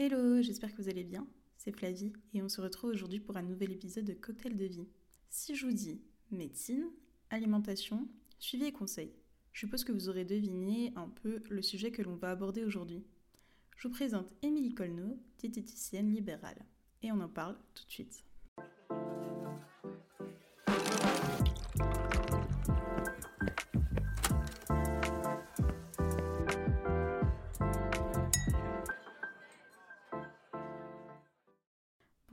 Hello, 0.00 0.40
j'espère 0.40 0.72
que 0.72 0.80
vous 0.80 0.88
allez 0.88 1.02
bien. 1.02 1.26
C'est 1.56 1.76
Flavie 1.76 2.12
et 2.32 2.40
on 2.40 2.48
se 2.48 2.60
retrouve 2.60 2.90
aujourd'hui 2.90 3.18
pour 3.18 3.36
un 3.36 3.42
nouvel 3.42 3.72
épisode 3.72 4.04
de 4.04 4.12
Cocktail 4.12 4.56
de 4.56 4.64
vie. 4.64 4.86
Si 5.28 5.56
je 5.56 5.66
vous 5.66 5.72
dis 5.72 6.00
médecine, 6.30 6.84
alimentation, 7.30 8.06
suivi 8.38 8.66
et 8.66 8.72
conseil, 8.72 9.10
je 9.52 9.58
suppose 9.58 9.82
que 9.82 9.90
vous 9.90 10.08
aurez 10.08 10.24
deviné 10.24 10.92
un 10.94 11.08
peu 11.08 11.42
le 11.50 11.62
sujet 11.62 11.90
que 11.90 12.02
l'on 12.02 12.14
va 12.14 12.30
aborder 12.30 12.62
aujourd'hui. 12.62 13.02
Je 13.76 13.88
vous 13.88 13.92
présente 13.92 14.32
Émilie 14.42 14.72
Colneau, 14.72 15.18
diététicienne 15.38 16.14
libérale. 16.14 16.64
Et 17.02 17.10
on 17.10 17.18
en 17.18 17.28
parle 17.28 17.56
tout 17.74 17.84
de 17.84 17.90
suite. 17.90 18.24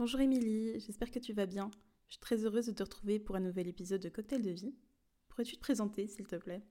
Bonjour 0.06 0.22
Émilie, 0.22 0.80
j'espère 0.82 1.10
que 1.10 1.18
tu 1.18 1.34
vas 1.34 1.48
bien. 1.48 1.72
Je 2.06 2.14
suis 2.14 2.20
très 2.20 2.46
heureuse 2.46 2.68
de 2.68 2.74
te 2.74 2.84
retrouver 2.84 3.18
pour 3.18 3.38
un 3.38 3.40
nouvel 3.40 3.68
épisode 3.68 4.02
de 4.02 4.10
Cocktail 4.10 4.44
de 4.44 4.52
vie. 4.52 4.76
Pourrais-tu 5.30 5.56
te 5.56 5.60
présenter, 5.60 6.08
s'il 6.08 6.28
te 6.28 6.36
plaît? 6.36 6.62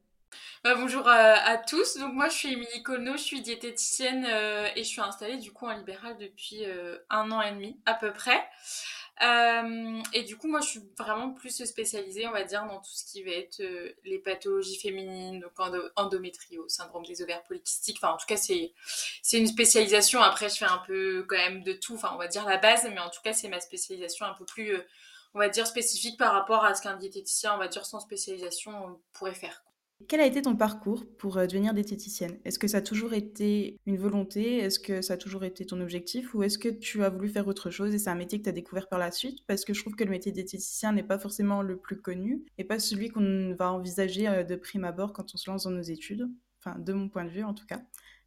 Bah, 0.62 0.76
bonjour 0.76 1.08
à, 1.08 1.58
tous. 1.58 1.96
Donc 1.96 2.14
moi 2.14 2.28
je 2.28 2.34
suis 2.36 2.52
Émilie 2.52 2.84
Colneau, 2.84 3.14
je 3.14 3.22
suis 3.24 3.42
diététicienne 3.42 4.24
euh, 4.24 4.68
et 4.76 4.84
je 4.84 4.88
suis 4.88 5.00
installée 5.00 5.38
du 5.38 5.50
coup 5.50 5.66
en 5.66 5.76
libéral 5.76 6.16
depuis 6.16 6.64
euh, 6.64 6.96
un 7.10 7.32
an 7.32 7.42
et 7.42 7.50
demi 7.50 7.76
à 7.86 7.94
peu 7.94 8.12
près. 8.12 8.40
Euh, 9.22 10.02
et 10.12 10.24
du 10.24 10.36
coup 10.36 10.48
moi 10.48 10.60
je 10.60 10.66
suis 10.66 10.80
vraiment 10.98 11.30
plus 11.30 11.64
spécialisée 11.64 12.26
on 12.26 12.32
va 12.32 12.42
dire 12.42 12.66
dans 12.66 12.78
tout 12.78 12.90
ce 12.90 13.04
qui 13.04 13.22
va 13.22 13.30
être 13.30 13.62
les 14.04 14.18
pathologies 14.18 14.78
féminines, 14.78 15.40
donc 15.40 15.52
endométrio, 15.96 16.68
syndrome 16.68 17.04
des 17.04 17.22
ovaires 17.22 17.44
polykystiques. 17.44 17.98
Enfin 17.98 18.14
en 18.14 18.16
tout 18.16 18.26
cas 18.26 18.36
c'est 18.36 18.72
une 19.38 19.46
spécialisation. 19.46 20.20
Après 20.20 20.48
je 20.48 20.56
fais 20.56 20.64
un 20.64 20.82
peu 20.86 21.24
quand 21.28 21.36
même 21.36 21.62
de 21.62 21.72
tout. 21.74 21.94
Enfin 21.94 22.10
on 22.14 22.18
va 22.18 22.26
dire 22.26 22.44
la 22.44 22.58
base, 22.58 22.84
mais 22.84 22.98
en 22.98 23.10
tout 23.10 23.20
cas 23.22 23.32
c'est 23.32 23.48
ma 23.48 23.60
spécialisation 23.60 24.26
un 24.26 24.34
peu 24.34 24.44
plus 24.44 24.76
on 25.34 25.38
va 25.38 25.48
dire 25.48 25.66
spécifique 25.66 26.18
par 26.18 26.32
rapport 26.32 26.64
à 26.64 26.74
ce 26.74 26.82
qu'un 26.82 26.96
diététicien 26.96 27.54
on 27.54 27.58
va 27.58 27.68
dire 27.68 27.86
sans 27.86 28.00
spécialisation 28.00 29.00
pourrait 29.12 29.34
faire. 29.34 29.62
Quel 30.08 30.20
a 30.20 30.26
été 30.26 30.42
ton 30.42 30.56
parcours 30.56 31.06
pour 31.18 31.38
euh, 31.38 31.46
devenir 31.46 31.72
diététicienne? 31.72 32.38
Est-ce 32.44 32.58
que 32.58 32.68
ça 32.68 32.78
a 32.78 32.82
toujours 32.82 33.14
été 33.14 33.78
une 33.86 33.96
volonté? 33.96 34.58
Est-ce 34.58 34.78
que 34.78 35.00
ça 35.02 35.14
a 35.14 35.16
toujours 35.16 35.44
été 35.44 35.64
ton 35.64 35.80
objectif? 35.80 36.34
Ou 36.34 36.42
est-ce 36.42 36.58
que 36.58 36.68
tu 36.68 37.02
as 37.04 37.10
voulu 37.10 37.28
faire 37.28 37.46
autre 37.48 37.70
chose 37.70 37.94
et 37.94 37.98
c'est 37.98 38.10
un 38.10 38.14
métier 38.14 38.38
que 38.38 38.44
tu 38.44 38.48
as 38.50 38.52
découvert 38.52 38.88
par 38.88 38.98
la 38.98 39.10
suite? 39.10 39.38
Parce 39.46 39.64
que 39.64 39.72
je 39.72 39.80
trouve 39.80 39.94
que 39.94 40.04
le 40.04 40.10
métier 40.10 40.32
de 40.32 40.36
diététicien 40.36 40.92
n'est 40.92 41.02
pas 41.04 41.18
forcément 41.18 41.62
le 41.62 41.76
plus 41.78 42.00
connu 42.00 42.44
et 42.58 42.64
pas 42.64 42.78
celui 42.78 43.08
qu'on 43.08 43.54
va 43.58 43.72
envisager 43.72 44.28
euh, 44.28 44.42
de 44.42 44.56
prime 44.56 44.84
abord 44.84 45.12
quand 45.12 45.32
on 45.32 45.36
se 45.38 45.48
lance 45.50 45.64
dans 45.64 45.70
nos 45.70 45.82
études. 45.82 46.28
Enfin, 46.58 46.78
de 46.78 46.92
mon 46.92 47.08
point 47.08 47.24
de 47.24 47.30
vue 47.30 47.44
en 47.44 47.54
tout 47.54 47.66
cas. 47.66 47.80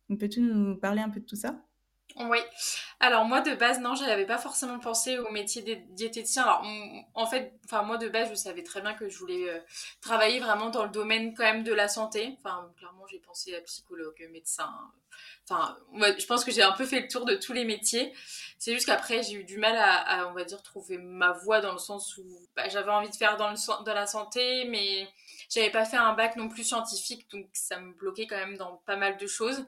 Donc 0.09 0.19
peux-tu 0.19 0.41
nous 0.41 0.77
parler 0.77 1.01
un 1.01 1.09
peu 1.09 1.19
de 1.19 1.25
tout 1.25 1.35
ça? 1.35 1.66
Oui. 2.19 2.39
Alors 2.99 3.25
moi 3.25 3.41
de 3.41 3.53
base 3.53 3.79
non, 3.79 3.95
je 3.95 4.03
n'avais 4.03 4.25
pas 4.25 4.37
forcément 4.37 4.79
pensé 4.79 5.19
au 5.19 5.29
métier 5.31 5.61
de 5.61 5.75
diététicien. 5.93 6.43
Alors 6.43 6.65
en 7.13 7.27
fait, 7.27 7.53
enfin 7.65 7.83
moi 7.83 7.97
de 7.97 8.09
base 8.09 8.29
je 8.29 8.35
savais 8.35 8.63
très 8.63 8.81
bien 8.81 8.93
que 8.93 9.07
je 9.07 9.17
voulais 9.17 9.49
euh, 9.49 9.59
travailler 10.01 10.39
vraiment 10.39 10.69
dans 10.69 10.83
le 10.83 10.89
domaine 10.89 11.33
quand 11.35 11.43
même 11.43 11.63
de 11.63 11.73
la 11.73 11.87
santé. 11.87 12.35
Enfin 12.39 12.71
clairement 12.77 13.05
j'ai 13.07 13.19
pensé 13.19 13.55
à 13.55 13.61
psychologue, 13.61 14.27
médecin. 14.31 14.69
Enfin 15.49 15.77
je 16.17 16.25
pense 16.25 16.43
que 16.43 16.51
j'ai 16.51 16.63
un 16.63 16.71
peu 16.71 16.85
fait 16.85 17.01
le 17.01 17.07
tour 17.07 17.25
de 17.25 17.35
tous 17.35 17.53
les 17.53 17.65
métiers. 17.65 18.13
C'est 18.57 18.73
juste 18.73 18.87
qu'après 18.87 19.21
j'ai 19.21 19.33
eu 19.33 19.43
du 19.43 19.57
mal 19.57 19.75
à, 19.77 20.27
on 20.29 20.33
va 20.33 20.43
dire 20.43 20.61
trouver 20.63 20.97
ma 20.97 21.33
voie 21.33 21.61
dans 21.61 21.73
le 21.73 21.79
sens 21.79 22.17
où 22.17 22.23
bah, 22.55 22.67
j'avais 22.69 22.91
envie 22.91 23.09
de 23.09 23.15
faire 23.15 23.37
dans 23.37 23.51
le 23.51 23.83
dans 23.83 23.93
la 23.93 24.07
santé, 24.07 24.65
mais 24.65 25.07
j'avais 25.49 25.69
pas 25.69 25.85
fait 25.85 25.97
un 25.97 26.13
bac 26.13 26.35
non 26.35 26.49
plus 26.49 26.63
scientifique, 26.63 27.29
donc 27.31 27.47
ça 27.53 27.79
me 27.79 27.93
bloquait 27.93 28.27
quand 28.27 28.37
même 28.37 28.57
dans 28.57 28.77
pas 28.85 28.95
mal 28.95 29.17
de 29.17 29.27
choses. 29.27 29.65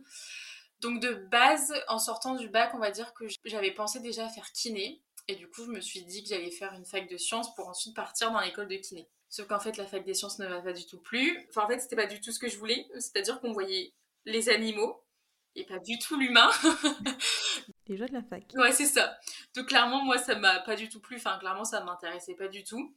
Donc 0.82 1.02
de 1.02 1.14
base, 1.14 1.74
en 1.88 2.00
sortant 2.00 2.36
du 2.36 2.50
bac, 2.50 2.72
on 2.74 2.80
va 2.80 2.92
dire 2.92 3.14
que 3.14 3.26
j'avais 3.46 3.72
pensé 3.72 4.00
déjà 4.00 4.26
à 4.26 4.30
faire 4.30 4.52
kiné. 4.52 5.02
Et 5.28 5.36
du 5.36 5.48
coup, 5.48 5.64
je 5.66 5.70
me 5.70 5.82
suis 5.82 6.04
dit 6.04 6.24
que 6.24 6.30
j'allais 6.30 6.52
faire 6.52 6.74
une 6.74 6.86
fac 6.86 7.08
de 7.10 7.18
sciences 7.18 7.54
pour 7.54 7.68
ensuite 7.68 7.96
partir 7.96 8.32
dans 8.32 8.40
l'école 8.40 8.68
de 8.68 8.78
kiné. 8.78 9.08
Sauf 9.30 9.48
qu'en 9.48 9.60
fait, 9.60 9.78
la 9.78 9.86
fac 9.86 10.04
des 10.04 10.16
sciences 10.16 10.40
ne 10.40 10.48
va 10.48 10.62
pas 10.62 10.74
du 10.74 10.86
tout 10.88 11.00
plus. 11.00 11.46
Enfin, 11.50 11.66
en 11.66 11.68
fait, 11.68 11.80
c'était 11.80 11.96
pas 11.96 12.08
du 12.08 12.20
tout 12.20 12.32
ce 12.32 12.40
que 12.40 12.50
je 12.50 12.58
voulais. 12.58 12.88
C'est-à-dire 12.96 13.40
qu'on 13.40 13.52
voyait 13.52 13.94
les 14.26 14.50
animaux 14.50 15.04
et 15.56 15.66
pas 15.66 15.80
du 15.80 16.00
tout 16.00 16.18
l'humain. 16.18 16.50
les 17.88 17.98
joies 17.98 18.08
de 18.08 18.14
la 18.14 18.24
fac. 18.24 18.44
Ouais, 18.56 18.72
c'est 18.72 18.86
ça. 18.86 19.18
Donc 19.56 19.68
clairement, 19.68 20.04
moi, 20.04 20.18
ça 20.18 20.36
m'a 20.36 20.60
pas 20.62 20.76
du 20.76 20.90
tout 20.90 21.00
plu. 21.00 21.18
Enfin, 21.18 21.38
clairement, 21.38 21.66
ça 21.66 21.84
m'intéressait 21.84 22.36
pas 22.36 22.48
du 22.48 22.64
tout. 22.64 22.96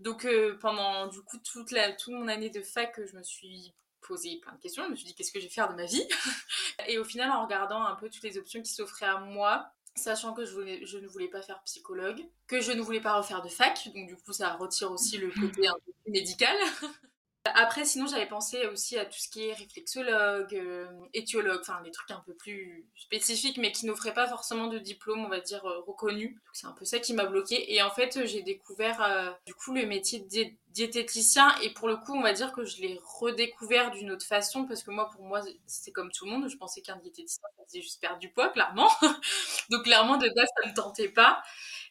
Donc 0.00 0.24
euh, 0.24 0.58
pendant 0.60 1.06
du 1.06 1.20
coup 1.22 1.38
toute 1.38 1.70
la 1.70 1.92
toute 1.92 2.14
mon 2.14 2.28
année 2.28 2.50
de 2.50 2.62
fac, 2.62 2.98
je 3.04 3.16
me 3.16 3.22
suis 3.22 3.72
posé 4.06 4.38
plein 4.40 4.52
de 4.52 4.60
questions. 4.60 4.84
Je 4.84 4.90
me 4.90 4.96
suis 4.96 5.06
dit, 5.06 5.14
qu'est-ce 5.14 5.32
que 5.32 5.40
je 5.40 5.44
vais 5.44 5.50
faire 5.50 5.68
de 5.68 5.74
ma 5.74 5.86
vie 5.86 6.06
Et 6.88 6.98
au 6.98 7.04
final, 7.04 7.30
en 7.30 7.44
regardant 7.44 7.82
un 7.82 7.94
peu 7.94 8.08
toutes 8.08 8.22
les 8.22 8.38
options 8.38 8.62
qui 8.62 8.72
s'offraient 8.72 9.06
à 9.06 9.18
moi, 9.18 9.70
sachant 9.96 10.34
que 10.34 10.44
je, 10.44 10.52
voulais, 10.52 10.84
je, 10.84 10.98
ne 10.98 11.06
voulais 11.06 11.28
pas 11.28 11.42
faire 11.42 11.62
psychologue, 11.64 12.20
que 12.46 12.60
je 12.60 12.72
ne 12.72 12.80
voulais 12.80 13.00
pas 13.00 13.16
refaire 13.16 13.42
de 13.42 13.48
fac, 13.48 13.88
donc 13.94 14.08
du 14.08 14.16
coup, 14.16 14.32
ça 14.32 14.54
retire 14.54 14.90
aussi 14.90 15.18
le 15.18 15.30
côté 15.40 15.66
un 15.66 15.74
peu 15.84 16.10
médical. 16.10 16.56
Après, 17.52 17.84
sinon, 17.84 18.06
j'avais 18.06 18.26
pensé 18.26 18.66
aussi 18.68 18.96
à 18.98 19.04
tout 19.04 19.18
ce 19.18 19.28
qui 19.28 19.46
est 19.46 19.52
réflexologue, 19.52 20.54
euh, 20.54 20.86
éthiologue, 21.12 21.60
enfin 21.60 21.82
des 21.82 21.90
trucs 21.90 22.10
un 22.10 22.22
peu 22.24 22.32
plus 22.34 22.88
spécifiques, 22.96 23.58
mais 23.58 23.70
qui 23.70 23.84
n'offraient 23.84 24.14
pas 24.14 24.26
forcément 24.26 24.66
de 24.66 24.78
diplôme, 24.78 25.26
on 25.26 25.28
va 25.28 25.40
dire, 25.40 25.62
euh, 25.66 25.80
reconnu. 25.86 26.40
C'est 26.54 26.66
un 26.66 26.72
peu 26.72 26.86
ça 26.86 27.00
qui 27.00 27.12
m'a 27.12 27.26
bloqué. 27.26 27.74
Et 27.74 27.82
en 27.82 27.90
fait, 27.90 28.26
j'ai 28.26 28.40
découvert 28.42 29.02
euh, 29.02 29.30
du 29.46 29.52
coup 29.52 29.74
le 29.74 29.84
métier 29.84 30.20
de 30.20 30.46
diététicien, 30.70 31.54
et 31.62 31.68
pour 31.74 31.86
le 31.86 31.98
coup, 31.98 32.14
on 32.14 32.22
va 32.22 32.32
dire 32.32 32.50
que 32.52 32.64
je 32.64 32.80
l'ai 32.80 32.98
redécouvert 33.20 33.90
d'une 33.90 34.10
autre 34.10 34.26
façon, 34.26 34.64
parce 34.64 34.82
que 34.82 34.90
moi, 34.90 35.10
pour 35.10 35.22
moi, 35.26 35.42
c'est 35.66 35.92
comme 35.92 36.10
tout 36.12 36.24
le 36.24 36.30
monde. 36.30 36.48
Je 36.48 36.56
pensais 36.56 36.80
qu'un 36.80 36.96
diététicien, 36.96 37.42
ça 37.58 37.64
faisait 37.66 37.82
juste 37.82 38.00
perdre 38.00 38.18
du 38.20 38.30
poids, 38.30 38.48
clairement. 38.48 38.88
Donc, 39.70 39.84
clairement, 39.84 40.16
de 40.16 40.30
base, 40.34 40.48
ça 40.62 40.70
ne 40.70 40.74
tentait 40.74 41.10
pas. 41.10 41.42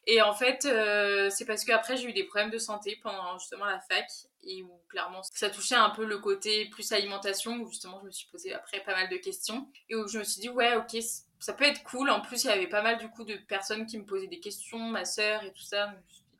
Et 0.06 0.22
en 0.22 0.34
fait, 0.34 0.66
euh, 0.66 1.30
c'est 1.30 1.46
parce 1.46 1.64
qu'après, 1.64 1.96
j'ai 1.96 2.10
eu 2.10 2.14
des 2.14 2.26
problèmes 2.26 2.52
de 2.52 2.58
santé 2.58 3.00
pendant 3.02 3.38
justement 3.38 3.66
la 3.66 3.80
fac 3.80 4.06
et 4.46 4.62
où 4.62 4.82
clairement 4.90 5.22
ça 5.24 5.50
touchait 5.50 5.76
un 5.76 5.90
peu 5.90 6.06
le 6.06 6.18
côté 6.18 6.66
plus 6.66 6.92
alimentation 6.92 7.56
où 7.62 7.70
justement 7.70 8.00
je 8.02 8.08
me 8.08 8.12
suis 8.12 8.28
posé 8.28 8.54
après 8.54 8.82
pas 8.82 8.94
mal 8.94 9.08
de 9.10 9.16
questions 9.16 9.70
et 9.90 9.96
où 9.96 10.06
je 10.08 10.20
me 10.20 10.24
suis 10.26 10.42
dit 10.42 10.50
ouais 10.50 10.76
ok 10.76 11.02
ça 11.40 11.54
peut 11.54 11.64
être 11.64 11.84
cool. 11.84 12.10
En 12.10 12.22
plus 12.22 12.44
il 12.44 12.48
y 12.48 12.52
avait 12.52 12.68
pas 12.68 12.82
mal 12.82 12.98
du 12.98 13.10
coup 13.10 13.24
de 13.24 13.36
personnes 13.36 13.86
qui 13.86 13.98
me 13.98 14.06
posaient 14.06 14.28
des 14.28 14.40
questions 14.40 14.80
ma 14.80 15.06
sœur 15.06 15.44
et 15.44 15.52
tout 15.52 15.64
ça 15.64 15.94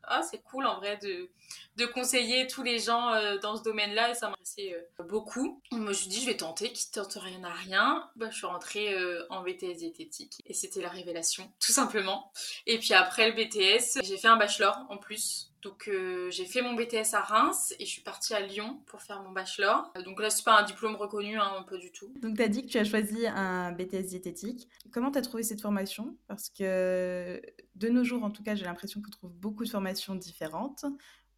ah, 0.08 0.22
c'est 0.22 0.42
cool 0.42 0.66
en 0.66 0.76
vrai 0.76 0.98
de, 0.98 1.30
de 1.76 1.86
conseiller 1.86 2.46
tous 2.46 2.62
les 2.62 2.78
gens 2.78 3.12
euh, 3.12 3.38
dans 3.38 3.56
ce 3.56 3.62
domaine-là 3.62 4.10
et 4.10 4.14
ça 4.14 4.28
m'intéressait 4.28 4.74
euh, 4.74 5.04
beaucoup. 5.04 5.60
Je 5.72 5.76
me 5.76 5.92
suis 5.92 6.08
dit, 6.08 6.20
je 6.20 6.26
vais 6.26 6.36
tenter, 6.36 6.72
qui 6.72 6.90
tente 6.90 7.14
rien 7.14 7.42
à 7.44 7.52
rien. 7.52 8.08
Bah, 8.16 8.30
je 8.30 8.36
suis 8.36 8.46
rentrée 8.46 8.94
euh, 8.94 9.26
en 9.30 9.42
BTS 9.42 9.78
diététique 9.78 10.42
et 10.46 10.54
c'était 10.54 10.80
la 10.80 10.88
révélation, 10.90 11.50
tout 11.60 11.72
simplement. 11.72 12.32
Et 12.66 12.78
puis 12.78 12.94
après 12.94 13.30
le 13.30 13.34
BTS, 13.34 14.04
j'ai 14.04 14.16
fait 14.16 14.28
un 14.28 14.36
bachelor 14.36 14.78
en 14.88 14.96
plus 14.96 15.50
donc 15.64 15.90
j'ai 16.28 16.44
fait 16.44 16.62
mon 16.62 16.74
BTS 16.74 17.14
à 17.14 17.20
Reims 17.20 17.74
et 17.80 17.86
je 17.86 17.90
suis 17.90 18.02
partie 18.02 18.34
à 18.34 18.40
Lyon 18.40 18.80
pour 18.86 19.02
faire 19.02 19.22
mon 19.22 19.32
bachelor. 19.32 19.92
Donc 20.04 20.20
là 20.20 20.30
c'est 20.30 20.44
pas 20.44 20.60
un 20.60 20.62
diplôme 20.62 20.94
reconnu, 20.94 21.38
hein, 21.38 21.64
pas 21.68 21.76
du 21.76 21.90
tout. 21.90 22.12
Donc 22.20 22.36
tu 22.36 22.42
as 22.42 22.48
dit 22.48 22.62
que 22.62 22.68
tu 22.70 22.78
as 22.78 22.84
choisi 22.84 23.26
un 23.26 23.72
BTS 23.72 24.06
diététique. 24.08 24.68
Comment 24.92 25.10
tu 25.10 25.18
as 25.18 25.22
trouvé 25.22 25.42
cette 25.42 25.60
formation? 25.60 26.16
Parce 26.28 26.50
que 26.50 27.40
de 27.74 27.88
nos 27.88 28.04
jours 28.04 28.22
en 28.22 28.30
tout 28.30 28.42
cas 28.42 28.54
j'ai 28.54 28.64
l'impression 28.64 29.02
qu'on 29.02 29.10
trouve 29.10 29.32
beaucoup 29.32 29.64
de 29.64 29.70
formations 29.70 30.14
différentes. 30.14 30.84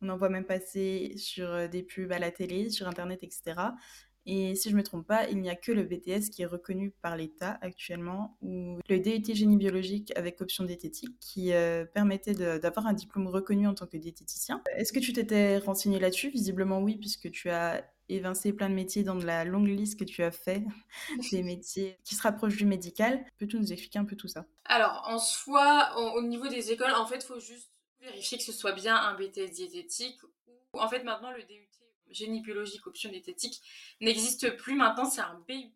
On 0.03 0.11
en 0.11 0.17
voit 0.19 0.29
même 0.29 0.45
passer 0.45 1.15
sur 1.17 1.69
des 1.71 1.83
pubs 1.83 2.13
à 2.13 2.19
la 2.19 2.31
télé, 2.31 2.69
sur 2.69 2.87
internet, 2.87 3.21
etc. 3.23 3.55
Et 4.27 4.57
si 4.57 4.69
je 4.69 4.75
ne 4.75 4.79
me 4.79 4.83
trompe 4.83 5.07
pas, 5.07 5.29
il 5.29 5.41
n'y 5.41 5.49
a 5.49 5.55
que 5.55 5.71
le 5.71 5.85
BTS 5.85 6.31
qui 6.33 6.43
est 6.43 6.47
reconnu 6.47 6.91
par 7.01 7.17
l'État 7.17 7.59
actuellement, 7.61 8.37
ou 8.43 8.79
le 8.89 8.99
DUT 8.99 9.35
génie 9.35 9.57
biologique 9.57 10.13
avec 10.17 10.41
option 10.41 10.65
diététique 10.65 11.17
qui 11.21 11.53
euh, 11.53 11.85
permettait 11.85 12.35
d'avoir 12.59 12.89
un 12.89 12.93
diplôme 12.93 13.29
reconnu 13.29 13.69
en 13.69 13.75
tant 13.75 13.87
que 13.87 13.97
diététicien. 13.97 14.63
Est-ce 14.75 14.93
que 14.93 14.99
tu 14.99 15.13
t'étais 15.13 15.59
renseigné 15.59 16.01
là-dessus? 16.01 16.31
Visiblement 16.31 16.81
oui, 16.81 16.97
puisque 16.97 17.31
tu 17.31 17.51
as 17.51 17.85
évincé 18.09 18.53
plein 18.53 18.69
de 18.69 18.75
métiers 18.75 19.05
dans 19.05 19.15
la 19.15 19.45
longue 19.45 19.69
liste 19.69 19.99
que 19.99 20.05
tu 20.05 20.23
as 20.23 20.33
fait, 20.33 20.65
des 21.31 21.43
métiers 21.43 21.99
qui 22.05 22.17
se 22.17 22.23
rapprochent 22.23 22.57
du 22.57 22.67
médical. 22.67 23.25
Peux-tu 23.39 23.59
nous 23.59 23.73
expliquer 23.73 24.01
un 24.01 24.05
peu 24.05 24.17
tout 24.17 24.29
ça? 24.29 24.45
Alors, 24.65 25.05
en 25.07 25.19
soi, 25.19 25.93
au, 26.17 26.23
niveau 26.23 26.49
des 26.49 26.73
écoles, 26.73 26.93
en 26.93 27.07
fait, 27.07 27.17
il 27.17 27.27
faut 27.27 27.41
juste 27.41 27.71
vérifier 28.01 28.39
que 28.39 28.45
ce 28.45 28.53
soit 28.53 28.73
bien 28.73 28.97
un 28.97 29.15
BTS 29.15 29.53
diététique 29.53 30.21
ou 30.73 30.81
en 30.81 30.89
fait 30.89 31.03
maintenant 31.03 31.33
le 31.33 31.43
DUT 31.43 31.69
génie 32.11 32.41
biologique 32.41 32.87
option 32.87 33.11
diététique 33.11 33.61
n'existe 34.01 34.57
plus 34.57 34.75
maintenant, 34.75 35.05
c'est 35.05 35.21
un 35.21 35.43
BUT. 35.49 35.73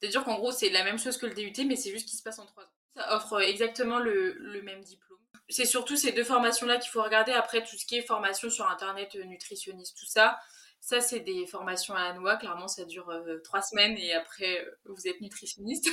C'est-à-dire 0.00 0.24
qu'en 0.24 0.36
gros, 0.36 0.52
c'est 0.52 0.70
la 0.70 0.84
même 0.84 0.98
chose 0.98 1.16
que 1.16 1.26
le 1.26 1.34
DUT, 1.34 1.64
mais 1.66 1.76
c'est 1.76 1.90
juste 1.90 2.08
qu'il 2.08 2.18
se 2.18 2.22
passe 2.22 2.38
en 2.38 2.46
trois 2.46 2.64
ans. 2.64 2.72
Ça 2.94 3.16
offre 3.16 3.40
exactement 3.40 3.98
le, 3.98 4.62
même 4.62 4.82
diplôme. 4.82 5.18
C'est 5.48 5.66
surtout 5.66 5.96
ces 5.96 6.12
deux 6.12 6.24
formations-là 6.24 6.78
qu'il 6.78 6.90
faut 6.90 7.02
regarder. 7.02 7.32
Après, 7.32 7.64
tout 7.64 7.76
ce 7.76 7.84
qui 7.86 7.96
est 7.96 8.02
formation 8.02 8.50
sur 8.50 8.68
Internet, 8.70 9.16
euh, 9.16 9.24
nutritionniste, 9.24 9.96
tout 9.98 10.06
ça, 10.06 10.38
ça, 10.80 11.00
c'est 11.00 11.20
des 11.20 11.46
formations 11.46 11.94
à 11.94 12.08
la 12.08 12.12
noix. 12.12 12.36
Clairement, 12.36 12.68
ça 12.68 12.84
dure 12.84 13.08
euh, 13.08 13.38
trois 13.42 13.62
semaines 13.62 13.96
et 13.96 14.12
après, 14.12 14.60
euh, 14.60 14.70
vous 14.84 15.08
êtes 15.08 15.20
nutritionniste. 15.22 15.88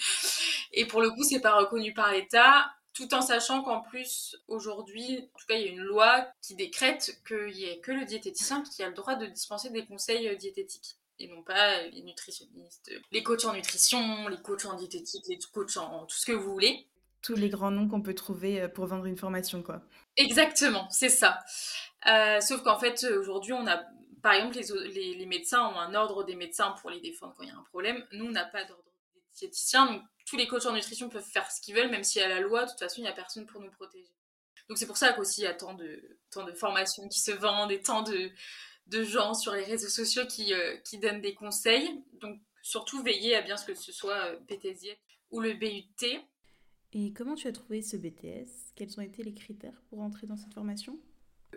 et 0.72 0.84
pour 0.86 1.00
le 1.00 1.10
coup, 1.10 1.22
c'est 1.22 1.40
pas 1.40 1.54
reconnu 1.54 1.94
par 1.94 2.10
l'État 2.10 2.66
tout 2.96 3.12
en 3.12 3.20
sachant 3.20 3.62
qu'en 3.62 3.82
plus, 3.82 4.36
aujourd'hui, 4.48 5.18
en 5.34 5.38
tout 5.38 5.46
cas, 5.46 5.56
il 5.56 5.66
y 5.66 5.68
a 5.68 5.72
une 5.72 5.82
loi 5.82 6.26
qui 6.40 6.54
décrète 6.54 7.20
qu'il 7.28 7.52
n'y 7.54 7.68
a 7.68 7.76
que 7.76 7.92
le 7.92 8.06
diététicien 8.06 8.62
qui 8.62 8.82
a 8.82 8.88
le 8.88 8.94
droit 8.94 9.16
de 9.16 9.26
dispenser 9.26 9.68
des 9.68 9.84
conseils 9.84 10.26
euh, 10.28 10.34
diététiques. 10.34 10.96
et 11.18 11.28
non 11.28 11.42
pas 11.42 11.82
les 11.82 12.02
nutritionnistes, 12.02 12.90
les 13.12 13.22
coachs 13.22 13.44
en 13.44 13.52
nutrition, 13.52 14.28
les 14.28 14.40
coachs 14.40 14.64
en 14.64 14.74
diététique, 14.74 15.24
les 15.28 15.38
coachs 15.52 15.76
en 15.76 16.06
tout 16.06 16.16
ce 16.16 16.24
que 16.24 16.32
vous 16.32 16.52
voulez. 16.52 16.86
Tous 17.20 17.34
les 17.34 17.50
grands 17.50 17.70
noms 17.70 17.86
qu'on 17.86 18.00
peut 18.00 18.14
trouver 18.14 18.62
euh, 18.62 18.68
pour 18.68 18.86
vendre 18.86 19.04
une 19.04 19.18
formation, 19.18 19.62
quoi. 19.62 19.82
Exactement, 20.16 20.88
c'est 20.90 21.10
ça. 21.10 21.40
Euh, 22.06 22.40
sauf 22.40 22.62
qu'en 22.62 22.78
fait, 22.78 23.04
aujourd'hui, 23.04 23.52
on 23.52 23.66
a, 23.66 23.84
par 24.22 24.32
exemple, 24.32 24.58
les, 24.88 25.14
les, 25.14 25.26
médecins 25.26 25.68
ont 25.68 25.78
un 25.78 25.94
ordre 25.94 26.24
des 26.24 26.34
médecins 26.34 26.74
pour 26.80 26.88
les 26.88 27.00
défendre 27.00 27.34
quand 27.36 27.42
il 27.42 27.50
y 27.50 27.52
a 27.52 27.56
un 27.56 27.64
problème. 27.64 28.02
Nous, 28.12 28.24
on 28.24 28.30
n'a 28.30 28.46
pas 28.46 28.64
d'ordre 28.64 28.84
des 29.40 29.46
diététiciens, 29.46 29.86
donc 29.86 30.02
tous 30.26 30.36
les 30.36 30.46
coachs 30.46 30.66
en 30.66 30.72
nutrition 30.72 31.08
peuvent 31.08 31.24
faire 31.24 31.50
ce 31.50 31.60
qu'ils 31.60 31.74
veulent, 31.74 31.90
même 31.90 32.04
s'il 32.04 32.20
y 32.20 32.24
a 32.24 32.28
la 32.28 32.40
loi, 32.40 32.64
de 32.64 32.70
toute 32.70 32.78
façon, 32.78 32.96
il 32.98 33.02
n'y 33.02 33.08
a 33.08 33.12
personne 33.12 33.46
pour 33.46 33.60
nous 33.60 33.70
protéger. 33.70 34.12
Donc 34.68 34.78
c'est 34.78 34.86
pour 34.86 34.96
ça 34.96 35.12
qu'aussi 35.12 35.42
il 35.42 35.44
y 35.44 35.48
a 35.48 35.54
tant 35.54 35.74
de, 35.74 36.18
tant 36.30 36.44
de 36.44 36.52
formations 36.52 37.08
qui 37.08 37.20
se 37.20 37.30
vendent 37.30 37.70
et 37.70 37.80
tant 37.80 38.02
de, 38.02 38.30
de 38.88 39.02
gens 39.04 39.34
sur 39.34 39.52
les 39.52 39.64
réseaux 39.64 39.88
sociaux 39.88 40.26
qui, 40.26 40.52
euh, 40.52 40.76
qui 40.78 40.98
donnent 40.98 41.20
des 41.20 41.34
conseils. 41.34 42.02
Donc 42.14 42.40
surtout 42.62 43.02
veillez 43.02 43.36
à 43.36 43.42
bien 43.42 43.56
ce 43.56 43.64
que 43.64 43.74
ce 43.74 43.92
soit 43.92 44.26
euh, 44.26 44.36
BTS 44.48 44.96
ou 45.30 45.40
le 45.40 45.54
BUT. 45.54 46.24
Et 46.92 47.12
comment 47.12 47.34
tu 47.34 47.46
as 47.46 47.52
trouvé 47.52 47.82
ce 47.82 47.96
BTS 47.96 48.72
Quels 48.74 48.98
ont 48.98 49.02
été 49.02 49.22
les 49.22 49.34
critères 49.34 49.82
pour 49.88 50.00
entrer 50.00 50.26
dans 50.26 50.36
cette 50.36 50.54
formation? 50.54 50.98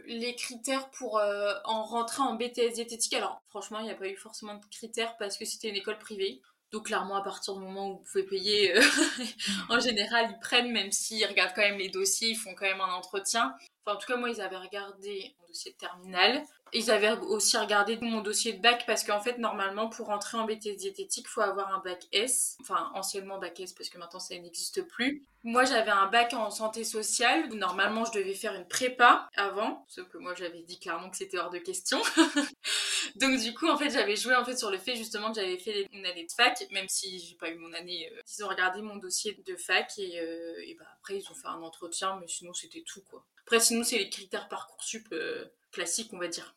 Les 0.06 0.36
critères 0.36 0.90
pour 0.92 1.18
euh, 1.18 1.54
en 1.66 1.84
rentrer 1.84 2.22
en 2.22 2.36
BTS 2.36 2.74
diététique, 2.74 3.14
alors 3.14 3.42
franchement, 3.50 3.80
il 3.80 3.86
n'y 3.86 3.92
a 3.92 3.96
pas 3.96 4.08
eu 4.08 4.16
forcément 4.16 4.56
de 4.56 4.66
critères 4.68 5.18
parce 5.18 5.38
que 5.38 5.46
c'était 5.46 5.70
une 5.70 5.76
école 5.76 5.98
privée. 5.98 6.42
Donc 6.71 6.86
clairement, 6.86 7.16
à 7.16 7.24
partir 7.24 7.56
du 7.56 7.62
moment 7.62 7.89
où 7.89 7.98
vous 7.98 8.04
pouvez 8.12 8.24
payer, 8.24 8.74
en 9.69 9.80
général, 9.80 10.27
ils 10.30 10.39
prennent, 10.39 10.71
même 10.71 10.92
s'ils 10.92 11.25
regardent 11.25 11.54
quand 11.56 11.62
même 11.62 11.80
les 11.80 11.89
dossiers, 11.89 12.30
ils 12.30 12.36
font 12.36 12.54
quand 12.56 12.66
même 12.66 12.81
un 12.81 12.94
entretien. 12.94 13.54
En 13.89 13.97
tout 13.97 14.07
cas, 14.07 14.18
moi, 14.18 14.30
ils 14.30 14.41
avaient 14.41 14.57
regardé 14.57 15.33
mon 15.39 15.47
dossier 15.47 15.71
de 15.71 15.77
terminal. 15.77 16.44
Ils 16.71 16.91
avaient 16.91 17.12
aussi 17.12 17.57
regardé 17.57 17.97
mon 18.01 18.21
dossier 18.21 18.53
de 18.53 18.62
bac 18.62 18.83
parce 18.86 19.03
qu'en 19.03 19.19
fait, 19.19 19.38
normalement, 19.39 19.89
pour 19.89 20.09
entrer 20.12 20.38
en 20.38 20.45
BTS 20.45 20.77
diététique, 20.77 21.25
il 21.27 21.30
faut 21.30 21.41
avoir 21.41 21.74
un 21.74 21.80
bac 21.80 22.07
S. 22.12 22.57
Enfin, 22.62 22.91
anciennement 22.94 23.39
bac 23.39 23.59
S 23.59 23.74
parce 23.74 23.89
que 23.89 23.97
maintenant 23.97 24.19
ça 24.19 24.36
n'existe 24.36 24.83
plus. 24.88 25.25
Moi, 25.44 25.63
j'avais 25.63 25.89
un 25.89 26.07
bac 26.07 26.33
en 26.33 26.51
santé 26.51 26.83
sociale 26.83 27.50
normalement 27.53 28.06
je 28.06 28.12
devais 28.12 28.33
faire 28.33 28.53
une 28.56 28.68
prépa 28.68 29.30
avant, 29.36 29.86
sauf 29.88 30.07
que 30.09 30.18
moi 30.18 30.35
j'avais 30.35 30.62
dit 30.62 30.80
clairement 30.80 31.09
que 31.09 31.18
c'était 31.18 31.38
hors 31.38 31.50
de 31.50 31.59
question. 31.59 32.00
Donc 33.15 33.39
du 33.39 33.53
coup, 33.53 33.68
en 33.68 33.77
fait, 33.77 33.89
j'avais 33.89 34.15
joué 34.15 34.35
en 34.35 34.45
fait 34.45 34.57
sur 34.57 34.69
le 34.69 34.77
fait 34.77 34.95
justement 34.95 35.30
que 35.31 35.39
j'avais 35.39 35.57
fait 35.57 35.88
une 35.94 36.06
année 36.06 36.25
de 36.25 36.31
fac, 36.31 36.65
même 36.71 36.88
si 36.88 37.19
j'ai 37.19 37.35
pas 37.35 37.50
eu 37.50 37.56
mon 37.56 37.74
année. 37.74 38.09
Euh, 38.12 38.21
ils 38.38 38.44
ont 38.44 38.47
regardé 38.47 38.81
mon 38.81 38.97
dossier 38.97 39.42
de 39.45 39.56
fac 39.56 39.92
et, 39.97 40.19
euh, 40.19 40.62
et 40.63 40.75
bah, 40.75 40.85
après 41.00 41.18
ils 41.18 41.31
ont 41.31 41.35
fait 41.35 41.47
un 41.47 41.62
entretien, 41.62 42.18
mais 42.19 42.27
sinon 42.27 42.53
c'était 42.53 42.83
tout 42.85 43.01
quoi. 43.09 43.25
Après, 43.50 43.60
sinon 43.60 43.84
c'est 43.84 43.98
les 43.98 44.12
critères 44.12 44.48
parcoursup 44.48 45.07
euh, 45.12 45.46
classiques, 45.72 46.13
on 46.13 46.19
va 46.19 46.28
dire. 46.28 46.56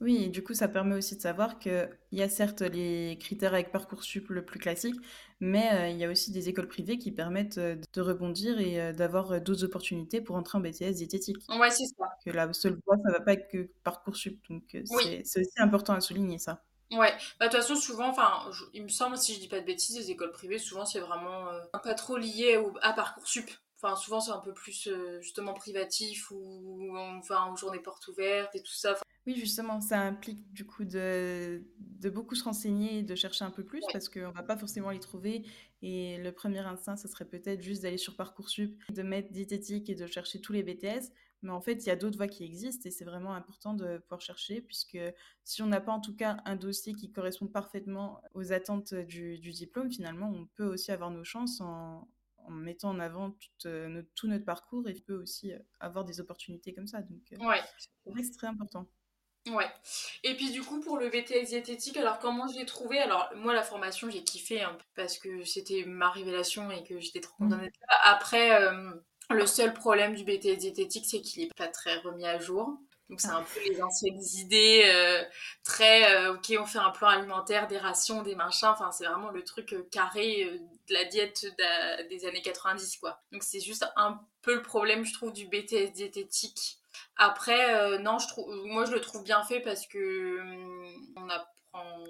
Oui, 0.00 0.24
et 0.24 0.28
du 0.28 0.42
coup, 0.42 0.54
ça 0.54 0.66
permet 0.66 0.94
aussi 0.96 1.16
de 1.16 1.20
savoir 1.20 1.58
qu'il 1.58 1.90
y 2.12 2.22
a 2.22 2.28
certes 2.28 2.62
les 2.62 3.18
critères 3.20 3.52
avec 3.52 3.70
Parcoursup 3.70 4.30
le 4.30 4.42
plus 4.42 4.58
classique, 4.58 4.96
mais 5.40 5.70
euh, 5.72 5.88
il 5.88 5.98
y 5.98 6.04
a 6.04 6.10
aussi 6.10 6.30
des 6.30 6.48
écoles 6.48 6.68
privées 6.68 6.96
qui 6.96 7.12
permettent 7.12 7.58
euh, 7.58 7.76
de 7.92 8.00
rebondir 8.00 8.58
et 8.60 8.80
euh, 8.80 8.92
d'avoir 8.94 9.42
d'autres 9.42 9.64
opportunités 9.64 10.22
pour 10.22 10.36
entrer 10.36 10.56
en 10.56 10.62
BTS 10.62 10.92
diététique. 10.92 11.36
Ouais, 11.50 11.70
c'est 11.70 11.84
ça. 11.84 12.06
Que 12.24 12.30
la 12.30 12.50
seule 12.54 12.78
voie, 12.86 12.96
ça 13.04 13.12
va 13.12 13.20
pas 13.20 13.34
être 13.34 13.48
que 13.48 13.70
Parcoursup. 13.84 14.40
Donc, 14.48 14.64
c'est 14.72 15.40
aussi 15.40 15.58
important 15.58 15.92
à 15.92 16.00
souligner 16.00 16.38
ça. 16.38 16.62
Ouais, 16.92 17.12
bah, 17.38 17.46
de 17.46 17.52
toute 17.52 17.60
façon, 17.60 17.76
souvent, 17.76 18.08
enfin, 18.08 18.50
il 18.72 18.82
me 18.82 18.88
semble, 18.88 19.18
si 19.18 19.34
je 19.34 19.40
dis 19.40 19.48
pas 19.48 19.60
de 19.60 19.66
bêtises, 19.66 19.96
les 19.96 20.10
écoles 20.10 20.32
privées, 20.32 20.58
souvent, 20.58 20.86
c'est 20.86 21.00
vraiment 21.00 21.46
pas 21.72 21.94
trop 21.94 22.16
lié 22.16 22.56
au, 22.56 22.72
à 22.80 22.94
Parcoursup. 22.94 23.50
Enfin, 23.82 23.96
souvent, 23.96 24.20
c'est 24.20 24.32
un 24.32 24.40
peu 24.40 24.52
plus 24.52 24.90
justement 25.20 25.54
privatif 25.54 26.30
ou 26.30 26.94
enfin, 27.18 27.50
aux 27.50 27.56
journées 27.56 27.80
portes 27.80 28.06
ouvertes 28.08 28.54
et 28.54 28.62
tout 28.62 28.72
ça. 28.72 28.96
Oui, 29.26 29.36
justement, 29.36 29.80
ça 29.80 30.00
implique 30.00 30.50
du 30.52 30.66
coup 30.66 30.84
de, 30.84 31.62
de 31.78 32.10
beaucoup 32.10 32.34
se 32.34 32.44
renseigner 32.44 32.98
et 32.98 33.02
de 33.02 33.14
chercher 33.14 33.44
un 33.44 33.50
peu 33.50 33.64
plus 33.64 33.82
parce 33.92 34.08
qu'on 34.08 34.32
va 34.32 34.42
pas 34.42 34.56
forcément 34.56 34.90
les 34.90 35.00
trouver. 35.00 35.44
Et 35.82 36.18
le 36.18 36.32
premier 36.32 36.60
instinct, 36.60 36.96
ce 36.96 37.08
serait 37.08 37.26
peut-être 37.26 37.62
juste 37.62 37.82
d'aller 37.82 37.98
sur 37.98 38.16
Parcoursup, 38.16 38.82
de 38.90 39.02
mettre 39.02 39.30
diététique 39.30 39.90
et 39.90 39.94
de 39.94 40.06
chercher 40.06 40.40
tous 40.40 40.52
les 40.52 40.62
BTS. 40.62 41.12
Mais 41.42 41.52
en 41.52 41.60
fait, 41.60 41.84
il 41.84 41.86
y 41.86 41.90
a 41.90 41.96
d'autres 41.96 42.18
voies 42.18 42.28
qui 42.28 42.44
existent 42.44 42.86
et 42.86 42.90
c'est 42.90 43.04
vraiment 43.04 43.32
important 43.32 43.72
de 43.72 43.98
pouvoir 43.98 44.20
chercher 44.20 44.60
puisque 44.60 44.98
si 45.44 45.62
on 45.62 45.66
n'a 45.66 45.80
pas 45.80 45.92
en 45.92 46.00
tout 46.00 46.14
cas 46.14 46.38
un 46.44 46.56
dossier 46.56 46.92
qui 46.94 47.10
correspond 47.10 47.46
parfaitement 47.46 48.20
aux 48.34 48.52
attentes 48.52 48.92
du, 48.94 49.38
du 49.38 49.50
diplôme, 49.50 49.90
finalement, 49.90 50.30
on 50.34 50.46
peut 50.54 50.66
aussi 50.66 50.92
avoir 50.92 51.10
nos 51.10 51.24
chances 51.24 51.62
en, 51.62 52.08
en 52.46 52.50
mettant 52.50 52.90
en 52.90 53.00
avant 53.00 53.30
tout, 53.30 53.68
notre, 53.68 54.08
tout 54.14 54.28
notre 54.28 54.44
parcours 54.44 54.88
et 54.88 54.94
peut 54.94 55.20
aussi 55.20 55.52
avoir 55.78 56.04
des 56.04 56.20
opportunités 56.20 56.72
comme 56.74 56.86
ça. 56.86 57.02
Donc, 57.02 57.22
ouais. 57.40 57.60
c'est 58.22 58.36
très 58.36 58.46
important. 58.46 58.86
Ouais. 59.48 59.70
Et 60.22 60.34
puis 60.36 60.50
du 60.50 60.62
coup 60.62 60.80
pour 60.80 60.98
le 60.98 61.08
BTS 61.08 61.48
diététique, 61.48 61.96
alors 61.96 62.18
comment 62.18 62.46
je 62.46 62.58
l'ai 62.58 62.66
trouvé? 62.66 62.98
Alors 62.98 63.30
moi 63.36 63.54
la 63.54 63.62
formation 63.62 64.10
j'ai 64.10 64.22
kiffé 64.22 64.60
hein, 64.60 64.76
parce 64.94 65.18
que 65.18 65.44
c'était 65.44 65.84
ma 65.86 66.10
révélation 66.10 66.70
et 66.70 66.84
que 66.84 67.00
j'étais 67.00 67.20
trop 67.20 67.36
contente 67.38 67.58
mmh. 67.58 67.62
d'être 67.62 67.80
là. 67.88 67.96
Après 68.04 68.62
euh, 68.62 68.92
le 69.30 69.46
seul 69.46 69.72
problème 69.72 70.14
du 70.14 70.24
BTS 70.24 70.58
diététique 70.58 71.06
c'est 71.06 71.22
qu'il 71.22 71.42
est 71.42 71.54
pas 71.54 71.68
très 71.68 71.96
remis 72.00 72.26
à 72.26 72.38
jour. 72.38 72.78
Donc 73.10 73.20
c'est 73.20 73.28
un 73.28 73.42
peu 73.42 73.60
les 73.68 73.82
anciennes 73.82 74.22
idées 74.38 74.84
euh, 74.86 75.22
très 75.62 76.14
euh, 76.14 76.34
ok 76.34 76.56
on 76.58 76.64
fait 76.64 76.78
un 76.78 76.90
plan 76.90 77.08
alimentaire, 77.08 77.66
des 77.66 77.76
rations, 77.78 78.22
des 78.22 78.34
machins. 78.34 78.68
Enfin 78.68 78.90
c'est 78.92 79.04
vraiment 79.04 79.30
le 79.30 79.44
truc 79.44 79.74
carré 79.90 80.44
de 80.88 80.94
la 80.94 81.04
diète 81.04 81.46
des 82.08 82.24
années 82.24 82.40
90 82.40 82.96
quoi. 82.96 83.20
Donc 83.32 83.42
c'est 83.42 83.60
juste 83.60 83.84
un 83.96 84.18
peu 84.40 84.54
le 84.54 84.62
problème 84.62 85.04
je 85.04 85.12
trouve 85.12 85.32
du 85.32 85.46
BTS 85.46 85.92
diététique 85.92 86.80
après, 87.22 87.74
euh, 87.74 87.98
non, 87.98 88.18
je 88.18 88.28
trouve, 88.28 88.46
moi 88.64 88.86
je 88.86 88.92
le 88.92 89.00
trouve 89.00 89.22
bien 89.22 89.42
fait 89.44 89.60
parce 89.60 89.86
que 89.86 90.40
hum, 90.40 91.14
on 91.16 91.28
apprend 91.28 92.04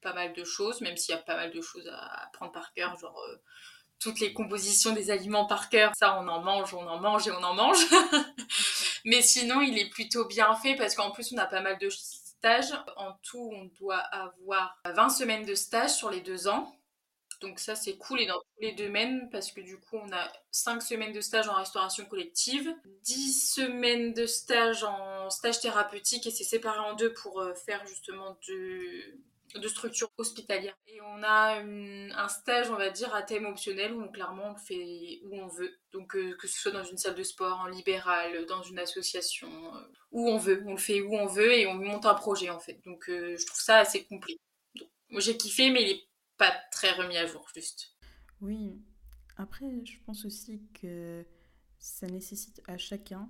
pas 0.00 0.14
mal 0.14 0.32
de 0.32 0.42
choses, 0.42 0.80
même 0.80 0.96
s'il 0.96 1.14
y 1.14 1.18
a 1.18 1.20
pas 1.20 1.36
mal 1.36 1.52
de 1.52 1.60
choses 1.60 1.86
à 1.88 2.24
apprendre 2.24 2.52
par 2.52 2.72
cœur, 2.72 2.96
genre 2.98 3.18
euh, 3.28 3.36
toutes 3.98 4.20
les 4.20 4.32
compositions 4.32 4.92
des 4.92 5.10
aliments 5.10 5.46
par 5.46 5.68
cœur, 5.68 5.92
ça 5.94 6.18
on 6.18 6.28
en 6.28 6.42
mange, 6.42 6.72
on 6.72 6.86
en 6.86 6.98
mange 6.98 7.28
et 7.28 7.32
on 7.32 7.42
en 7.42 7.54
mange. 7.54 7.76
Mais 9.04 9.22
sinon, 9.22 9.60
il 9.60 9.78
est 9.78 9.90
plutôt 9.90 10.24
bien 10.24 10.54
fait 10.56 10.76
parce 10.76 10.94
qu'en 10.94 11.10
plus 11.10 11.32
on 11.32 11.38
a 11.38 11.46
pas 11.46 11.60
mal 11.60 11.78
de 11.78 11.90
stages. 11.90 12.72
En 12.96 13.12
tout, 13.22 13.50
on 13.54 13.64
doit 13.78 13.98
avoir 13.98 14.78
20 14.86 15.08
semaines 15.10 15.44
de 15.44 15.54
stage 15.54 15.94
sur 15.94 16.10
les 16.10 16.20
deux 16.20 16.48
ans. 16.48 16.74
Donc 17.40 17.58
ça, 17.58 17.74
c'est 17.74 17.96
cool 17.96 18.20
et 18.20 18.26
dans 18.26 18.38
tous 18.38 18.62
les 18.62 18.72
domaines 18.72 19.28
parce 19.30 19.52
que 19.52 19.60
du 19.60 19.78
coup, 19.78 19.96
on 19.96 20.12
a 20.12 20.32
5 20.50 20.80
semaines 20.80 21.12
de 21.12 21.20
stage 21.20 21.48
en 21.48 21.54
restauration 21.54 22.06
collective, 22.06 22.74
10 23.02 23.52
semaines 23.54 24.14
de 24.14 24.24
stage 24.24 24.84
en 24.84 25.28
stage 25.28 25.60
thérapeutique 25.60 26.26
et 26.26 26.30
c'est 26.30 26.44
séparé 26.44 26.78
en 26.78 26.94
deux 26.94 27.12
pour 27.12 27.40
euh, 27.40 27.52
faire 27.54 27.86
justement 27.86 28.38
de, 28.48 29.18
de 29.54 29.68
structure 29.68 30.10
hospitalière. 30.18 30.76
Et 30.86 31.00
on 31.00 31.22
a 31.22 31.60
un 31.60 32.28
stage, 32.28 32.70
on 32.70 32.76
va 32.76 32.90
dire, 32.90 33.14
à 33.14 33.22
thème 33.22 33.46
optionnel 33.46 33.92
où 33.92 34.02
on, 34.02 34.08
clairement 34.08 34.52
on 34.52 34.56
fait 34.56 35.20
où 35.24 35.36
on 35.36 35.48
veut. 35.48 35.72
Donc 35.92 36.16
euh, 36.16 36.36
que 36.36 36.46
ce 36.46 36.58
soit 36.58 36.72
dans 36.72 36.84
une 36.84 36.98
salle 36.98 37.14
de 37.14 37.22
sport, 37.22 37.60
en 37.60 37.68
libéral, 37.68 38.46
dans 38.46 38.62
une 38.62 38.78
association, 38.78 39.48
euh, 39.76 39.80
où 40.10 40.28
on 40.28 40.38
veut. 40.38 40.62
On 40.66 40.72
le 40.72 40.78
fait 40.78 41.00
où 41.00 41.14
on 41.14 41.26
veut 41.26 41.52
et 41.52 41.66
on 41.66 41.74
monte 41.74 42.06
un 42.06 42.14
projet 42.14 42.50
en 42.50 42.60
fait. 42.60 42.80
Donc 42.84 43.04
je 43.08 43.46
trouve 43.46 43.60
ça 43.60 43.78
assez 43.78 44.04
complet. 44.04 44.36
moi 45.08 45.20
j'ai 45.20 45.36
kiffé 45.36 45.70
mais 45.70 45.82
il 45.82 45.90
est 45.90 46.08
pas 46.36 46.52
très 46.70 46.92
remis 46.92 47.16
à 47.16 47.26
jour, 47.26 47.46
juste. 47.54 47.94
Oui. 48.40 48.82
Après, 49.36 49.66
je 49.84 49.96
pense 50.04 50.24
aussi 50.24 50.62
que 50.80 51.24
ça 51.78 52.06
nécessite 52.06 52.62
à 52.66 52.78
chacun 52.78 53.28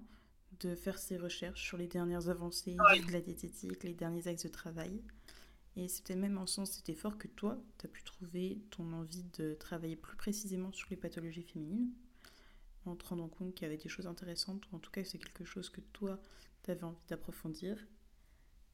de 0.60 0.74
faire 0.74 0.98
ses 0.98 1.16
recherches 1.16 1.64
sur 1.64 1.76
les 1.76 1.88
dernières 1.88 2.28
avancées 2.28 2.76
de 2.76 3.12
la 3.12 3.20
diététique, 3.20 3.82
les 3.82 3.94
derniers 3.94 4.28
axes 4.28 4.44
de 4.44 4.48
travail. 4.48 5.02
Et 5.76 5.88
c'était 5.88 6.14
même 6.14 6.38
en 6.38 6.46
sens 6.46 6.70
cet 6.70 6.88
effort 6.88 7.18
que 7.18 7.26
toi, 7.26 7.60
tu 7.78 7.86
as 7.86 7.88
pu 7.88 8.04
trouver 8.04 8.62
ton 8.70 8.92
envie 8.92 9.24
de 9.38 9.54
travailler 9.54 9.96
plus 9.96 10.16
précisément 10.16 10.72
sur 10.72 10.88
les 10.90 10.96
pathologies 10.96 11.42
féminines, 11.42 11.90
en 12.84 12.94
te 12.94 13.06
rendant 13.06 13.28
compte 13.28 13.54
qu'il 13.54 13.62
y 13.62 13.66
avait 13.66 13.82
des 13.82 13.88
choses 13.88 14.06
intéressantes, 14.06 14.62
ou 14.70 14.76
en 14.76 14.78
tout 14.78 14.90
cas 14.90 15.04
c'est 15.04 15.18
quelque 15.18 15.44
chose 15.44 15.70
que 15.70 15.80
toi, 15.80 16.20
tu 16.62 16.70
avais 16.70 16.84
envie 16.84 17.06
d'approfondir. 17.08 17.84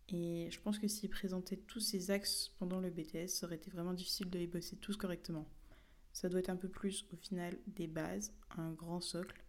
Et 0.09 0.49
je 0.51 0.61
pense 0.61 0.79
que 0.79 0.89
s'ils 0.89 1.09
présentaient 1.09 1.57
tous 1.57 1.81
ces 1.81 2.11
axes 2.11 2.51
pendant 2.59 2.81
le 2.81 2.91
BTS, 2.91 3.29
ça 3.29 3.47
aurait 3.47 3.57
été 3.57 3.71
vraiment 3.71 3.95
difficile 3.95 4.29
de 4.29 4.39
les 4.39 4.49
bosser 4.49 4.77
tous 4.77 4.97
correctement. 4.97 5.49
Ça 6.13 6.29
doit 6.29 6.41
être 6.41 6.51
un 6.51 6.57
peu 6.57 6.69
plus 6.69 7.07
au 7.13 7.17
final 7.17 7.57
des 7.69 7.87
bases, 7.87 8.35
un 8.57 8.73
grand 8.73 9.01
socle, 9.01 9.43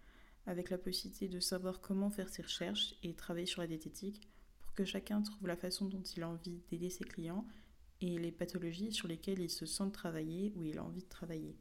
avec 0.45 0.69
la 0.69 0.77
possibilité 0.77 1.27
de 1.27 1.39
savoir 1.39 1.81
comment 1.81 2.11
faire 2.11 2.29
ses 2.29 2.43
recherches 2.43 2.95
et 3.03 3.15
travailler 3.15 3.45
sur 3.47 3.61
la 3.61 3.67
diététique 3.67 4.30
que 4.75 4.85
chacun 4.85 5.21
trouve 5.21 5.47
la 5.47 5.57
façon 5.57 5.85
dont 5.85 6.01
il 6.01 6.23
a 6.23 6.29
envie 6.29 6.61
d'aider 6.69 6.89
ses 6.89 7.03
clients 7.03 7.45
et 8.01 8.17
les 8.17 8.31
pathologies 8.31 8.91
sur 8.91 9.07
lesquelles 9.07 9.39
il 9.39 9.49
se 9.49 9.65
sent 9.65 9.91
travailler 9.93 10.53
ou 10.55 10.63
il 10.63 10.77
a 10.77 10.83
envie 10.83 11.03
de 11.03 11.09
travailler. 11.09 11.55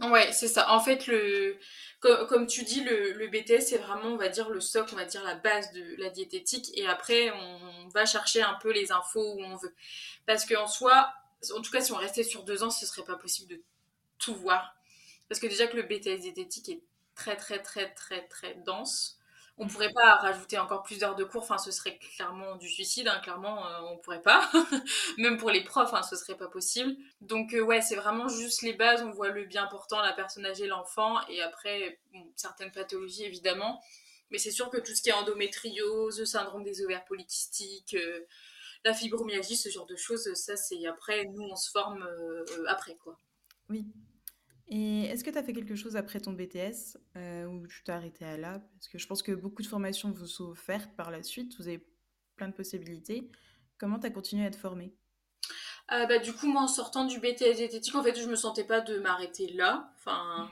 Ouais, 0.00 0.32
c'est 0.32 0.48
ça. 0.48 0.72
En 0.72 0.80
fait, 0.80 1.06
le, 1.06 1.56
comme, 2.00 2.46
tu 2.46 2.64
dis, 2.64 2.82
le, 2.82 3.12
le 3.12 3.28
BTS, 3.28 3.60
c'est 3.60 3.78
vraiment, 3.78 4.08
on 4.08 4.16
va 4.16 4.28
dire, 4.28 4.50
le 4.50 4.60
socle, 4.60 4.94
on 4.94 4.96
va 4.96 5.04
dire, 5.04 5.22
la 5.22 5.36
base 5.36 5.70
de 5.72 5.94
la 5.98 6.10
diététique. 6.10 6.76
Et 6.76 6.86
après, 6.86 7.30
on 7.30 7.88
va 7.88 8.04
chercher 8.04 8.42
un 8.42 8.54
peu 8.54 8.72
les 8.72 8.90
infos 8.90 9.34
où 9.34 9.42
on 9.42 9.56
veut. 9.56 9.72
Parce 10.26 10.44
qu'en 10.44 10.66
soi, 10.66 11.12
en 11.54 11.60
tout 11.60 11.70
cas, 11.70 11.80
si 11.80 11.92
on 11.92 11.96
restait 11.96 12.24
sur 12.24 12.42
deux 12.42 12.62
ans, 12.62 12.70
ce 12.70 12.84
serait 12.86 13.04
pas 13.04 13.16
possible 13.16 13.50
de 13.50 13.62
tout 14.18 14.34
voir. 14.34 14.74
Parce 15.28 15.40
que 15.40 15.46
déjà 15.46 15.66
que 15.66 15.76
le 15.76 15.82
BTS 15.82 16.22
diététique 16.22 16.68
est 16.68 16.82
très, 17.14 17.36
très, 17.36 17.62
très, 17.62 17.92
très, 17.94 18.26
très 18.26 18.54
dense. 18.66 19.18
On 19.58 19.68
pourrait 19.68 19.92
pas 19.92 20.14
rajouter 20.14 20.58
encore 20.58 20.82
plus 20.82 20.98
d'heures 20.98 21.14
de 21.14 21.24
cours, 21.24 21.46
ce 21.60 21.70
serait 21.70 21.98
clairement 21.98 22.56
du 22.56 22.68
suicide, 22.68 23.06
hein, 23.06 23.20
clairement 23.20 23.66
euh, 23.66 23.80
on 23.90 23.98
pourrait 23.98 24.22
pas. 24.22 24.50
Même 25.18 25.36
pour 25.36 25.50
les 25.50 25.62
profs, 25.62 25.92
hein, 25.92 26.02
ce 26.02 26.16
serait 26.16 26.36
pas 26.36 26.48
possible. 26.48 26.96
Donc 27.20 27.52
euh, 27.52 27.60
ouais, 27.60 27.82
c'est 27.82 27.94
vraiment 27.94 28.28
juste 28.28 28.62
les 28.62 28.72
bases, 28.72 29.02
on 29.02 29.10
voit 29.10 29.28
le 29.28 29.44
bien 29.44 29.66
portant, 29.66 30.00
la 30.00 30.14
personne 30.14 30.46
âgée, 30.46 30.66
l'enfant, 30.66 31.20
et 31.28 31.42
après 31.42 32.00
certaines 32.34 32.72
pathologies 32.72 33.24
évidemment. 33.24 33.82
Mais 34.30 34.38
c'est 34.38 34.50
sûr 34.50 34.70
que 34.70 34.78
tout 34.78 34.94
ce 34.94 35.02
qui 35.02 35.10
est 35.10 35.12
endométriose, 35.12 36.24
syndrome 36.24 36.64
des 36.64 36.82
ovaires 36.82 37.04
polykystiques, 37.04 37.94
euh, 37.94 38.20
la 38.84 38.94
fibromyalgie, 38.94 39.56
ce 39.56 39.68
genre 39.68 39.86
de 39.86 39.96
choses, 39.96 40.32
ça 40.34 40.56
c'est 40.56 40.86
après, 40.86 41.26
nous 41.26 41.42
on 41.42 41.56
se 41.56 41.70
forme 41.70 42.08
après 42.66 42.96
quoi. 42.96 43.18
Oui, 43.68 43.84
et 44.74 45.02
est-ce 45.04 45.22
que 45.22 45.28
tu 45.28 45.36
as 45.36 45.42
fait 45.42 45.52
quelque 45.52 45.76
chose 45.76 45.96
après 45.96 46.18
ton 46.18 46.32
BTS 46.32 46.96
euh, 47.16 47.44
ou 47.44 47.66
tu 47.66 47.82
t'es 47.84 47.92
arrêté 47.92 48.24
à 48.24 48.38
là? 48.38 48.58
Parce 48.72 48.88
que 48.88 48.96
je 48.96 49.06
pense 49.06 49.22
que 49.22 49.32
beaucoup 49.32 49.60
de 49.60 49.66
formations 49.66 50.10
vous 50.10 50.26
sont 50.26 50.48
offertes 50.48 50.96
par 50.96 51.10
la 51.10 51.22
suite, 51.22 51.54
vous 51.58 51.68
avez 51.68 51.86
plein 52.36 52.48
de 52.48 52.54
possibilités. 52.54 53.30
Comment 53.76 53.98
tu 53.98 54.06
as 54.06 54.10
continué 54.10 54.46
à 54.46 54.50
te 54.50 54.56
former? 54.56 54.94
Euh, 55.92 56.06
bah, 56.06 56.20
Du 56.20 56.32
coup, 56.32 56.46
moi, 56.46 56.62
en 56.62 56.68
sortant 56.68 57.04
du 57.04 57.20
BTS 57.20 57.56
diététique, 57.56 57.94
en 57.94 58.02
fait, 58.02 58.18
je 58.18 58.26
me 58.26 58.34
sentais 58.34 58.64
pas 58.64 58.80
de 58.80 58.98
m'arrêter 58.98 59.52
là. 59.52 59.92
Enfin, 59.98 60.50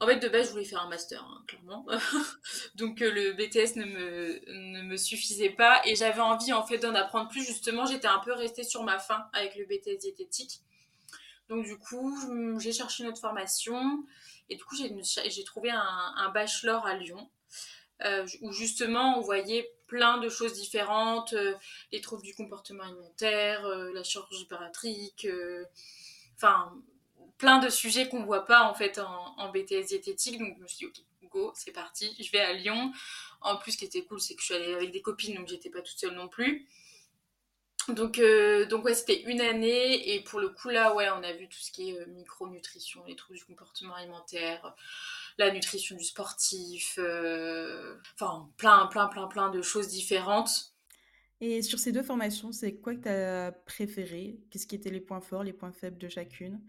en 0.00 0.06
fait, 0.08 0.16
de 0.16 0.28
base, 0.28 0.48
je 0.48 0.50
voulais 0.50 0.64
faire 0.64 0.82
un 0.82 0.88
master, 0.88 1.22
hein, 1.22 1.44
clairement. 1.46 1.86
Donc, 2.74 3.00
euh, 3.00 3.12
le 3.12 3.32
BTS 3.34 3.76
ne 3.76 3.84
me, 3.84 4.40
ne 4.48 4.82
me 4.82 4.96
suffisait 4.96 5.50
pas 5.50 5.82
et 5.86 5.94
j'avais 5.94 6.20
envie, 6.20 6.52
en 6.52 6.66
fait, 6.66 6.78
d'en 6.78 6.96
apprendre 6.96 7.28
plus. 7.28 7.44
Justement, 7.44 7.86
j'étais 7.86 8.08
un 8.08 8.18
peu 8.18 8.32
restée 8.32 8.64
sur 8.64 8.82
ma 8.82 8.98
faim 8.98 9.24
avec 9.32 9.54
le 9.54 9.66
BTS 9.66 9.98
diététique. 10.00 10.62
Donc 11.52 11.66
du 11.66 11.76
coup, 11.76 12.18
j'ai 12.60 12.72
cherché 12.72 13.02
une 13.02 13.10
autre 13.10 13.20
formation 13.20 14.06
et 14.48 14.56
du 14.56 14.64
coup, 14.64 14.74
j'ai 14.74 15.44
trouvé 15.44 15.70
un, 15.70 16.30
bachelor 16.32 16.86
à 16.86 16.94
Lyon 16.94 17.28
euh, 18.04 18.26
où 18.40 18.52
justement 18.52 19.18
on 19.18 19.20
voyait 19.20 19.70
plein 19.86 20.16
de 20.16 20.30
choses 20.30 20.54
différentes, 20.54 21.34
euh, 21.34 21.54
les 21.92 22.00
troubles 22.00 22.22
du 22.22 22.34
comportement 22.34 22.84
alimentaire, 22.84 23.66
euh, 23.66 23.92
la 23.92 24.02
chirurgie 24.02 24.46
bariatrique, 24.46 25.28
enfin 26.36 26.72
plein 27.36 27.58
de 27.58 27.68
sujets 27.68 28.08
qu'on 28.08 28.24
voit 28.24 28.46
pas 28.46 28.62
en 28.62 28.72
fait 28.72 28.98
en, 28.98 29.34
en, 29.36 29.52
BTS 29.52 29.88
diététique. 29.88 30.38
Donc 30.38 30.54
je 30.56 30.62
me 30.62 30.66
suis 30.66 30.78
dit 30.78 30.86
ok, 30.86 31.28
go, 31.28 31.52
c'est 31.54 31.72
parti, 31.72 32.16
je 32.18 32.32
vais 32.32 32.40
à 32.40 32.54
Lyon. 32.54 32.94
En 33.42 33.58
plus, 33.58 33.72
ce 33.72 33.76
qui 33.76 33.84
était 33.84 34.04
cool, 34.04 34.22
c'est 34.22 34.34
que 34.36 34.40
je 34.40 34.46
suis 34.46 34.54
allée 34.54 34.72
avec 34.72 34.90
des 34.90 35.02
copines, 35.02 35.34
donc 35.34 35.48
j'étais 35.48 35.68
pas 35.68 35.82
toute 35.82 35.98
seule 35.98 36.14
non 36.14 36.28
plus. 36.28 36.66
Donc, 37.88 38.18
euh, 38.18 38.66
donc 38.66 38.84
ouais, 38.84 38.94
c'était 38.94 39.22
une 39.22 39.40
année 39.40 40.14
et 40.14 40.22
pour 40.22 40.40
le 40.40 40.50
coup 40.50 40.68
là, 40.68 40.94
ouais, 40.94 41.08
on 41.10 41.22
a 41.22 41.32
vu 41.32 41.48
tout 41.48 41.58
ce 41.58 41.72
qui 41.72 41.90
est 41.90 42.00
euh, 42.00 42.06
micronutrition, 42.06 43.04
les 43.06 43.16
troubles 43.16 43.38
du 43.38 43.44
comportement 43.44 43.94
alimentaire, 43.94 44.74
la 45.38 45.50
nutrition 45.50 45.96
du 45.96 46.04
sportif, 46.04 46.98
euh, 46.98 47.96
enfin 48.14 48.48
plein, 48.56 48.86
plein, 48.86 49.08
plein, 49.08 49.26
plein 49.26 49.50
de 49.50 49.62
choses 49.62 49.88
différentes. 49.88 50.72
Et 51.40 51.60
sur 51.62 51.80
ces 51.80 51.90
deux 51.90 52.04
formations, 52.04 52.52
c'est 52.52 52.76
quoi 52.76 52.94
que 52.94 53.02
tu 53.02 53.08
as 53.08 53.52
préféré? 53.66 54.38
Qu'est-ce 54.50 54.66
qui 54.66 54.76
étaient 54.76 54.90
les 54.90 55.00
points 55.00 55.20
forts, 55.20 55.42
les 55.42 55.52
points 55.52 55.72
faibles 55.72 55.98
de 55.98 56.08
chacune? 56.08 56.60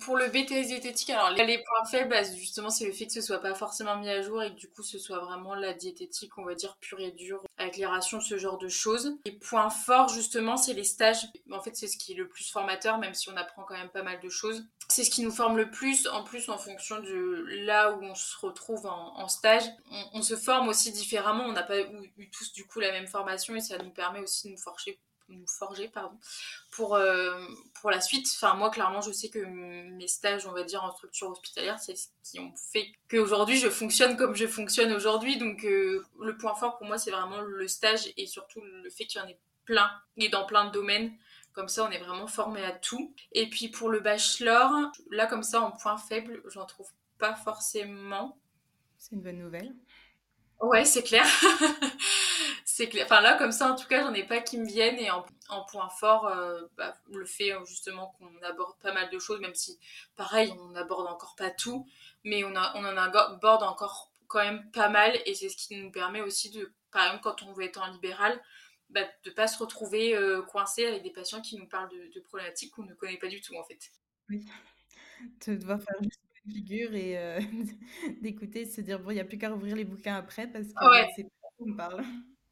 Pour 0.00 0.16
le 0.16 0.28
BTS 0.28 0.68
diététique, 0.68 1.10
alors 1.10 1.30
les 1.30 1.58
points 1.58 1.84
faibles, 1.84 2.08
bah, 2.08 2.22
justement, 2.22 2.70
c'est 2.70 2.86
le 2.86 2.92
fait 2.92 3.06
que 3.06 3.12
ce 3.12 3.20
soit 3.20 3.40
pas 3.40 3.54
forcément 3.54 3.96
mis 3.96 4.08
à 4.08 4.22
jour 4.22 4.42
et 4.42 4.50
que 4.50 4.56
du 4.56 4.68
coup, 4.70 4.82
ce 4.82 4.98
soit 4.98 5.18
vraiment 5.18 5.54
la 5.54 5.74
diététique, 5.74 6.38
on 6.38 6.44
va 6.44 6.54
dire, 6.54 6.76
pure 6.80 7.00
et 7.00 7.10
dure, 7.10 7.42
avec 7.58 7.76
les 7.76 7.84
rations, 7.84 8.20
ce 8.20 8.38
genre 8.38 8.56
de 8.56 8.68
choses. 8.68 9.14
Les 9.26 9.32
points 9.32 9.68
forts, 9.68 10.08
justement, 10.08 10.56
c'est 10.56 10.72
les 10.72 10.84
stages. 10.84 11.26
En 11.50 11.60
fait, 11.60 11.76
c'est 11.76 11.86
ce 11.86 11.98
qui 11.98 12.12
est 12.12 12.16
le 12.16 12.28
plus 12.28 12.50
formateur, 12.50 12.96
même 12.96 13.12
si 13.12 13.28
on 13.28 13.36
apprend 13.36 13.64
quand 13.64 13.76
même 13.76 13.90
pas 13.90 14.02
mal 14.02 14.20
de 14.20 14.28
choses. 14.30 14.64
C'est 14.88 15.04
ce 15.04 15.10
qui 15.10 15.22
nous 15.22 15.32
forme 15.32 15.58
le 15.58 15.70
plus, 15.70 16.06
en 16.08 16.24
plus, 16.24 16.48
en 16.48 16.56
fonction 16.56 17.00
de 17.00 17.44
là 17.64 17.92
où 17.92 18.02
on 18.02 18.14
se 18.14 18.38
retrouve 18.38 18.86
en, 18.86 19.28
stage. 19.28 19.64
On, 20.12 20.22
se 20.22 20.36
forme 20.36 20.68
aussi 20.68 20.92
différemment. 20.92 21.44
On 21.44 21.52
n'a 21.52 21.62
pas 21.62 21.80
eu, 21.80 22.30
tous, 22.30 22.52
du 22.52 22.66
coup, 22.66 22.80
la 22.80 22.90
même 22.90 23.06
formation 23.06 23.54
et 23.54 23.60
ça 23.60 23.76
nous 23.78 23.90
permet 23.90 24.20
aussi 24.20 24.48
de 24.48 24.52
nous 24.52 24.58
forger 24.58 24.98
nous 25.28 25.46
forger 25.46 25.88
pardon 25.88 26.16
pour 26.70 26.94
euh, 26.94 27.46
pour 27.80 27.90
la 27.90 28.00
suite. 28.00 28.26
Enfin 28.34 28.54
moi 28.54 28.70
clairement 28.70 29.00
je 29.00 29.12
sais 29.12 29.28
que 29.28 29.38
mes 29.38 30.08
stages 30.08 30.46
on 30.46 30.52
va 30.52 30.64
dire 30.64 30.82
en 30.84 30.92
structure 30.92 31.30
hospitalière 31.30 31.78
c'est 31.78 31.96
ce 31.96 32.08
qui 32.22 32.40
ont 32.40 32.52
fait 32.56 32.86
qu'aujourd'hui 33.08 33.58
je 33.58 33.68
fonctionne 33.68 34.16
comme 34.16 34.34
je 34.34 34.46
fonctionne 34.46 34.92
aujourd'hui. 34.92 35.38
Donc 35.38 35.64
euh, 35.64 36.04
le 36.20 36.36
point 36.36 36.54
fort 36.54 36.76
pour 36.78 36.86
moi 36.86 36.98
c'est 36.98 37.10
vraiment 37.10 37.40
le 37.40 37.68
stage 37.68 38.12
et 38.16 38.26
surtout 38.26 38.60
le 38.60 38.90
fait 38.90 39.06
qu'il 39.06 39.20
y 39.20 39.24
en 39.24 39.28
ait 39.28 39.38
plein 39.64 39.90
et 40.16 40.28
dans 40.28 40.44
plein 40.44 40.66
de 40.66 40.70
domaines. 40.70 41.12
Comme 41.52 41.68
ça 41.68 41.84
on 41.84 41.90
est 41.90 41.98
vraiment 41.98 42.26
formé 42.26 42.64
à 42.64 42.72
tout. 42.72 43.14
Et 43.32 43.48
puis 43.48 43.68
pour 43.68 43.88
le 43.88 44.00
bachelor 44.00 44.70
là 45.10 45.26
comme 45.26 45.42
ça 45.42 45.60
en 45.60 45.70
point 45.70 45.96
faible 45.96 46.42
j'en 46.46 46.66
trouve 46.66 46.90
pas 47.18 47.34
forcément. 47.34 48.38
C'est 48.98 49.14
une 49.14 49.22
bonne 49.22 49.38
nouvelle. 49.38 49.74
Ouais 50.60 50.84
c'est 50.84 51.02
clair 51.02 51.26
c'est 52.64 52.88
clair. 52.88 53.04
Enfin 53.06 53.20
là, 53.20 53.36
comme 53.36 53.52
ça, 53.52 53.72
en 53.72 53.76
tout 53.76 53.86
cas, 53.86 54.02
j'en 54.02 54.14
ai 54.14 54.24
pas 54.24 54.40
qui 54.40 54.58
me 54.58 54.66
viennent. 54.66 54.98
Et 54.98 55.10
en, 55.10 55.24
point 55.70 55.88
fort, 55.88 56.26
euh, 56.26 56.62
bah, 56.76 56.96
le 57.12 57.24
fait 57.24 57.52
euh, 57.52 57.64
justement 57.64 58.14
qu'on 58.18 58.42
aborde 58.42 58.76
pas 58.80 58.92
mal 58.92 59.10
de 59.10 59.18
choses, 59.18 59.40
même 59.40 59.54
si, 59.54 59.78
pareil, 60.16 60.52
on 60.58 60.70
n'aborde 60.70 61.06
encore 61.06 61.34
pas 61.36 61.50
tout, 61.50 61.86
mais 62.24 62.44
on, 62.44 62.54
a, 62.56 62.72
on 62.76 62.84
en 62.84 62.96
aborde 62.96 63.62
encore 63.62 64.10
quand 64.28 64.42
même 64.42 64.70
pas 64.72 64.88
mal. 64.88 65.18
Et 65.26 65.34
c'est 65.34 65.48
ce 65.48 65.56
qui 65.56 65.76
nous 65.76 65.90
permet 65.90 66.20
aussi 66.20 66.50
de, 66.50 66.72
par 66.90 67.06
exemple, 67.06 67.22
quand 67.22 67.42
on 67.42 67.52
veut 67.52 67.64
être 67.64 67.80
en 67.80 67.90
libéral, 67.90 68.40
bah, 68.90 69.02
de 69.24 69.30
pas 69.30 69.48
se 69.48 69.58
retrouver 69.58 70.14
euh, 70.14 70.42
coincé 70.42 70.86
avec 70.86 71.02
des 71.02 71.10
patients 71.10 71.40
qui 71.40 71.56
nous 71.56 71.66
parlent 71.66 71.90
de, 71.90 72.20
problématiques 72.20 72.72
qu'on 72.72 72.84
ne 72.84 72.94
connaît 72.94 73.18
pas 73.18 73.28
du 73.28 73.40
tout, 73.40 73.54
en 73.56 73.64
fait. 73.64 73.90
Oui. 74.28 74.46
De 75.46 75.54
devoir 75.56 75.80
faire 75.80 75.96
juste 76.02 76.20
une 76.44 76.52
figure 76.52 76.94
et 76.94 77.38
d'écouter, 78.20 78.66
se 78.66 78.80
dire, 78.80 78.98
bon, 78.98 79.10
il 79.10 79.14
n'y 79.14 79.20
a 79.20 79.24
plus 79.24 79.38
qu'à 79.38 79.50
rouvrir 79.50 79.76
les 79.76 79.84
bouquins 79.84 80.16
après 80.16 80.46
parce 80.48 80.66
que 80.66 81.12
c'est 81.16 81.26
pas 81.64 81.88
qu'on 81.88 81.94
me 81.94 81.96
parle. 81.96 82.04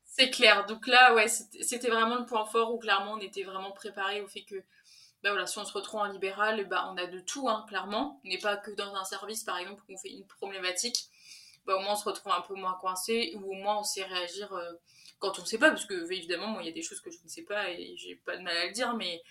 C'est 0.05 0.31
clair. 0.31 0.67
Donc 0.67 0.87
là, 0.87 1.15
ouais, 1.15 1.29
c'était 1.29 1.89
vraiment 1.89 2.17
le 2.17 2.27
point 2.27 2.45
fort 2.45 2.75
où 2.75 2.79
clairement 2.79 3.13
on 3.13 3.21
était 3.21 3.45
vraiment 3.45 3.73
préparé 3.73 4.21
au 4.21 4.29
fait 4.29 4.43
que, 4.43 4.57
bah 5.23 5.31
voilà, 5.31 5.47
si 5.47 5.59
on 5.59 5.65
se 5.65 5.73
retrouve 5.73 6.01
en 6.01 6.07
libéral, 6.07 6.69
bah 6.69 6.89
on 6.93 6.97
a 6.99 7.07
de 7.07 7.21
tout, 7.21 7.49
hein, 7.49 7.65
clairement. 7.69 8.21
On 8.25 8.29
n'est 8.29 8.39
pas 8.39 8.57
que 8.57 8.71
dans 8.73 8.95
un 8.95 9.05
service, 9.05 9.45
par 9.45 9.57
exemple, 9.57 9.83
où 9.89 9.95
on 9.95 9.99
fait 9.99 10.11
une 10.11 10.27
problématique. 10.27 11.07
Bah, 11.65 11.77
au 11.77 11.81
moins 11.81 11.93
on 11.93 11.97
se 11.97 12.05
retrouve 12.05 12.33
un 12.33 12.41
peu 12.41 12.55
moins 12.55 12.77
coincé 12.81 13.35
ou 13.37 13.53
au 13.53 13.55
moins 13.55 13.79
on 13.79 13.85
sait 13.85 14.03
réagir 14.03 14.53
euh, 14.53 14.73
quand 15.21 15.39
on 15.39 15.43
ne 15.43 15.47
sait 15.47 15.59
pas, 15.59 15.71
parce 15.71 15.87
que 15.87 16.13
évidemment, 16.13 16.49
moi, 16.49 16.63
il 16.63 16.67
y 16.67 16.71
a 16.71 16.73
des 16.73 16.83
choses 16.83 17.01
que 17.01 17.11
je 17.11 17.19
ne 17.23 17.29
sais 17.29 17.43
pas 17.43 17.71
et 17.71 17.95
j'ai 17.97 18.17
pas 18.17 18.37
de 18.37 18.43
mal 18.43 18.57
à 18.57 18.67
le 18.67 18.73
dire, 18.73 18.95
mais 18.97 19.23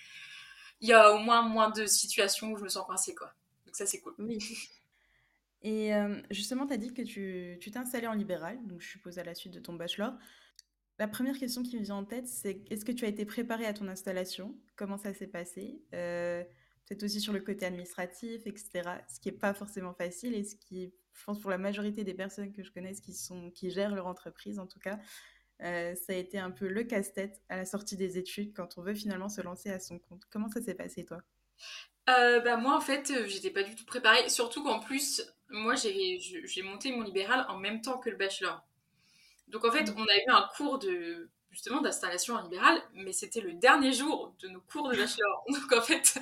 il 0.79 0.88
y 0.88 0.93
a 0.93 1.13
au 1.13 1.19
moins 1.19 1.41
moins 1.41 1.69
de 1.69 1.85
situations 1.85 2.51
où 2.51 2.57
je 2.57 2.63
me 2.63 2.69
sens 2.69 2.85
coincée, 2.85 3.13
quoi. 3.13 3.33
Donc 3.65 3.75
ça, 3.75 3.85
c'est 3.85 4.00
cool. 4.00 4.15
Oui. 4.17 4.39
Et 5.63 5.91
justement, 6.31 6.65
tu 6.65 6.73
as 6.73 6.77
dit 6.77 6.93
que 6.93 7.03
tu 7.03 7.59
t'es 7.59 7.77
installé 7.77 8.07
en 8.07 8.13
libéral, 8.13 8.57
donc 8.65 8.81
je 8.81 8.87
suppose 8.87 9.19
à 9.19 9.23
la 9.23 9.35
suite 9.35 9.53
de 9.53 9.59
ton 9.59 9.73
bachelor. 9.73 10.13
La 10.97 11.07
première 11.07 11.37
question 11.37 11.63
qui 11.63 11.77
me 11.77 11.83
vient 11.83 11.95
en 11.95 12.05
tête, 12.05 12.27
c'est 12.27 12.63
est-ce 12.69 12.85
que 12.85 12.91
tu 12.91 13.05
as 13.05 13.07
été 13.07 13.25
préparé 13.25 13.65
à 13.65 13.73
ton 13.73 13.87
installation? 13.87 14.55
Comment 14.75 14.97
ça 14.97 15.13
s'est 15.13 15.27
passé? 15.27 15.81
Euh, 15.93 16.43
Peut-être 16.91 17.03
aussi 17.03 17.21
sur 17.21 17.31
le 17.31 17.39
côté 17.39 17.65
administratif, 17.65 18.45
etc. 18.45 18.81
Ce 19.07 19.19
qui 19.21 19.29
n'est 19.29 19.37
pas 19.37 19.53
forcément 19.53 19.93
facile 19.93 20.35
et 20.35 20.43
ce 20.43 20.55
qui, 20.57 20.93
je 21.13 21.23
pense, 21.23 21.39
pour 21.39 21.49
la 21.49 21.57
majorité 21.57 22.03
des 22.03 22.13
personnes 22.13 22.51
que 22.51 22.63
je 22.63 22.71
connaisse 22.71 22.99
qui, 22.99 23.13
sont, 23.13 23.49
qui 23.51 23.71
gèrent 23.71 23.95
leur 23.95 24.07
entreprise, 24.07 24.59
en 24.59 24.67
tout 24.67 24.79
cas, 24.79 24.99
euh, 25.61 25.95
ça 25.95 26.11
a 26.11 26.17
été 26.17 26.37
un 26.37 26.51
peu 26.51 26.67
le 26.67 26.83
casse-tête 26.83 27.41
à 27.47 27.55
la 27.55 27.65
sortie 27.65 27.95
des 27.95 28.17
études 28.17 28.53
quand 28.53 28.77
on 28.77 28.81
veut 28.81 28.93
finalement 28.93 29.29
se 29.29 29.39
lancer 29.41 29.69
à 29.69 29.79
son 29.79 29.99
compte. 29.99 30.25
Comment 30.29 30.49
ça 30.49 30.61
s'est 30.61 30.75
passé, 30.75 31.05
toi? 31.05 31.21
Euh, 32.10 32.39
bah 32.39 32.58
moi 32.58 32.75
en 32.75 32.81
fait 32.81 33.13
j'étais 33.27 33.51
pas 33.51 33.63
du 33.63 33.75
tout 33.75 33.86
préparée 33.86 34.27
surtout 34.29 34.63
qu'en 34.63 34.79
plus 34.79 35.22
moi 35.50 35.75
j'ai 35.75 36.62
monté 36.63 36.91
mon 36.91 37.03
libéral 37.03 37.46
en 37.50 37.58
même 37.58 37.81
temps 37.81 38.00
que 38.00 38.10
le 38.10 38.17
bachelor 38.17 38.63
donc 39.51 39.65
en 39.65 39.72
fait, 39.72 39.91
mm. 39.91 39.96
on 39.98 40.03
a 40.03 40.17
eu 40.17 40.29
un 40.29 40.50
cours 40.55 40.79
de 40.79 41.29
justement 41.51 41.81
d'installation 41.81 42.36
en 42.36 42.43
libéral, 42.43 42.81
mais 42.93 43.12
c'était 43.12 43.41
le 43.41 43.53
dernier 43.53 43.91
jour 43.91 44.34
de 44.39 44.48
nos 44.48 44.62
cours 44.62 44.89
de 44.89 44.96
bachelor. 44.96 45.43
Donc 45.50 45.72
en 45.74 45.81
fait, 45.81 46.20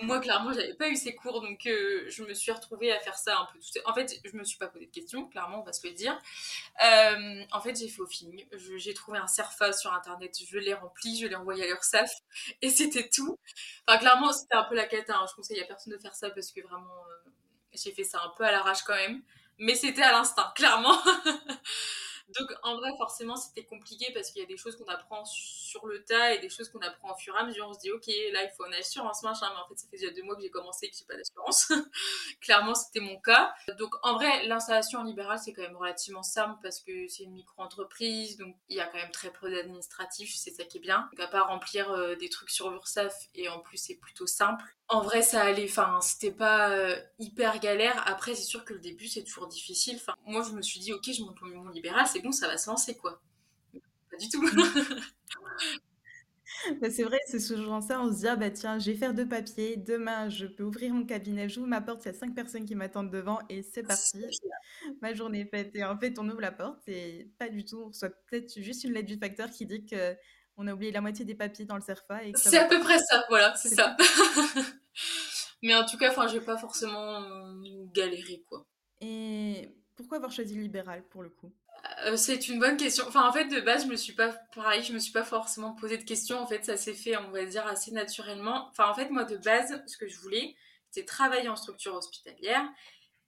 moi 0.00 0.20
clairement, 0.20 0.52
j'avais 0.52 0.74
pas 0.74 0.88
eu 0.88 0.96
ces 0.96 1.14
cours, 1.14 1.40
donc 1.40 1.66
euh, 1.66 2.04
je 2.08 2.22
me 2.22 2.32
suis 2.34 2.52
retrouvée 2.52 2.92
à 2.92 3.00
faire 3.00 3.16
ça 3.16 3.38
un 3.38 3.48
peu 3.52 3.58
tout. 3.58 3.80
En 3.84 3.94
fait, 3.94 4.20
je 4.24 4.36
me 4.36 4.44
suis 4.44 4.58
pas 4.58 4.68
posé 4.68 4.86
de 4.86 4.90
questions, 4.90 5.26
clairement, 5.26 5.60
on 5.60 5.64
va 5.64 5.72
se 5.72 5.86
le 5.86 5.92
dire. 5.92 6.16
Euh, 6.84 7.42
en 7.52 7.60
fait, 7.60 7.76
j'ai 7.76 7.88
fait 7.88 8.00
au 8.00 8.06
feeling. 8.06 8.46
J'ai 8.76 8.94
trouvé 8.94 9.18
un 9.18 9.26
Serfa 9.26 9.72
sur 9.72 9.92
internet, 9.92 10.36
je 10.48 10.58
l'ai 10.58 10.74
rempli, 10.74 11.18
je 11.18 11.26
l'ai 11.26 11.36
envoyé 11.36 11.64
à 11.64 11.66
l'URSSAF, 11.66 12.10
et 12.62 12.70
c'était 12.70 13.08
tout. 13.08 13.38
Enfin, 13.86 13.98
clairement, 13.98 14.32
c'était 14.32 14.54
un 14.54 14.64
peu 14.64 14.74
la 14.74 14.86
cata. 14.86 15.16
Hein. 15.16 15.26
Je 15.28 15.34
conseille 15.34 15.60
à 15.60 15.64
personne 15.64 15.92
de 15.92 15.98
faire 15.98 16.14
ça 16.14 16.30
parce 16.30 16.52
que 16.52 16.60
vraiment, 16.60 16.86
euh, 16.86 17.30
j'ai 17.72 17.92
fait 17.92 18.04
ça 18.04 18.20
un 18.24 18.30
peu 18.36 18.44
à 18.44 18.52
l'arrache 18.52 18.82
quand 18.82 18.94
même. 18.94 19.22
Mais 19.58 19.74
c'était 19.74 20.02
à 20.02 20.12
l'instinct, 20.12 20.52
clairement. 20.54 20.96
Donc 22.38 22.48
en 22.62 22.76
vrai, 22.76 22.90
forcément, 22.96 23.36
c'était 23.36 23.64
compliqué 23.64 24.12
parce 24.12 24.30
qu'il 24.30 24.40
y 24.40 24.44
a 24.44 24.48
des 24.48 24.56
choses 24.56 24.76
qu'on 24.76 24.86
apprend 24.86 25.24
sur 25.24 25.86
le 25.86 26.04
tas 26.04 26.34
et 26.34 26.38
des 26.38 26.48
choses 26.48 26.68
qu'on 26.68 26.80
apprend 26.80 27.12
au 27.12 27.16
fur 27.16 27.34
et 27.36 27.38
à 27.38 27.44
mesure. 27.44 27.66
On 27.68 27.74
se 27.74 27.80
dit, 27.80 27.90
ok, 27.90 28.06
là, 28.32 28.44
il 28.44 28.50
faut 28.56 28.66
une 28.66 28.74
assurance, 28.74 29.22
machin. 29.22 29.46
Mais 29.50 29.60
en 29.60 29.68
fait, 29.68 29.78
ça 29.78 29.88
fait 29.90 29.98
déjà 29.98 30.12
deux 30.12 30.22
mois 30.22 30.36
que 30.36 30.42
j'ai 30.42 30.50
commencé 30.50 30.86
et 30.86 30.90
que 30.90 30.96
j'ai 30.96 31.04
pas 31.04 31.16
d'assurance. 31.16 31.72
Clairement, 32.40 32.74
c'était 32.74 33.00
mon 33.00 33.20
cas. 33.20 33.52
Donc 33.78 33.94
en 34.02 34.14
vrai, 34.14 34.46
l'installation 34.46 35.00
en 35.00 35.04
libéral, 35.04 35.38
c'est 35.38 35.52
quand 35.52 35.62
même 35.62 35.76
relativement 35.76 36.22
simple 36.22 36.58
parce 36.62 36.80
que 36.80 37.08
c'est 37.08 37.24
une 37.24 37.32
micro-entreprise. 37.32 38.36
Donc 38.36 38.56
il 38.68 38.76
y 38.76 38.80
a 38.80 38.86
quand 38.86 38.98
même 38.98 39.12
très 39.12 39.32
peu 39.32 39.50
d'administratifs. 39.50 40.34
C'est 40.36 40.50
ça 40.50 40.64
qui 40.64 40.78
est 40.78 40.80
bien. 40.80 41.08
Donc 41.12 41.20
à 41.20 41.28
part 41.28 41.48
remplir 41.48 41.90
euh, 41.90 42.14
des 42.16 42.28
trucs 42.28 42.50
sur 42.50 42.70
l'URSSAF 42.70 43.14
et 43.34 43.48
en 43.48 43.60
plus, 43.60 43.78
c'est 43.78 43.96
plutôt 43.96 44.26
simple 44.26 44.64
en 44.90 45.02
vrai, 45.02 45.22
ça 45.22 45.42
allait. 45.42 45.64
Enfin, 45.68 46.00
c'était 46.02 46.32
pas 46.32 46.70
hyper 47.18 47.58
galère. 47.60 48.02
Après, 48.06 48.34
c'est 48.34 48.44
sûr 48.44 48.64
que 48.64 48.74
le 48.74 48.80
début, 48.80 49.06
c'est 49.06 49.24
toujours 49.24 49.48
difficile. 49.48 49.96
Enfin, 49.96 50.14
moi, 50.26 50.42
je 50.42 50.52
me 50.52 50.62
suis 50.62 50.80
dit, 50.80 50.92
ok, 50.92 51.10
je 51.12 51.22
monte 51.22 51.40
mon 51.42 51.68
libéral, 51.70 52.06
c'est 52.06 52.20
bon, 52.20 52.32
ça 52.32 52.48
va 52.48 52.58
se 52.58 52.68
lancer, 52.68 52.96
quoi. 52.96 53.20
Pas 54.10 54.16
du 54.18 54.28
tout. 54.28 54.44
Bah, 56.80 56.90
c'est 56.90 57.04
vrai, 57.04 57.18
c'est 57.26 57.40
souvent 57.40 57.80
ça. 57.80 58.00
On 58.00 58.12
se 58.12 58.18
dit, 58.18 58.28
ah 58.28 58.36
bah 58.36 58.50
tiens, 58.50 58.78
je 58.78 58.90
vais 58.90 58.96
faire 58.96 59.14
deux 59.14 59.26
papiers. 59.26 59.76
Demain, 59.76 60.28
je 60.28 60.46
peux 60.46 60.64
ouvrir 60.64 60.92
mon 60.92 61.04
cabinet, 61.04 61.48
j'ouvre 61.48 61.66
ma 61.66 61.80
porte, 61.80 62.04
il 62.04 62.08
y 62.08 62.10
a 62.10 62.14
cinq 62.14 62.34
personnes 62.34 62.66
qui 62.66 62.74
m'attendent 62.74 63.10
devant 63.10 63.38
et 63.48 63.62
c'est 63.62 63.82
parti. 63.82 64.18
Ma 65.02 65.14
journée 65.14 65.40
est 65.40 65.50
faite. 65.50 65.74
Et 65.74 65.84
en 65.84 65.96
fait, 65.98 66.18
on 66.18 66.28
ouvre 66.28 66.40
la 66.40 66.52
porte 66.52 66.86
et 66.88 67.30
pas 67.38 67.48
du 67.48 67.64
tout. 67.64 67.82
On 67.84 67.88
reçoit 67.88 68.10
peut-être 68.10 68.60
juste 68.60 68.84
une 68.84 68.92
lettre 68.92 69.08
du 69.08 69.16
facteur 69.16 69.50
qui 69.50 69.66
dit 69.66 69.86
que 69.86 70.14
on 70.56 70.66
a 70.66 70.74
oublié 70.74 70.92
la 70.92 71.00
moitié 71.00 71.24
des 71.24 71.34
papiers 71.34 71.64
dans 71.64 71.76
le 71.76 71.80
CERFA. 71.80 72.20
C'est 72.34 72.58
à 72.58 72.66
peu 72.66 72.80
près 72.80 72.98
ça, 72.98 73.24
voilà, 73.28 73.54
c'est 73.56 73.74
ça. 73.74 73.96
Mais 75.62 75.74
en 75.74 75.84
tout 75.84 75.98
cas, 75.98 76.10
enfin, 76.10 76.26
j'ai 76.28 76.40
pas 76.40 76.56
forcément 76.56 77.22
galéré, 77.92 78.42
quoi. 78.48 78.64
Et 79.00 79.68
pourquoi 79.96 80.18
avoir 80.18 80.32
choisi 80.32 80.54
libéral 80.54 81.02
pour 81.10 81.22
le 81.22 81.30
coup? 81.30 81.52
Euh, 82.06 82.16
c'est 82.16 82.48
une 82.48 82.58
bonne 82.58 82.76
question. 82.76 83.04
Enfin, 83.06 83.26
en 83.28 83.32
fait, 83.32 83.46
de 83.46 83.60
base, 83.60 83.84
je 83.84 83.90
me 83.90 83.96
suis 83.96 84.12
pas, 84.12 84.32
pareil, 84.54 84.82
je 84.82 84.92
me 84.92 84.98
suis 84.98 85.12
pas 85.12 85.24
forcément 85.24 85.74
posé 85.74 85.98
de 85.98 86.04
questions. 86.04 86.38
En 86.38 86.46
fait, 86.46 86.64
ça 86.64 86.76
s'est 86.76 86.94
fait, 86.94 87.16
on 87.16 87.30
va 87.30 87.44
dire, 87.44 87.66
assez 87.66 87.90
naturellement. 87.90 88.68
Enfin, 88.70 88.88
en 88.88 88.94
fait, 88.94 89.10
moi, 89.10 89.24
de 89.24 89.36
base, 89.36 89.82
ce 89.86 89.96
que 89.96 90.08
je 90.08 90.18
voulais, 90.18 90.54
c'était 90.90 91.06
travailler 91.06 91.48
en 91.48 91.56
structure 91.56 91.94
hospitalière. 91.94 92.66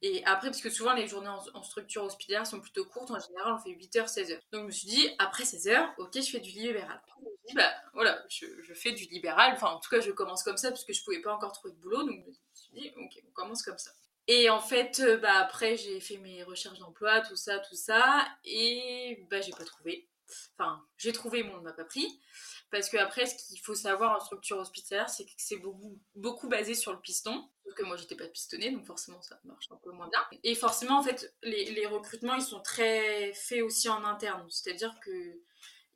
Et 0.05 0.25
après, 0.25 0.49
parce 0.49 0.61
que 0.61 0.69
souvent, 0.69 0.95
les 0.95 1.07
journées 1.07 1.31
en, 1.55 1.63
structure 1.63 2.03
hospitalière 2.03 2.45
sont 2.45 2.61
plutôt 2.61 2.85
courtes. 2.85 3.13
En 3.13 3.21
général, 3.21 3.55
on 3.55 3.59
fait 3.59 3.71
8h, 3.71 4.13
16h. 4.13 4.41
Donc, 4.51 4.63
je 4.63 4.67
me 4.67 4.71
suis 4.73 4.89
dit, 4.89 5.09
après 5.19 5.45
16h, 5.45 5.95
ok, 5.97 6.11
je 6.15 6.29
fais 6.29 6.41
du 6.41 6.51
libéral. 6.51 7.01
Je 7.07 7.25
me 7.25 7.37
suis 7.37 7.47
dit, 7.47 7.55
bah, 7.55 7.73
voilà, 7.95 8.21
je, 8.29 8.75
fais 8.75 8.91
du 8.91 9.05
libéral. 9.05 9.53
Enfin, 9.55 9.69
en 9.69 9.79
tout 9.79 9.89
cas, 9.89 10.01
je 10.01 10.11
commence 10.11 10.43
comme 10.43 10.57
ça, 10.57 10.71
parce 10.71 10.85
que 10.85 10.93
je 10.93 11.05
pouvais 11.05 11.21
pas 11.21 11.33
encore 11.33 11.53
trouver 11.53 11.73
de 11.75 11.79
boulot. 11.79 12.03
Donc, 12.03 12.25
je 12.25 12.31
me 12.31 12.35
suis 12.53 12.73
dit, 12.73 12.93
ok, 12.97 13.23
on 13.29 13.31
commence 13.31 13.63
comme 13.63 13.79
ça. 13.79 13.93
Et 14.27 14.51
en 14.51 14.61
fait, 14.61 15.01
euh, 15.01 15.19
bah, 15.19 15.35
après, 15.35 15.77
j'ai 15.77 16.01
fait 16.01 16.17
mes 16.17 16.43
recherches 16.43 16.81
d'emploi, 16.81 17.21
tout 17.21 17.37
ça, 17.37 17.61
tout 17.61 17.77
ça, 17.77 18.27
et 18.45 19.25
bah, 19.31 19.41
j'ai 19.41 19.53
pas 19.53 19.65
trouvé. 19.65 20.09
Enfin, 20.59 20.85
j'ai 20.97 21.13
trouvé, 21.13 21.45
mais 21.45 21.53
on 21.55 21.59
ne 21.59 21.65
m'a 21.65 21.73
pas 21.73 21.85
pris. 21.85 22.21
Parce 22.73 22.89
que 22.89 22.97
après, 22.97 23.27
ce 23.27 23.35
qu'il 23.35 23.61
faut 23.61 23.75
savoir 23.75 24.17
en 24.17 24.21
structure 24.21 24.57
hospitalière, 24.57 25.11
c'est 25.11 25.27
que 25.27 25.31
c'est 25.37 25.61
beaucoup, 26.17 26.49
basé 26.49 26.75
sur 26.75 26.93
le 26.93 26.99
piston. 26.99 27.49
Sauf 27.65 27.75
que 27.75 27.85
moi, 27.85 27.99
j'étais 27.99 28.17
pas 28.17 28.27
pistonnée, 28.27 28.71
donc 28.71 28.87
forcément, 28.87 29.21
ça 29.21 29.39
marche 29.45 29.67
un 29.71 29.77
peu 29.77 29.93
moins 29.93 30.09
bien. 30.09 30.21
Et 30.43 30.55
forcément, 30.55 30.99
en 30.99 31.03
fait, 31.03 31.35
les 31.43 31.87
recrutements, 31.87 32.35
ils 32.35 32.43
sont 32.43 32.61
très 32.61 33.35
faits 33.35 33.63
aussi 33.63 33.91
en 33.91 34.05
interne. 34.05 34.47
C'est-à-dire 34.49 34.99
que 35.05 35.11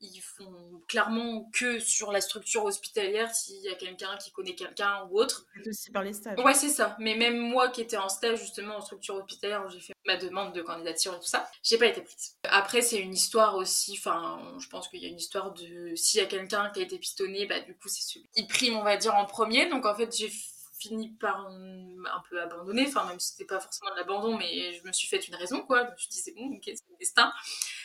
ils 0.01 0.21
font 0.21 0.83
clairement 0.89 1.49
que 1.53 1.79
sur 1.79 2.13
la 2.13 2.21
structure 2.21 2.65
hospitalière 2.65 3.35
s'il 3.35 3.61
y 3.63 3.69
a 3.69 3.75
quelqu'un 3.75 4.17
qui 4.19 4.31
connaît 4.31 4.55
quelqu'un 4.55 5.07
ou 5.11 5.19
autre. 5.19 5.47
aussi 5.67 5.91
par 5.91 6.03
les 6.03 6.13
stages. 6.13 6.39
Ouais, 6.39 6.55
c'est 6.55 6.69
ça. 6.69 6.97
Mais 6.99 7.17
même 7.17 7.39
moi 7.39 7.69
qui 7.69 7.81
étais 7.81 7.97
en 7.97 8.09
stage 8.09 8.41
justement 8.41 8.77
en 8.77 8.81
structure 8.81 9.17
hospitalière 9.17 9.65
où 9.67 9.71
j'ai 9.71 9.81
fait 9.81 9.95
ma 10.07 10.17
demande 10.17 10.55
de 10.55 10.63
candidature 10.63 11.15
et 11.15 11.19
tout 11.19 11.27
ça, 11.27 11.49
j'ai 11.63 11.79
pas 11.79 11.87
été 11.87 12.03
prise. 12.03 12.37
Après, 12.45 12.83
c'est 12.83 12.99
une 12.99 13.15
histoire 13.15 13.57
aussi, 13.57 13.97
enfin, 13.99 14.41
je 14.59 14.69
pense 14.69 14.89
qu'il 14.89 15.03
y 15.03 15.07
a 15.07 15.09
une 15.09 15.19
histoire 15.19 15.53
de 15.53 15.95
s'il 15.95 16.21
y 16.21 16.23
a 16.23 16.27
quelqu'un 16.27 16.71
qui 16.71 16.81
a 16.81 16.83
été 16.83 16.99
pistonné, 16.99 17.47
bah 17.47 17.61
du 17.61 17.75
coup, 17.75 17.89
c'est 17.89 18.03
celui 18.03 18.29
qui 18.35 18.47
prime, 18.47 18.77
on 18.77 18.83
va 18.83 18.97
dire, 18.97 19.15
en 19.15 19.25
premier. 19.25 19.69
Donc 19.69 19.87
en 19.87 19.95
fait, 19.95 20.15
j'ai 20.17 20.31
fini 20.79 21.11
par 21.21 21.47
un 21.47 22.23
peu 22.29 22.41
abandonner, 22.41 22.87
enfin 22.87 23.05
même 23.07 23.19
si 23.19 23.33
c'était 23.33 23.45
pas 23.45 23.61
forcément 23.61 23.91
de 23.93 23.97
l'abandon, 23.97 24.37
mais 24.37 24.75
je 24.75 24.87
me 24.87 24.93
suis 24.93 25.09
fait 25.09 25.19
une 25.27 25.35
raison 25.35 25.63
quoi. 25.63 25.85
Je 25.85 25.91
me 25.93 25.97
suis 25.97 26.09
dit 26.09 26.19
c'est 26.19 26.35
bon, 26.35 26.47
ok, 26.55 26.63
c'est 26.65 26.91
le 26.91 26.97
destin. 26.99 27.33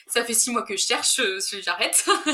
Ça 0.07 0.25
fait 0.25 0.33
six 0.33 0.51
mois 0.51 0.63
que 0.63 0.75
je 0.75 0.85
cherche, 0.85 1.19
euh, 1.19 1.39
j'arrête. 1.61 2.05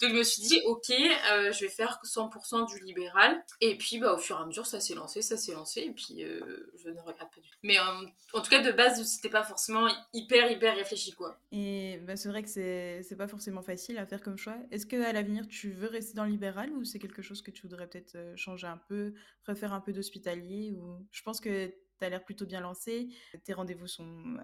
Donc 0.00 0.10
je 0.10 0.16
me 0.16 0.22
suis 0.22 0.42
dit 0.42 0.60
ok, 0.66 0.90
euh, 0.90 1.52
je 1.52 1.60
vais 1.60 1.70
faire 1.70 1.98
100% 2.04 2.68
du 2.68 2.84
libéral. 2.84 3.42
Et 3.60 3.76
puis 3.76 3.98
bah 3.98 4.14
au 4.14 4.18
fur 4.18 4.38
et 4.38 4.42
à 4.42 4.46
mesure 4.46 4.66
ça 4.66 4.80
s'est 4.80 4.94
lancé, 4.94 5.22
ça 5.22 5.36
s'est 5.36 5.52
lancé, 5.52 5.82
et 5.82 5.92
puis 5.92 6.24
euh, 6.24 6.70
je 6.76 6.88
ne 6.88 7.00
regrette 7.00 7.30
pas 7.30 7.40
du 7.40 7.48
tout. 7.48 7.58
Mais 7.62 7.78
en 7.78 8.40
tout 8.40 8.50
cas 8.50 8.60
de 8.60 8.72
base 8.72 9.02
c'était 9.04 9.28
pas 9.28 9.44
forcément 9.44 9.88
hyper 10.12 10.50
hyper 10.50 10.74
réfléchi 10.74 11.12
quoi. 11.12 11.38
Et 11.52 11.98
bah, 12.02 12.16
c'est 12.16 12.28
vrai 12.28 12.42
que 12.42 12.48
c'est 12.48 13.16
pas 13.16 13.28
forcément 13.28 13.62
facile 13.62 13.98
à 13.98 14.06
faire 14.06 14.22
comme 14.22 14.38
choix. 14.38 14.56
Est-ce 14.70 14.86
que 14.86 15.02
à 15.02 15.12
l'avenir 15.12 15.46
tu 15.48 15.70
veux 15.70 15.88
rester 15.88 16.14
dans 16.14 16.24
le 16.24 16.30
libéral 16.30 16.72
ou 16.72 16.84
c'est 16.84 16.98
quelque 16.98 17.22
chose 17.22 17.42
que 17.42 17.50
tu 17.50 17.62
voudrais 17.62 17.86
peut-être 17.86 18.16
changer 18.36 18.66
un 18.66 18.80
peu, 18.88 19.14
refaire 19.46 19.67
un 19.72 19.80
peu 19.80 19.92
d'hospitalier 19.92 20.72
ou 20.72 21.06
je 21.10 21.22
pense 21.22 21.40
que 21.40 21.68
tu 21.98 22.04
as 22.04 22.08
l'air 22.08 22.24
plutôt 22.24 22.46
bien 22.46 22.60
lancé, 22.60 23.08
tes 23.44 23.52
rendez-vous 23.52 23.86
sont 23.86 24.36
euh, 24.36 24.42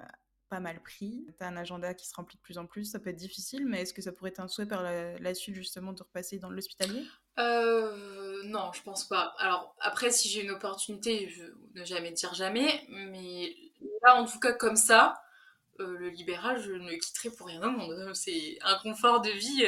pas 0.49 0.61
mal 0.61 0.81
pris, 0.83 1.27
tu 1.39 1.45
as 1.45 1.49
un 1.49 1.57
agenda 1.57 1.95
qui 1.95 2.07
se 2.07 2.15
remplit 2.15 2.37
de 2.37 2.43
plus 2.43 2.59
en 2.59 2.67
plus, 2.67 2.85
ça 2.85 2.99
peut 2.99 3.11
être 3.11 3.17
difficile, 3.17 3.67
mais 3.67 3.83
est-ce 3.83 3.95
que 3.95 4.03
ça 4.03 4.13
pourrait 4.13 4.31
être 4.31 4.41
un 4.41 4.49
souhait 4.49 4.67
par 4.67 4.83
la, 4.83 5.35
suite 5.35 5.55
justement 5.55 5.93
de 5.93 6.03
repasser 6.03 6.39
dans 6.39 6.51
l'hospitalier? 6.51 7.05
Euh, 7.39 8.43
Non, 8.45 8.73
je 8.73 8.83
pense 8.83 9.05
pas. 9.09 9.35
Alors 9.39 9.75
après, 9.81 10.11
si 10.11 10.29
j'ai 10.29 10.43
une 10.43 10.51
opportunité, 10.51 11.29
je 11.29 11.45
ne 11.79 11.85
jamais 11.85 12.13
dire 12.13 12.35
jamais, 12.35 12.85
mais 12.89 13.55
là 14.03 14.17
en 14.17 14.27
tout 14.27 14.39
cas 14.39 14.53
comme 14.53 14.77
ça, 14.77 15.15
euh, 15.81 15.97
le 15.99 16.09
libéral, 16.09 16.61
je 16.61 16.73
ne 16.73 16.93
quitterai 16.95 17.31
pour 17.31 17.49
rien 17.49 17.63
au 17.63 17.71
monde. 17.71 18.15
C'est 18.15 18.59
un 18.63 18.79
confort 18.79 19.21
de 19.23 19.31
vie 19.31 19.65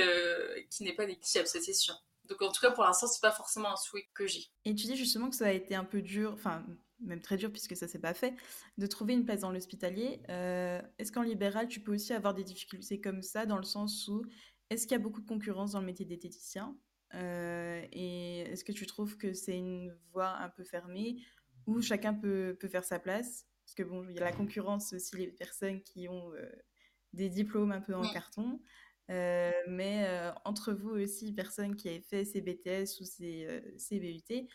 qui 0.71 0.85
n'est 0.85 0.95
pas 0.95 1.07
négligeable, 1.07 1.49
c'est 1.49 1.73
sûr. 1.73 2.01
Donc 2.29 2.43
en 2.43 2.51
tout 2.51 2.61
cas, 2.61 2.71
pour 2.71 2.85
l'instant, 2.85 3.07
c'est 3.07 3.21
pas 3.21 3.33
forcément 3.33 3.73
un 3.73 3.77
souhait 3.77 4.09
que 4.15 4.27
j'ai. 4.27 4.45
Et 4.65 4.75
tu 4.75 4.87
dis 4.87 4.97
justement 4.97 5.31
que 5.31 5.37
ça 5.37 5.47
a 5.47 5.53
été 5.53 5.75
un 5.75 5.85
peu 5.85 6.03
dur, 6.03 6.33
enfin 6.33 6.65
même 7.01 7.21
très 7.21 7.37
dur 7.37 7.51
puisque 7.51 7.77
ça 7.77 7.89
s'est 7.89 7.99
pas 7.99 8.15
fait, 8.15 8.35
de 8.79 8.87
trouver 8.87 9.15
une 9.15 9.25
place 9.25 9.41
dans 9.41 9.53
l'hospitalier. 9.53 10.21
Euh, 10.29 10.81
est-ce 10.99 11.13
qu'en 11.13 11.23
libéral, 11.23 11.69
tu 11.69 11.81
peux 11.81 11.95
aussi 11.95 12.13
avoir 12.13 12.35
des 12.35 12.45
difficultés 12.45 13.01
comme 13.01 13.23
ça 13.23 13.47
dans 13.47 13.59
le 13.59 13.65
sens 13.65 14.09
où 14.09 14.25
est-ce 14.71 14.87
qu'il 14.87 14.97
y 14.97 15.01
a 15.01 15.03
beaucoup 15.03 15.21
de 15.21 15.27
concurrence 15.27 15.73
dans 15.73 15.81
le 15.81 15.87
métier 15.87 16.07
d'éthéticien 16.07 16.77
euh, 17.15 17.83
Et 17.93 18.41
est-ce 18.41 18.65
que 18.65 18.73
tu 18.73 18.87
trouves 18.87 19.17
que 19.17 19.33
c'est 19.33 19.57
une 19.57 19.95
voie 20.13 20.37
un 20.39 20.49
peu 20.49 20.65
fermée 20.65 21.23
où 21.67 21.81
chacun 21.81 22.15
peut, 22.15 22.57
peut 22.59 22.69
faire 22.69 22.85
sa 22.85 22.99
place? 22.99 23.47
Parce 23.65 23.75
que 23.75 23.83
bon, 23.83 24.09
il 24.09 24.15
y 24.15 24.19
a 24.19 24.25
la 24.25 24.33
concurrence 24.33 24.93
aussi, 24.93 25.17
les 25.17 25.29
personnes 25.29 25.83
qui 25.83 26.09
ont 26.09 26.33
euh, 26.35 26.51
des 27.13 27.29
diplômes 27.29 27.73
un 27.73 27.81
peu 27.81 27.95
en 27.95 28.03
carton. 28.13 28.61
Euh, 29.11 29.53
mais 29.69 30.05
euh, 30.07 30.33
entre 30.45 30.73
vous 30.73 30.91
aussi, 30.91 31.33
personnes 31.33 31.77
qui 31.77 31.89
avaient 31.89 32.01
fait 32.01 32.25
ces 32.25 32.41
BTS 32.41 33.01
ou 33.01 33.05
ces, 33.05 33.47
euh, 33.47 33.99
BUT, 33.99 34.49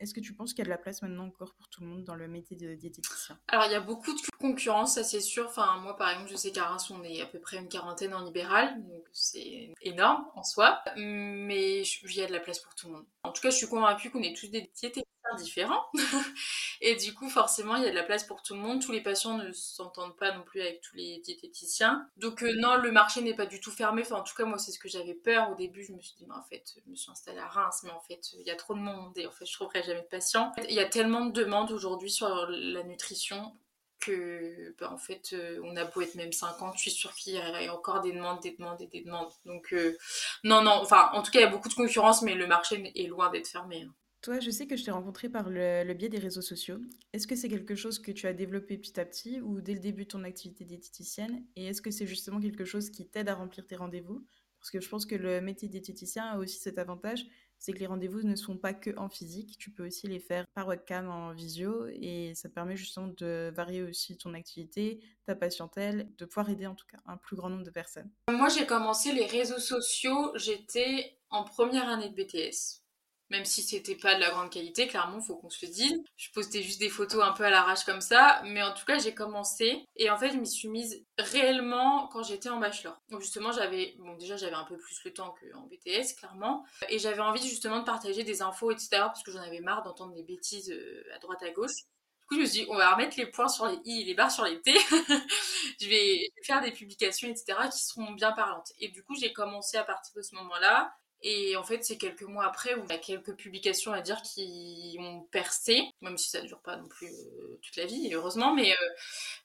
est-ce 0.00 0.12
que 0.12 0.18
tu 0.18 0.34
penses 0.34 0.52
qu'il 0.52 0.58
y 0.58 0.62
a 0.62 0.64
de 0.64 0.70
la 0.70 0.78
place 0.78 1.02
maintenant 1.02 1.26
encore 1.26 1.54
pour 1.54 1.68
tout 1.68 1.80
le 1.80 1.86
monde 1.86 2.02
dans 2.02 2.16
le 2.16 2.26
métier 2.26 2.56
de 2.56 2.74
diététicien? 2.74 3.38
Alors, 3.46 3.66
il 3.66 3.72
y 3.72 3.76
a 3.76 3.80
beaucoup 3.80 4.12
de 4.12 4.20
concurrence, 4.40 4.96
ça 4.96 5.04
c'est 5.04 5.20
sûr. 5.20 5.46
Enfin, 5.46 5.78
moi, 5.78 5.96
par 5.96 6.10
exemple, 6.10 6.30
je 6.32 6.36
sais 6.36 6.50
qu'à 6.50 6.64
Reims, 6.64 6.90
on 6.90 7.04
est 7.04 7.22
à 7.22 7.26
peu 7.26 7.38
près 7.38 7.58
une 7.58 7.68
quarantaine 7.68 8.12
en 8.12 8.24
libéral, 8.24 8.82
donc 8.88 9.04
c'est 9.12 9.72
énorme 9.82 10.24
en 10.34 10.42
soi. 10.42 10.82
Mais 10.96 11.82
il 11.82 12.16
y 12.16 12.22
a 12.22 12.26
de 12.26 12.32
la 12.32 12.40
place 12.40 12.58
pour 12.58 12.74
tout 12.74 12.88
le 12.88 12.94
monde. 12.94 13.06
En 13.22 13.30
tout 13.30 13.40
cas, 13.40 13.50
je 13.50 13.56
suis 13.56 13.68
convaincue 13.68 14.10
qu'on 14.10 14.22
est 14.22 14.36
tous 14.36 14.48
des 14.48 14.62
diététiciens 14.74 15.04
différents. 15.34 15.84
et 16.80 16.94
du 16.96 17.14
coup, 17.14 17.28
forcément, 17.28 17.76
il 17.76 17.82
y 17.82 17.86
a 17.86 17.90
de 17.90 17.94
la 17.94 18.02
place 18.02 18.24
pour 18.24 18.42
tout 18.42 18.54
le 18.54 18.60
monde. 18.60 18.82
Tous 18.82 18.92
les 18.92 19.02
patients 19.02 19.36
ne 19.36 19.52
s'entendent 19.52 20.16
pas 20.16 20.32
non 20.32 20.42
plus 20.42 20.60
avec 20.60 20.80
tous 20.80 20.96
les 20.96 21.18
diététiciens. 21.18 22.08
Donc, 22.16 22.42
euh, 22.42 22.54
non, 22.58 22.76
le 22.76 22.92
marché 22.92 23.20
n'est 23.20 23.34
pas 23.34 23.46
du 23.46 23.60
tout 23.60 23.70
fermé. 23.70 24.02
Enfin, 24.02 24.16
en 24.16 24.22
tout 24.22 24.34
cas, 24.34 24.44
moi, 24.44 24.58
c'est 24.58 24.72
ce 24.72 24.78
que 24.78 24.88
j'avais 24.88 25.14
peur. 25.14 25.50
Au 25.50 25.54
début, 25.54 25.82
je 25.82 25.92
me 25.92 26.00
suis 26.00 26.14
dit, 26.16 26.26
mais 26.28 26.34
en 26.34 26.42
fait, 26.44 26.74
je 26.84 26.90
me 26.90 26.96
suis 26.96 27.10
installée 27.10 27.38
à 27.38 27.48
Reims, 27.48 27.80
mais 27.84 27.90
en 27.90 28.00
fait, 28.00 28.32
il 28.38 28.46
y 28.46 28.50
a 28.50 28.56
trop 28.56 28.74
de 28.74 28.80
monde 28.80 29.16
et 29.18 29.26
en 29.26 29.30
fait, 29.30 29.46
je 29.46 29.52
trouverai 29.52 29.82
jamais 29.82 30.02
de 30.02 30.06
patients. 30.06 30.52
Il 30.68 30.74
y 30.74 30.80
a 30.80 30.86
tellement 30.86 31.26
de 31.26 31.32
demandes 31.32 31.72
aujourd'hui 31.72 32.10
sur 32.10 32.28
la 32.48 32.82
nutrition 32.82 33.56
que 34.00 34.74
ben, 34.78 34.88
en 34.88 34.98
fait 34.98 35.30
euh, 35.32 35.60
on 35.64 35.76
a 35.76 35.84
beau 35.84 36.02
être 36.02 36.14
même 36.14 36.32
50 36.32 36.74
je 36.76 36.82
suis 36.82 36.90
sûre 36.90 37.14
qu'il 37.14 37.34
y 37.34 37.38
a 37.38 37.74
encore 37.74 38.00
des 38.00 38.12
demandes 38.12 38.40
des 38.40 38.52
demandes 38.52 38.80
et 38.80 38.86
des 38.86 39.02
demandes 39.02 39.32
donc 39.44 39.72
euh, 39.72 39.96
non 40.44 40.62
non 40.62 40.72
enfin 40.82 41.10
en 41.14 41.22
tout 41.22 41.30
cas 41.30 41.40
il 41.40 41.42
y 41.42 41.46
a 41.46 41.50
beaucoup 41.50 41.68
de 41.68 41.74
concurrence 41.74 42.22
mais 42.22 42.34
le 42.34 42.46
marché 42.46 42.92
est 42.94 43.06
loin 43.06 43.30
d'être 43.30 43.48
fermé 43.48 43.82
hein. 43.82 43.94
Toi, 44.26 44.40
je 44.40 44.50
sais 44.50 44.66
que 44.66 44.76
je 44.76 44.82
t'ai 44.82 44.90
rencontré 44.90 45.28
par 45.28 45.48
le, 45.48 45.94
biais 45.94 46.08
des 46.08 46.18
réseaux 46.18 46.42
sociaux. 46.42 46.80
Est-ce 47.12 47.28
que 47.28 47.36
c'est 47.36 47.48
quelque 47.48 47.76
chose 47.76 48.00
que 48.00 48.10
tu 48.10 48.26
as 48.26 48.32
développé 48.32 48.76
petit 48.76 48.98
à 48.98 49.04
petit 49.04 49.40
ou 49.40 49.60
dès 49.60 49.72
le 49.72 49.78
début 49.78 50.02
de 50.02 50.08
ton 50.08 50.24
activité 50.24 50.64
diététicienne? 50.64 51.44
Et 51.54 51.66
est-ce 51.66 51.80
que 51.80 51.92
c'est 51.92 52.08
justement 52.08 52.40
quelque 52.40 52.64
chose 52.64 52.90
qui 52.90 53.06
t'aide 53.06 53.28
à 53.28 53.36
remplir 53.36 53.64
tes 53.68 53.76
rendez-vous? 53.76 54.26
Parce 54.58 54.72
que 54.72 54.80
je 54.80 54.88
pense 54.88 55.06
que 55.06 55.14
le 55.14 55.40
métier 55.40 55.68
diététicien 55.68 56.24
a 56.24 56.38
aussi 56.38 56.58
cet 56.58 56.76
avantage, 56.76 57.24
c'est 57.60 57.72
que 57.72 57.78
les 57.78 57.86
rendez-vous 57.86 58.22
ne 58.22 58.34
sont 58.34 58.58
pas 58.58 58.74
que 58.74 58.90
en 58.96 59.08
physique, 59.08 59.58
tu 59.58 59.70
peux 59.70 59.86
aussi 59.86 60.08
les 60.08 60.18
faire 60.18 60.44
par 60.54 60.66
webcam 60.66 61.08
en 61.08 61.32
visio 61.32 61.86
et 61.86 62.32
ça 62.34 62.48
permet 62.48 62.76
justement 62.76 63.06
de 63.06 63.52
varier 63.54 63.84
aussi 63.84 64.18
ton 64.18 64.34
activité, 64.34 65.04
ta 65.24 65.36
patientèle, 65.36 66.10
de 66.18 66.24
pouvoir 66.24 66.50
aider 66.50 66.66
en 66.66 66.74
tout 66.74 66.86
cas 66.90 66.98
un 67.06 67.16
plus 67.16 67.36
grand 67.36 67.48
nombre 67.48 67.62
de 67.62 67.70
personnes. 67.70 68.10
Moi 68.28 68.48
j'ai 68.48 68.66
commencé 68.66 69.12
les 69.12 69.26
réseaux 69.26 69.60
sociaux, 69.60 70.32
j'étais 70.34 71.16
en 71.30 71.44
première 71.44 71.88
année 71.88 72.08
de 72.08 72.14
BTS. 72.16 72.85
Même 73.30 73.44
si 73.44 73.62
c'était 73.62 73.96
pas 73.96 74.14
de 74.14 74.20
la 74.20 74.30
grande 74.30 74.50
qualité, 74.50 74.86
clairement, 74.86 75.20
faut 75.20 75.36
qu'on 75.36 75.50
se 75.50 75.66
le 75.66 75.72
dise. 75.72 76.02
Je 76.16 76.30
postais 76.30 76.62
juste 76.62 76.78
des 76.78 76.88
photos 76.88 77.24
un 77.24 77.32
peu 77.32 77.44
à 77.44 77.50
l'arrache 77.50 77.84
comme 77.84 78.00
ça, 78.00 78.40
mais 78.44 78.62
en 78.62 78.72
tout 78.72 78.84
cas, 78.84 78.98
j'ai 78.98 79.14
commencé. 79.14 79.84
Et 79.96 80.10
en 80.10 80.16
fait, 80.16 80.30
je 80.30 80.36
m'y 80.36 80.46
suis 80.46 80.68
mise 80.68 81.04
réellement 81.18 82.08
quand 82.08 82.22
j'étais 82.22 82.48
en 82.48 82.58
bachelor. 82.58 83.00
Donc 83.10 83.22
justement, 83.22 83.50
j'avais, 83.50 83.96
bon, 83.98 84.14
déjà, 84.16 84.36
j'avais 84.36 84.54
un 84.54 84.64
peu 84.64 84.76
plus 84.76 85.02
le 85.04 85.12
temps 85.12 85.34
qu'en 85.40 85.62
BTS, 85.62 86.14
clairement. 86.16 86.64
Et 86.88 86.98
j'avais 86.98 87.20
envie 87.20 87.46
justement 87.46 87.80
de 87.80 87.84
partager 87.84 88.22
des 88.22 88.42
infos, 88.42 88.70
etc. 88.70 88.88
Parce 88.92 89.24
que 89.24 89.32
j'en 89.32 89.42
avais 89.42 89.60
marre 89.60 89.82
d'entendre 89.82 90.14
des 90.14 90.22
bêtises 90.22 90.70
euh, 90.70 91.04
à 91.14 91.18
droite, 91.18 91.42
à 91.42 91.50
gauche. 91.50 91.84
Du 92.20 92.26
coup, 92.28 92.34
je 92.36 92.40
me 92.40 92.46
suis 92.46 92.60
dit, 92.64 92.66
on 92.70 92.76
va 92.76 92.92
remettre 92.92 93.16
les 93.18 93.26
points 93.26 93.48
sur 93.48 93.66
les 93.66 93.78
i 93.84 94.02
et 94.02 94.04
les 94.04 94.14
barres 94.14 94.32
sur 94.32 94.44
les 94.44 94.60
t. 94.60 94.72
je 95.80 95.88
vais 95.88 96.28
faire 96.42 96.60
des 96.60 96.72
publications, 96.72 97.28
etc., 97.28 97.56
qui 97.72 97.78
seront 97.78 98.12
bien 98.12 98.32
parlantes. 98.32 98.72
Et 98.80 98.88
du 98.88 99.04
coup, 99.04 99.14
j'ai 99.14 99.32
commencé 99.32 99.76
à 99.76 99.84
partir 99.84 100.12
de 100.16 100.22
ce 100.22 100.34
moment-là. 100.34 100.92
Et 101.28 101.56
en 101.56 101.64
fait, 101.64 101.84
c'est 101.84 101.98
quelques 101.98 102.22
mois 102.22 102.44
après 102.44 102.76
où 102.76 102.84
il 102.84 102.88
y 102.88 102.94
a 102.94 102.98
quelques 102.98 103.34
publications 103.34 103.92
à 103.92 104.00
dire 104.00 104.22
qui 104.22 104.96
ont 105.00 105.22
percé, 105.32 105.82
même 106.00 106.16
si 106.16 106.30
ça 106.30 106.40
ne 106.40 106.46
dure 106.46 106.60
pas 106.60 106.76
non 106.76 106.86
plus 106.86 107.08
euh, 107.08 107.58
toute 107.62 107.74
la 107.74 107.84
vie, 107.84 108.14
heureusement. 108.14 108.54
Mais, 108.54 108.70
euh, 108.70 108.88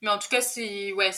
Mais 0.04 0.12
en 0.12 0.20
tout 0.20 0.30
cas, 0.30 0.42
c'est 0.42 0.94
ouais, 0.94 1.10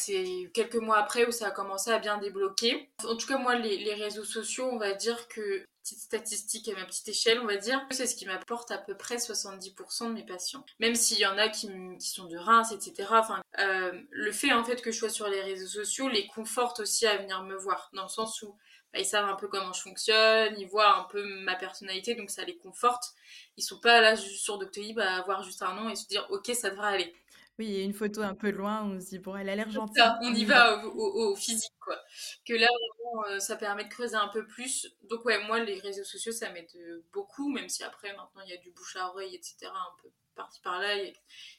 quelques 0.54 0.78
mois 0.78 1.00
après 1.00 1.28
où 1.28 1.34
ça 1.34 1.48
a 1.48 1.52
commencé 1.52 1.92
à 1.92 2.00
bien 2.00 2.18
débloquer. 2.18 2.90
En 3.04 3.18
tout 3.18 3.28
cas, 3.28 3.38
moi, 3.38 3.56
les, 3.56 3.94
réseaux 3.94 4.24
sociaux, 4.24 4.70
on 4.72 4.78
va 4.78 4.94
dire 4.94 5.28
que 5.28 5.66
petite 5.84 6.00
statistique 6.00 6.70
à 6.70 6.76
ma 6.76 6.86
petite 6.86 7.10
échelle, 7.10 7.42
on 7.42 7.46
va 7.46 7.58
dire, 7.58 7.86
c'est 7.92 8.08
ce 8.08 8.16
qui 8.16 8.26
m'apporte 8.26 8.72
à 8.72 8.78
peu 8.78 8.96
près 8.96 9.18
70% 9.18 10.08
de 10.08 10.14
mes 10.14 10.26
patients. 10.26 10.64
Même 10.80 10.96
s'il 10.96 11.20
y 11.20 11.26
en 11.26 11.38
a 11.38 11.50
qui, 11.50 11.70
qui, 12.00 12.10
sont 12.10 12.28
de 12.28 12.38
Reims, 12.38 12.72
etc. 12.72 13.10
Enfin, 13.12 13.42
euh, 13.60 13.92
le 14.12 14.32
fait 14.32 14.54
en 14.54 14.64
fait 14.64 14.82
que 14.82 14.94
je 14.94 14.98
sois 14.98 15.10
sur 15.10 15.28
les 15.28 15.42
réseaux 15.42 15.68
sociaux 15.68 16.08
les 16.08 16.26
conforte 16.28 16.80
aussi 16.80 17.06
à 17.06 17.18
venir 17.18 17.44
me 17.44 17.58
voir, 17.58 17.90
dans 17.92 18.04
le 18.04 18.08
sens 18.08 18.42
où 18.44 18.56
bah, 18.94 19.00
ils 19.00 19.06
savent 19.06 19.28
un 19.28 19.36
peu 19.36 19.48
comment 19.48 19.74
je 19.74 19.82
fonctionne, 19.82 20.54
ils 20.60 20.68
voient 20.68 20.98
un 20.98 21.04
peu 21.06 21.24
ma 21.42 21.56
personnalité, 21.56 22.14
donc 22.16 22.30
ça 22.30 22.44
les 22.46 22.56
conforte. 22.58 23.14
Ils 23.58 23.64
sont 23.64 23.80
pas 23.80 24.02
là 24.02 24.16
juste 24.16 24.44
sur 24.44 24.60
Doctolib 24.60 25.00
à 25.00 25.18
avoir 25.18 25.44
juste 25.44 25.64
un 25.64 25.74
nom 25.74 25.90
et 25.90 25.96
se 25.96 26.08
dire 26.08 26.28
ok 26.30 26.52
ça 26.54 26.70
devrait 26.70 26.94
aller. 26.94 27.16
Oui, 27.60 27.68
il 27.68 27.78
y 27.78 27.82
a 27.82 27.84
une 27.84 27.94
photo 27.94 28.22
un 28.22 28.34
peu 28.34 28.50
loin, 28.50 28.84
on 28.84 29.00
se 29.00 29.10
dit, 29.10 29.20
bon, 29.20 29.36
elle 29.36 29.48
a 29.48 29.56
l'air 29.56 29.70
gentille. 29.70 30.02
on 30.24 30.34
y 30.34 30.44
va 30.44 30.84
au, 30.86 31.36
physique, 31.36 31.72
quoi. 31.80 32.00
Que 32.48 32.54
là, 32.56 32.68
vraiment, 32.68 33.28
euh, 33.28 33.40
ça 33.40 33.56
permet 33.56 33.84
de 33.84 33.90
creuser 33.90 34.16
un 34.16 34.30
peu 34.30 34.48
plus. 34.48 34.92
Donc, 35.04 35.24
ouais, 35.26 35.38
moi, 35.46 35.60
les 35.60 35.80
réseaux 35.80 36.04
sociaux, 36.04 36.32
ça 36.32 36.50
m'aide 36.50 36.72
beaucoup, 37.12 37.50
même 37.50 37.70
si 37.70 37.84
après, 37.84 38.10
maintenant, 38.16 38.42
il 38.44 38.50
y 38.50 38.54
a 38.54 38.58
du 38.58 38.72
bouche 38.72 38.96
à 38.96 39.08
oreille, 39.10 39.36
etc., 39.36 39.56
un 39.66 40.02
peu 40.02 40.10
parti 40.36 40.60
par 40.62 40.80
là. 40.80 40.96
Il 40.96 41.14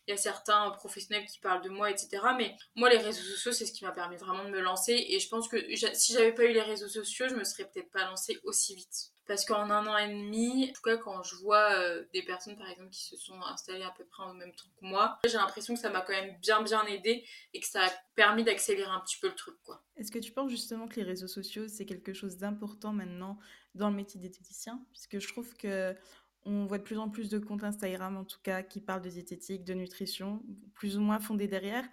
y, 0.08 0.12
a 0.12 0.16
certains 0.16 0.70
professionnels 0.70 1.26
qui 1.26 1.38
parlent 1.38 1.62
de 1.62 1.68
moi, 1.68 1.90
etc. 1.90 2.22
Mais 2.37 2.56
moi, 2.74 2.90
les 2.90 2.98
réseaux 2.98 3.22
sociaux, 3.22 3.52
c'est 3.52 3.66
ce 3.66 3.72
qui 3.72 3.84
m'a 3.84 3.92
permis 3.92 4.16
vraiment 4.16 4.44
de 4.44 4.50
me 4.50 4.60
lancer. 4.60 5.06
Et 5.08 5.20
je 5.20 5.28
pense 5.28 5.48
que 5.48 5.56
si 5.94 6.12
j'avais 6.12 6.32
pas 6.32 6.44
eu 6.44 6.52
les 6.52 6.62
réseaux 6.62 6.88
sociaux, 6.88 7.26
je 7.28 7.34
me 7.34 7.44
serais 7.44 7.64
peut-être 7.64 7.90
pas 7.90 8.04
lancée 8.04 8.38
aussi 8.44 8.74
vite. 8.74 9.14
Parce 9.26 9.46
qu'en 9.46 9.70
un 9.70 9.87
an 9.87 9.96
et 9.96 10.08
demi, 10.08 10.68
en 10.68 10.72
tout 10.74 10.82
cas 10.82 10.98
quand 10.98 11.22
je 11.22 11.37
vois 11.37 11.72
euh, 11.78 12.04
des 12.12 12.22
personnes 12.22 12.56
par 12.56 12.68
exemple 12.68 12.90
qui 12.90 13.04
se 13.04 13.16
sont 13.16 13.40
installées 13.42 13.82
à 13.82 13.90
peu 13.96 14.04
près 14.04 14.22
en 14.22 14.34
même 14.34 14.52
temps 14.52 14.68
que 14.78 14.84
moi, 14.84 15.18
j'ai 15.24 15.38
l'impression 15.38 15.74
que 15.74 15.80
ça 15.80 15.88
m'a 15.88 16.02
quand 16.02 16.12
même 16.12 16.37
bien 16.40 16.62
bien 16.62 16.84
aidé 16.84 17.24
et 17.54 17.60
que 17.60 17.66
ça 17.66 17.87
a 17.87 17.90
permis 18.16 18.44
d'accélérer 18.44 18.90
un 18.90 19.00
petit 19.00 19.16
peu 19.20 19.28
le 19.28 19.34
truc 19.34 19.56
quoi. 19.62 19.82
Est-ce 19.96 20.12
que 20.12 20.18
tu 20.18 20.32
penses 20.32 20.50
justement 20.50 20.88
que 20.88 20.96
les 20.96 21.04
réseaux 21.04 21.28
sociaux 21.28 21.68
c'est 21.68 21.87
quelque 21.87 22.12
chose 22.12 22.37
d'important 22.37 22.92
maintenant 22.92 23.38
dans 23.74 23.88
le 23.88 23.96
métier 23.96 24.20
diététicien 24.20 24.84
Puisque 24.92 25.18
je 25.18 25.28
trouve 25.28 25.56
que 25.56 25.96
on 26.44 26.66
voit 26.66 26.78
de 26.78 26.83
plus 26.83 26.98
en 26.98 27.09
plus 27.09 27.28
de 27.28 27.38
comptes 27.38 27.64
Instagram 27.64 28.16
en 28.16 28.24
tout 28.24 28.40
cas 28.42 28.62
qui 28.62 28.80
parlent 28.80 29.02
de 29.02 29.09
diététique, 29.09 29.64
de 29.64 29.74
nutrition, 29.74 30.42
plus 30.74 30.96
ou 30.96 31.00
moins 31.00 31.18
fondés 31.18 31.48
derrière, 31.48 31.85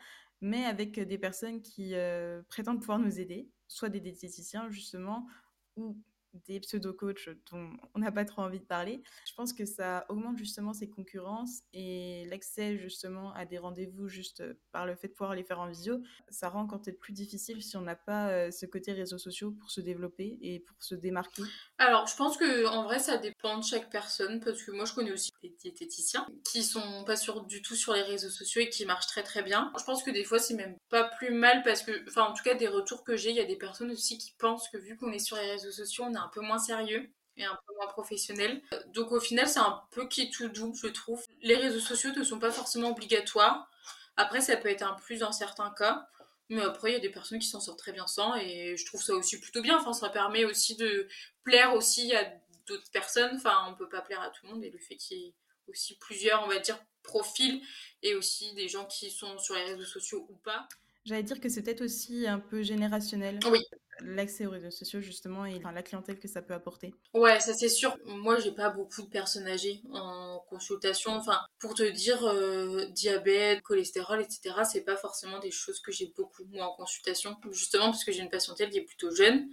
mais 0.41 0.65
avec 0.65 0.99
des 0.99 1.17
personnes 1.17 1.61
qui 1.61 1.95
euh, 1.95 2.41
prétendent 2.49 2.79
pouvoir 2.79 2.99
nous 2.99 3.19
aider, 3.19 3.49
soit 3.67 3.89
des 3.89 3.99
diététiciens 3.99 4.69
justement, 4.69 5.27
ou 5.75 5.97
des 6.33 6.59
pseudo-coachs 6.59 7.29
dont 7.51 7.69
on 7.93 7.99
n'a 7.99 8.11
pas 8.11 8.25
trop 8.25 8.41
envie 8.41 8.59
de 8.59 8.65
parler. 8.65 9.01
Je 9.25 9.33
pense 9.33 9.53
que 9.53 9.65
ça 9.65 10.05
augmente 10.09 10.37
justement 10.37 10.73
ces 10.73 10.89
concurrences 10.89 11.61
et 11.73 12.25
l'accès 12.29 12.77
justement 12.77 13.33
à 13.33 13.45
des 13.45 13.57
rendez-vous 13.57 14.07
juste 14.07 14.43
par 14.71 14.85
le 14.85 14.95
fait 14.95 15.07
de 15.07 15.13
pouvoir 15.13 15.35
les 15.35 15.43
faire 15.43 15.59
en 15.59 15.67
visio, 15.67 16.01
ça 16.29 16.49
rend 16.49 16.61
encore 16.61 16.81
peut-être 16.81 16.99
plus 16.99 17.13
difficile 17.13 17.61
si 17.61 17.77
on 17.77 17.81
n'a 17.81 17.95
pas 17.95 18.29
euh, 18.29 18.51
ce 18.51 18.65
côté 18.65 18.93
réseaux 18.93 19.17
sociaux 19.17 19.51
pour 19.51 19.71
se 19.71 19.81
développer 19.81 20.37
et 20.41 20.59
pour 20.59 20.81
se 20.83 20.95
démarquer. 20.95 21.43
Alors, 21.77 22.07
je 22.07 22.15
pense 22.15 22.37
que 22.37 22.67
en 22.67 22.83
vrai, 22.83 22.99
ça 22.99 23.17
dépend 23.17 23.57
de 23.57 23.63
chaque 23.63 23.89
personne 23.89 24.39
parce 24.39 24.63
que 24.63 24.71
moi, 24.71 24.85
je 24.85 24.93
connais 24.93 25.11
aussi 25.11 25.31
des 25.41 25.49
diététiciens 25.49 26.25
qui 26.45 26.63
sont 26.63 27.03
pas 27.05 27.15
sur, 27.15 27.43
du 27.45 27.61
tout 27.61 27.75
sur 27.75 27.93
les 27.93 28.01
réseaux 28.01 28.29
sociaux 28.29 28.61
et 28.61 28.69
qui 28.69 28.85
marchent 28.85 29.07
très 29.07 29.23
très 29.23 29.43
bien. 29.43 29.71
Je 29.77 29.83
pense 29.83 30.03
que 30.03 30.11
des 30.11 30.23
fois, 30.23 30.39
c'est 30.39 30.53
même 30.53 30.77
pas 30.89 31.03
plus 31.17 31.31
mal 31.31 31.63
parce 31.63 31.81
que, 31.81 31.91
enfin, 32.07 32.23
en 32.23 32.33
tout 32.33 32.43
cas, 32.43 32.55
des 32.55 32.67
retours 32.67 33.03
que 33.03 33.15
j'ai, 33.15 33.31
il 33.31 33.35
y 33.35 33.41
a 33.41 33.45
des 33.45 33.57
personnes 33.57 33.91
aussi 33.91 34.17
qui 34.17 34.33
pensent 34.37 34.69
que 34.69 34.77
vu 34.77 34.97
qu'on 34.97 35.11
est 35.11 35.19
sur 35.19 35.37
les 35.37 35.51
réseaux 35.51 35.71
sociaux, 35.71 36.05
on 36.07 36.15
a 36.15 36.20
un 36.23 36.29
peu 36.29 36.41
moins 36.41 36.59
sérieux 36.59 37.09
et 37.37 37.45
un 37.45 37.57
peu 37.67 37.73
moins 37.75 37.87
professionnel. 37.87 38.61
Donc 38.93 39.11
au 39.11 39.19
final, 39.19 39.47
c'est 39.47 39.59
un 39.59 39.81
peu 39.91 40.07
qui 40.07 40.29
tout 40.29 40.49
double, 40.49 40.75
je 40.75 40.87
trouve. 40.87 41.23
Les 41.41 41.55
réseaux 41.55 41.79
sociaux 41.79 42.11
ne 42.15 42.23
sont 42.23 42.39
pas 42.39 42.51
forcément 42.51 42.91
obligatoires. 42.91 43.69
Après, 44.17 44.41
ça 44.41 44.57
peut 44.57 44.69
être 44.69 44.83
un 44.83 44.93
plus 44.93 45.19
dans 45.19 45.31
certains 45.31 45.71
cas. 45.71 46.07
Mais 46.49 46.61
après, 46.61 46.91
il 46.91 46.93
y 46.93 46.97
a 46.97 46.99
des 46.99 47.09
personnes 47.09 47.39
qui 47.39 47.47
s'en 47.47 47.61
sortent 47.61 47.79
très 47.79 47.93
bien 47.93 48.07
sans 48.07 48.35
et 48.35 48.75
je 48.75 48.85
trouve 48.85 49.01
ça 49.01 49.13
aussi 49.13 49.39
plutôt 49.39 49.61
bien. 49.61 49.79
Enfin, 49.79 49.93
ça 49.93 50.09
permet 50.09 50.43
aussi 50.43 50.75
de 50.75 51.07
plaire 51.43 51.73
aussi 51.73 52.13
à 52.13 52.25
d'autres 52.67 52.91
personnes. 52.91 53.37
Enfin, 53.37 53.67
on 53.69 53.75
peut 53.75 53.87
pas 53.87 54.01
plaire 54.01 54.21
à 54.21 54.29
tout 54.29 54.45
le 54.45 54.53
monde 54.53 54.63
et 54.65 54.69
le 54.69 54.77
fait 54.77 54.97
qu'il 54.97 55.17
y 55.17 55.27
ait 55.27 55.33
aussi 55.69 55.97
plusieurs, 55.97 56.43
on 56.43 56.47
va 56.47 56.59
dire, 56.59 56.77
profils 57.03 57.61
et 58.03 58.15
aussi 58.15 58.53
des 58.53 58.67
gens 58.67 58.85
qui 58.85 59.09
sont 59.09 59.37
sur 59.37 59.55
les 59.55 59.63
réseaux 59.63 59.85
sociaux 59.85 60.27
ou 60.29 60.35
pas. 60.35 60.67
J'allais 61.05 61.23
dire 61.23 61.39
que 61.39 61.47
c'est 61.47 61.63
peut-être 61.63 61.85
aussi 61.85 62.27
un 62.27 62.39
peu 62.39 62.61
générationnel. 62.63 63.39
Oui 63.49 63.61
l'accès 64.03 64.45
aux 64.45 64.51
réseaux 64.51 64.71
sociaux 64.71 65.01
justement 65.01 65.45
et 65.45 65.59
la 65.59 65.83
clientèle 65.83 66.19
que 66.19 66.27
ça 66.27 66.41
peut 66.41 66.53
apporter. 66.53 66.93
Ouais, 67.13 67.39
ça 67.39 67.53
c'est 67.53 67.69
sûr. 67.69 67.97
Moi, 68.05 68.39
j'ai 68.39 68.51
pas 68.51 68.69
beaucoup 68.69 69.01
de 69.01 69.09
personnes 69.09 69.47
âgées 69.47 69.81
en 69.93 70.39
consultation. 70.49 71.11
Enfin, 71.11 71.39
pour 71.59 71.73
te 71.73 71.83
dire, 71.83 72.23
euh, 72.25 72.85
diabète, 72.87 73.61
cholestérol, 73.61 74.21
etc., 74.21 74.55
c'est 74.69 74.83
pas 74.83 74.97
forcément 74.97 75.39
des 75.39 75.51
choses 75.51 75.79
que 75.79 75.91
j'ai 75.91 76.13
beaucoup 76.15 76.43
moi 76.51 76.65
en 76.65 76.75
consultation. 76.75 77.35
Justement 77.51 77.85
parce 77.85 78.03
que 78.03 78.11
j'ai 78.11 78.21
une 78.21 78.29
patientèle 78.29 78.69
qui 78.69 78.77
est 78.77 78.85
plutôt 78.85 79.11
jeune. 79.11 79.47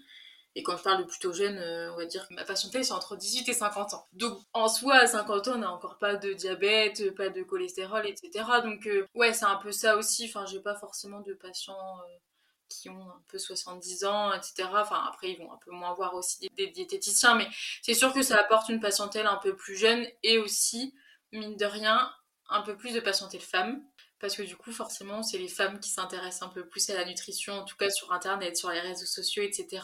Et 0.54 0.62
quand 0.62 0.76
je 0.76 0.82
parle 0.82 0.98
de 0.98 1.04
plutôt 1.04 1.32
jeune, 1.32 1.56
euh, 1.56 1.92
on 1.92 1.96
va 1.96 2.06
dire 2.06 2.26
que 2.26 2.34
ma 2.34 2.44
patientèle 2.44 2.84
c'est 2.84 2.92
entre 2.92 3.16
18 3.16 3.48
et 3.48 3.52
50 3.52 3.94
ans. 3.94 4.08
Donc 4.12 4.40
en 4.52 4.68
soi, 4.68 4.96
à 4.96 5.06
50 5.06 5.48
ans, 5.48 5.52
on 5.54 5.58
n'a 5.58 5.72
encore 5.72 5.98
pas 5.98 6.16
de 6.16 6.32
diabète, 6.32 7.14
pas 7.14 7.28
de 7.28 7.42
cholestérol, 7.42 8.06
etc. 8.06 8.44
Donc 8.64 8.86
euh, 8.86 9.06
ouais, 9.14 9.32
c'est 9.32 9.44
un 9.44 9.56
peu 9.56 9.70
ça 9.70 9.96
aussi. 9.96 10.24
Enfin, 10.24 10.46
j'ai 10.46 10.60
pas 10.60 10.74
forcément 10.74 11.20
de 11.20 11.34
patients 11.34 11.76
qui 12.68 12.88
ont 12.88 13.10
un 13.10 13.22
peu 13.28 13.38
70 13.38 14.04
ans, 14.04 14.32
etc. 14.32 14.68
Enfin, 14.74 15.04
après, 15.08 15.30
ils 15.30 15.38
vont 15.38 15.52
un 15.52 15.58
peu 15.58 15.70
moins 15.70 15.94
voir 15.94 16.14
aussi 16.14 16.48
des, 16.56 16.68
diététiciens, 16.68 17.34
mais 17.34 17.48
c'est 17.82 17.94
sûr 17.94 18.12
que 18.12 18.22
ça 18.22 18.36
apporte 18.38 18.68
une 18.68 18.80
patientèle 18.80 19.26
un 19.26 19.36
peu 19.36 19.56
plus 19.56 19.76
jeune 19.76 20.06
et 20.22 20.38
aussi, 20.38 20.94
mine 21.32 21.56
de 21.56 21.64
rien, 21.66 22.12
un 22.48 22.62
peu 22.62 22.76
plus 22.76 22.94
de 22.94 23.00
patientèle 23.00 23.40
femme 23.40 23.82
parce 24.20 24.36
que 24.36 24.42
du 24.42 24.56
coup 24.56 24.72
forcément 24.72 25.22
c'est 25.22 25.38
les 25.38 25.48
femmes 25.48 25.78
qui 25.80 25.90
s'intéressent 25.90 26.42
un 26.42 26.52
peu 26.52 26.66
plus 26.66 26.88
à 26.90 26.94
la 26.94 27.04
nutrition, 27.04 27.54
en 27.54 27.64
tout 27.64 27.76
cas 27.76 27.90
sur 27.90 28.12
internet, 28.12 28.56
sur 28.56 28.70
les 28.70 28.80
réseaux 28.80 29.06
sociaux, 29.06 29.42
etc. 29.42 29.82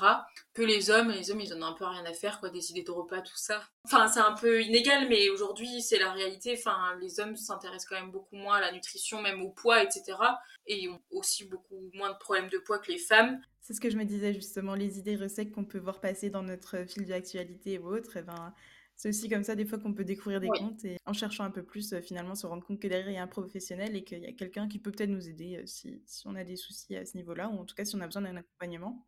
que 0.53 0.63
les 0.63 0.91
hommes. 0.91 1.11
Les 1.11 1.31
hommes 1.31 1.41
ils 1.41 1.55
en 1.55 1.63
ont 1.63 1.67
un 1.67 1.73
peu 1.73 1.85
rien 1.85 2.05
à 2.05 2.13
faire, 2.13 2.41
quoi, 2.41 2.51
des 2.51 2.71
idées 2.71 2.83
de 2.83 2.91
repas, 2.91 3.21
tout 3.21 3.37
ça. 3.37 3.63
Enfin 3.85 4.09
c'est 4.09 4.21
un 4.21 4.33
peu 4.33 4.63
inégal, 4.63 5.09
mais 5.09 5.29
aujourd'hui 5.31 5.83
c'est 5.83 5.99
la 5.99 6.13
réalité. 6.13 6.57
Enfin 6.59 6.97
les 7.01 7.21
hommes 7.21 7.37
s'intéressent 7.37 7.89
quand 7.89 8.01
même 8.01 8.11
beaucoup 8.11 8.37
moins 8.37 8.57
à 8.57 8.61
la 8.61 8.73
nutrition, 8.73 9.21
même 9.23 9.43
au 9.43 9.51
poids, 9.51 9.83
etc. 9.83 10.19
Et 10.67 10.83
ils 10.83 10.89
ont 10.89 11.01
aussi 11.11 11.45
beaucoup 11.45 11.91
moins 11.95 12.13
de 12.13 12.19
problèmes 12.19 12.49
de 12.49 12.59
poids 12.59 12.79
que 12.79 12.91
les 12.91 12.99
femmes. 12.99 13.41
C'est 13.61 13.73
ce 13.73 13.81
que 13.81 13.89
je 13.89 13.97
me 13.97 14.05
disais 14.05 14.35
justement, 14.35 14.75
les 14.75 14.99
idées 14.99 15.17
recettes 15.17 15.51
qu'on 15.53 15.65
peut 15.65 15.79
voir 15.79 16.01
passer 16.01 16.29
dans 16.29 16.43
notre 16.43 16.85
fil 16.87 17.07
d'actualité 17.07 17.79
ou 17.79 17.95
autre, 17.95 18.17
eh 18.17 18.23
ben 18.23 18.53
c'est 18.97 19.09
aussi 19.09 19.29
comme 19.29 19.43
ça 19.43 19.57
des 19.57 19.67
fois 19.67 19.79
qu'on 19.79 19.93
peut 19.93 20.05
découvrir 20.05 20.41
des 20.41 20.49
comptes 20.49 20.85
et 20.85 20.99
en 21.05 21.13
cherchant 21.13 21.45
un 21.45 21.51
peu 21.51 21.65
plus, 21.65 21.93
euh, 21.93 22.01
finalement, 22.01 22.35
se 22.35 22.47
rendre 22.47 22.65
compte 22.65 22.81
que 22.81 22.87
derrière, 22.87 23.11
il 23.11 23.15
y 23.15 23.19
a 23.19 23.23
un 23.23 23.29
professionnel 23.29 23.97
et 23.97 24.05
qu'il 24.05 24.21
y 24.21 24.27
a 24.27 24.33
quelqu'un 24.33 24.69
qui 24.69 24.79
peut 24.79 24.93
peut-être 24.93 25.11
nous 25.11 25.29
aider 25.29 25.57
euh, 25.57 25.67
si, 25.67 26.01
si, 26.07 26.27
on 26.29 26.35
a 26.37 26.45
des 26.45 26.57
soucis 26.57 26.97
à 26.97 27.05
ce 27.05 27.17
niveau-là, 27.17 27.49
ou 27.49 27.59
en 27.59 27.65
tout 27.65 27.75
cas 27.75 27.85
si 27.85 27.97
on 27.97 28.01
a 28.01 28.07
besoin 28.07 28.23
d'un 28.23 28.37
accompagnement. 28.37 29.05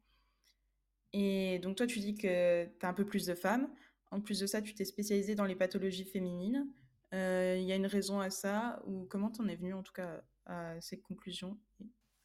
Et 1.13 1.61
donc 1.61 1.77
toi, 1.77 1.87
tu 1.87 2.01
dis 2.01 2.17
que 2.17 2.65
tu 2.65 2.87
as 2.87 2.89
un 2.89 2.95
peu 2.95 3.07
plus 3.07 3.27
de 3.27 3.35
femmes. 3.35 3.69
En 4.11 4.21
plus 4.21 4.41
de 4.41 4.47
ça, 4.47 4.61
tu 4.61 4.75
t'es 4.75 4.85
spécialisée 4.85 5.35
dans 5.35 5.45
les 5.45 5.57
pathologies 5.57 6.05
féminines. 6.05 6.67
Euh, 7.15 7.57
il 7.59 7.65
y 7.65 7.73
a 7.73 7.77
une 7.77 7.87
raison 7.87 8.19
à 8.21 8.31
ça 8.31 8.83
ou 8.87 9.07
comment 9.09 9.31
t'en 9.31 9.47
es 9.47 9.55
venue 9.55 9.73
en 9.73 9.83
tout 9.83 9.93
cas 9.93 10.23
à 10.47 10.81
ces 10.81 10.99
conclusions? 10.99 11.57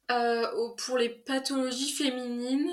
Pour 0.08 0.98
les 0.98 1.08
pathologies 1.08 1.92
féminines, 1.92 2.70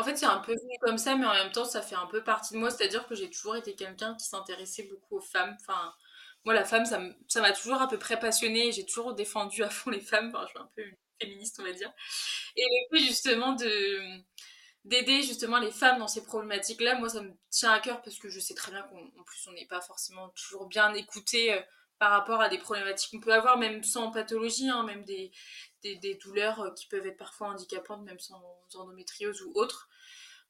en 0.00 0.04
fait, 0.04 0.16
c'est 0.16 0.26
un 0.26 0.38
peu 0.38 0.52
venu 0.52 0.78
comme 0.80 0.98
ça, 0.98 1.14
mais 1.14 1.26
en 1.26 1.34
même 1.34 1.52
temps, 1.52 1.64
ça 1.64 1.82
fait 1.82 1.94
un 1.94 2.06
peu 2.06 2.24
partie 2.24 2.54
de 2.54 2.58
moi. 2.58 2.70
C'est-à-dire 2.70 3.06
que 3.06 3.14
j'ai 3.14 3.28
toujours 3.30 3.56
été 3.56 3.74
quelqu'un 3.74 4.14
qui 4.16 4.26
s'intéressait 4.26 4.84
beaucoup 4.84 5.18
aux 5.18 5.20
femmes. 5.20 5.56
Enfin, 5.60 5.94
moi, 6.44 6.54
la 6.54 6.64
femme, 6.64 6.86
ça 6.86 7.40
m'a 7.40 7.52
toujours 7.52 7.82
à 7.82 7.88
peu 7.88 7.98
près 7.98 8.18
passionnée. 8.18 8.72
J'ai 8.72 8.86
toujours 8.86 9.14
défendu 9.14 9.62
à 9.62 9.70
fond 9.70 9.90
les 9.90 10.00
femmes. 10.00 10.32
Je 10.42 10.48
suis 10.48 10.58
un 10.58 10.70
peu 10.74 10.84
féministe, 11.20 11.58
on 11.60 11.64
va 11.64 11.72
dire. 11.72 11.92
Et 12.56 12.64
le 12.64 12.98
fait, 12.98 13.04
justement, 13.04 13.52
de 13.52 14.20
d'aider 14.86 15.22
justement 15.22 15.58
les 15.58 15.70
femmes 15.70 15.98
dans 15.98 16.08
ces 16.08 16.24
problématiques-là, 16.24 16.98
moi, 16.98 17.10
ça 17.10 17.20
me 17.20 17.32
tient 17.50 17.70
à 17.70 17.80
cœur 17.80 18.00
parce 18.00 18.18
que 18.18 18.30
je 18.30 18.40
sais 18.40 18.54
très 18.54 18.72
bien 18.72 18.82
qu'en 18.82 19.22
plus, 19.24 19.46
on 19.46 19.52
n'est 19.52 19.66
pas 19.66 19.82
forcément 19.82 20.30
toujours 20.30 20.66
bien 20.68 20.94
écouté 20.94 21.52
euh, 21.52 21.60
par 21.98 22.12
rapport 22.12 22.40
à 22.40 22.48
des 22.48 22.56
problématiques 22.56 23.10
qu'on 23.10 23.20
peut 23.20 23.34
avoir, 23.34 23.58
même 23.58 23.84
sans 23.84 24.10
pathologie, 24.10 24.70
hein, 24.70 24.82
même 24.84 25.04
des, 25.04 25.30
des, 25.82 26.14
douleurs 26.14 26.60
euh, 26.60 26.70
qui 26.70 26.86
peuvent 26.86 27.06
être 27.06 27.18
parfois 27.18 27.48
handicapantes, 27.48 28.02
même 28.04 28.18
sans 28.18 28.42
endométriose 28.74 29.42
ou 29.42 29.52
autre. 29.54 29.89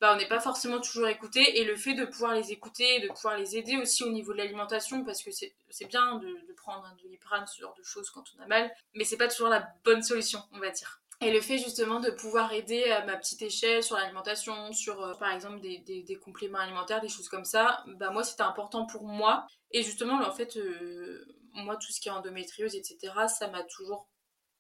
Bah, 0.01 0.13
on 0.15 0.17
n'est 0.17 0.29
pas 0.29 0.41
forcément 0.41 0.81
toujours 0.81 1.09
écouté 1.09 1.61
et 1.61 1.65
le 1.65 1.77
fait 1.77 1.93
de 1.93 2.07
pouvoir 2.07 2.35
les 2.35 2.53
écouter 2.53 3.01
de 3.01 3.09
pouvoir 3.09 3.37
les 3.37 3.59
aider 3.59 3.77
aussi 3.77 4.03
au 4.03 4.11
niveau 4.11 4.33
de 4.33 4.39
l'alimentation 4.39 5.05
parce 5.05 5.23
que 5.23 5.31
c'est 5.31 5.53
bien 5.89 6.17
de, 6.17 6.39
prendre 6.57 6.85
un 6.85 6.95
doliprane, 7.03 7.47
ce 7.47 7.61
genre 7.61 7.75
de 7.75 7.83
choses 7.83 8.11
quand 8.11 8.25
on 8.37 8.43
a 8.43 8.47
mal, 8.47 8.71
mais 8.95 9.05
c'est 9.05 9.17
pas 9.17 9.29
toujours 9.29 9.49
la 9.49 9.67
bonne 9.85 10.03
solution, 10.03 10.41
on 10.53 10.59
va 10.59 10.71
dire. 10.71 11.01
Et 11.23 11.31
le 11.31 11.41
fait 11.41 11.59
justement 11.59 12.01
de 12.01 12.11
pouvoir 12.11 12.53
aider 12.53 12.85
à 12.85 13.05
ma 13.05 13.17
petite 13.17 13.43
échelle 13.43 13.83
sur 13.83 13.97
l'alimentation, 13.97 14.73
sur 14.73 15.03
euh, 15.03 15.15
par 15.15 15.33
exemple 15.33 15.61
des, 15.61 15.79
des, 15.79 16.17
compléments 16.17 16.59
alimentaires, 16.59 17.01
des 17.01 17.09
choses 17.09 17.29
comme 17.29 17.45
ça, 17.45 17.85
bah 17.99 18.11
moi 18.11 18.25
c'était 18.25 18.43
important 18.43 18.87
pour 18.87 19.05
moi. 19.05 19.47
Et 19.71 19.83
justement, 19.83 20.15
en 20.23 20.33
fait, 20.33 20.57
euh, 20.57 21.27
moi 21.53 21.77
tout 21.77 21.93
ce 21.93 22.01
qui 22.01 22.09
est 22.09 22.13
endométriose, 22.13 22.75
etc., 22.75 23.13
ça 23.29 23.49
m'a 23.49 23.63
toujours 23.65 24.09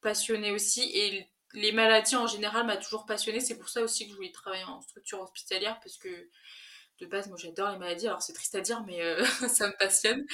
passionné 0.03 0.53
aussi. 0.53 0.91
Et 0.95 1.31
les 1.53 1.73
maladies 1.73 2.17
en 2.17 2.27
général 2.27 2.67
m'a 2.67 2.77
toujours 2.77 3.07
passionné. 3.07 3.41
C'est 3.41 3.59
pour 3.59 3.69
ça 3.69 3.83
aussi 3.83 4.05
que 4.05 4.13
je 4.13 4.17
voulais 4.17 4.33
travailler 4.33 4.65
en 4.65 4.81
structure 4.81 5.21
hospitalière 5.21 5.79
parce 5.81 5.97
que 5.97 6.29
de 7.01 7.07
base, 7.07 7.29
moi 7.29 7.39
j'adore 7.39 7.71
les 7.71 7.79
maladies. 7.79 8.07
Alors 8.07 8.23
c'est 8.23 8.33
triste 8.33 8.55
à 8.55 8.61
dire, 8.61 8.83
mais 8.87 9.01
euh, 9.03 9.25
ça 9.49 9.69
me 9.69 9.77
passionne. 9.79 10.25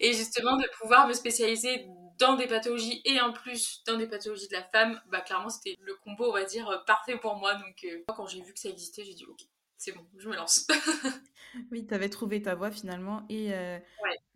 Et 0.00 0.12
justement, 0.12 0.56
de 0.56 0.68
pouvoir 0.80 1.06
me 1.06 1.12
spécialiser 1.12 1.86
dans 2.18 2.34
des 2.34 2.46
pathologies 2.46 3.00
et 3.04 3.20
en 3.20 3.32
plus 3.32 3.82
dans 3.86 3.96
des 3.96 4.08
pathologies 4.08 4.48
de 4.48 4.54
la 4.54 4.64
femme, 4.64 5.00
bah 5.06 5.20
clairement 5.20 5.50
c'était 5.50 5.76
le 5.80 5.94
combo 6.02 6.30
on 6.30 6.32
va 6.32 6.44
dire 6.44 6.82
parfait 6.84 7.16
pour 7.16 7.36
moi. 7.36 7.54
Donc 7.54 7.86
quand 8.08 8.26
j'ai 8.26 8.42
vu 8.42 8.52
que 8.52 8.58
ça 8.58 8.68
existait, 8.68 9.04
j'ai 9.04 9.14
dit 9.14 9.24
ok, 9.24 9.38
c'est 9.78 9.92
bon, 9.92 10.04
je 10.16 10.28
me 10.28 10.36
lance. 10.36 10.66
oui, 11.70 11.86
tu 11.86 11.94
avais 11.94 12.08
trouvé 12.08 12.42
ta 12.42 12.54
voie 12.54 12.70
finalement 12.70 13.24
et 13.28 13.50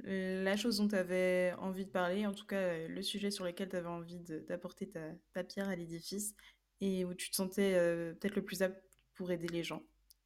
la 0.05 0.57
chose 0.57 0.79
dont 0.79 0.89
tu 0.89 0.95
avais 0.95 1.53
envie 1.59 1.85
de 1.85 1.91
parler, 1.91 2.27
en 2.27 2.33
tout 2.33 2.47
cas 2.47 2.89
le 2.89 3.03
sujet 3.03 3.31
sur 3.31 3.45
lequel 3.45 3.69
tu 3.69 3.77
avais 3.77 3.89
envie 3.89 4.19
d'apporter 4.49 4.89
ta, 4.89 5.01
ta, 5.35 5.45
pierre 5.45 5.69
à 5.69 5.77
l'édifice 5.77 6.35
et 6.81 7.05
où 7.05 7.15
tu 7.15 7.31
te 7.31 7.37
sentais 7.37 7.75
peut-être 8.21 8.37
le 8.37 8.45
plus 8.45 8.63
apte 8.63 8.83
pour 9.15 9.31
aider 9.31 9.49
les 9.49 9.63
gens. 9.63 9.83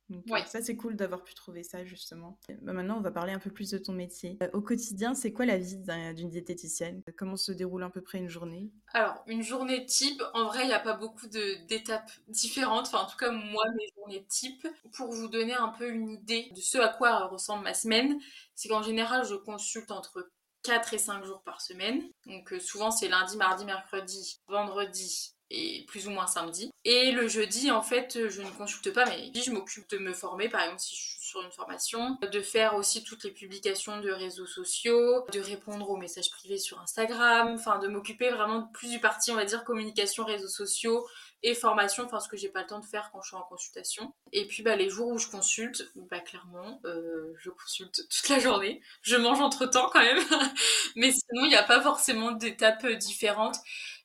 Donc, 0.08 0.24
euh, 0.30 0.44
ça, 0.46 0.62
c'est 0.62 0.76
cool 0.76 0.96
d'avoir 0.96 1.24
pu 1.24 1.34
trouver 1.34 1.62
ça, 1.62 1.84
justement. 1.84 2.38
Bah, 2.62 2.72
maintenant, 2.72 2.98
on 2.98 3.00
va 3.00 3.10
parler 3.10 3.32
un 3.32 3.38
peu 3.38 3.50
plus 3.50 3.70
de 3.70 3.78
ton 3.78 3.92
métier. 3.92 4.38
Euh, 4.42 4.48
au 4.52 4.60
quotidien, 4.60 5.14
c'est 5.14 5.32
quoi 5.32 5.46
la 5.46 5.58
vie 5.58 5.78
d'une 6.14 6.30
diététicienne? 6.30 7.02
Comment 7.16 7.36
se 7.36 7.52
déroule 7.52 7.82
à 7.82 7.90
peu 7.90 8.00
près 8.00 8.18
une 8.18 8.28
journée? 8.28 8.70
Alors, 8.92 9.22
une 9.26 9.42
journée 9.42 9.84
type, 9.86 10.22
en 10.34 10.46
vrai, 10.46 10.62
il 10.62 10.68
n'y 10.68 10.74
a 10.74 10.80
pas 10.80 10.94
beaucoup 10.94 11.26
d'étapes 11.26 12.10
différentes. 12.28 12.86
Enfin, 12.86 13.00
en 13.00 13.06
tout 13.06 13.16
cas, 13.16 13.32
moi, 13.32 13.64
mes 13.76 13.88
journées 13.96 14.24
type, 14.28 14.66
pour 14.92 15.10
vous 15.12 15.28
donner 15.28 15.54
un 15.54 15.68
peu 15.68 15.88
une 15.90 16.10
idée 16.10 16.50
de 16.54 16.60
ce 16.60 16.78
à 16.78 16.88
quoi 16.88 17.26
ressemble 17.26 17.64
ma 17.64 17.74
semaine, 17.74 18.18
c'est 18.54 18.68
qu'en 18.68 18.82
général, 18.82 19.24
je 19.26 19.34
consulte 19.34 19.90
entre 19.90 20.30
4 20.62 20.94
et 20.94 20.98
5 20.98 21.24
jours 21.24 21.42
par 21.42 21.60
semaine. 21.60 22.02
Donc, 22.26 22.52
euh, 22.52 22.60
souvent, 22.60 22.90
c'est 22.90 23.08
lundi, 23.08 23.36
mardi, 23.36 23.64
mercredi, 23.64 24.40
vendredi, 24.48 25.35
et 25.50 25.84
plus 25.86 26.08
ou 26.08 26.10
moins 26.10 26.26
samedi. 26.26 26.70
Et 26.84 27.12
le 27.12 27.28
jeudi, 27.28 27.70
en 27.70 27.82
fait, 27.82 28.28
je 28.28 28.42
ne 28.42 28.50
consulte 28.50 28.92
pas, 28.92 29.04
mais 29.06 29.30
je 29.34 29.50
m'occupe 29.50 29.88
de 29.90 29.98
me 29.98 30.12
former, 30.12 30.48
par 30.48 30.62
exemple, 30.62 30.80
si 30.80 30.96
je 30.96 31.00
suis 31.00 31.16
sur 31.20 31.42
une 31.42 31.50
formation, 31.50 32.18
de 32.20 32.40
faire 32.40 32.74
aussi 32.76 33.02
toutes 33.02 33.24
les 33.24 33.32
publications 33.32 34.00
de 34.00 34.10
réseaux 34.10 34.46
sociaux, 34.46 35.24
de 35.32 35.40
répondre 35.40 35.90
aux 35.90 35.96
messages 35.96 36.30
privés 36.30 36.58
sur 36.58 36.80
Instagram, 36.80 37.54
enfin, 37.54 37.78
de 37.78 37.88
m'occuper 37.88 38.30
vraiment 38.30 38.68
plus 38.72 38.90
du 38.90 39.00
parti, 39.00 39.32
on 39.32 39.34
va 39.34 39.44
dire, 39.44 39.64
communication, 39.64 40.24
réseaux 40.24 40.48
sociaux, 40.48 41.06
formation, 41.54 42.04
enfin 42.04 42.20
ce 42.20 42.28
que 42.28 42.36
j'ai 42.36 42.48
pas 42.48 42.62
le 42.62 42.66
temps 42.66 42.80
de 42.80 42.84
faire 42.84 43.10
quand 43.12 43.22
je 43.22 43.28
suis 43.28 43.36
en 43.36 43.42
consultation. 43.42 44.12
Et 44.32 44.46
puis 44.46 44.62
bah, 44.62 44.76
les 44.76 44.88
jours 44.88 45.08
où 45.08 45.18
je 45.18 45.28
consulte, 45.28 45.90
bah 46.10 46.20
clairement, 46.20 46.80
euh, 46.84 47.34
je 47.38 47.50
consulte 47.50 48.08
toute 48.10 48.28
la 48.28 48.38
journée. 48.38 48.80
Je 49.02 49.16
mange 49.16 49.40
entre 49.40 49.66
temps 49.66 49.88
quand 49.92 50.02
même, 50.02 50.18
mais 50.96 51.12
sinon 51.12 51.44
il 51.44 51.48
n'y 51.48 51.56
a 51.56 51.62
pas 51.62 51.80
forcément 51.80 52.32
d'étapes 52.32 52.86
différentes. 52.86 53.56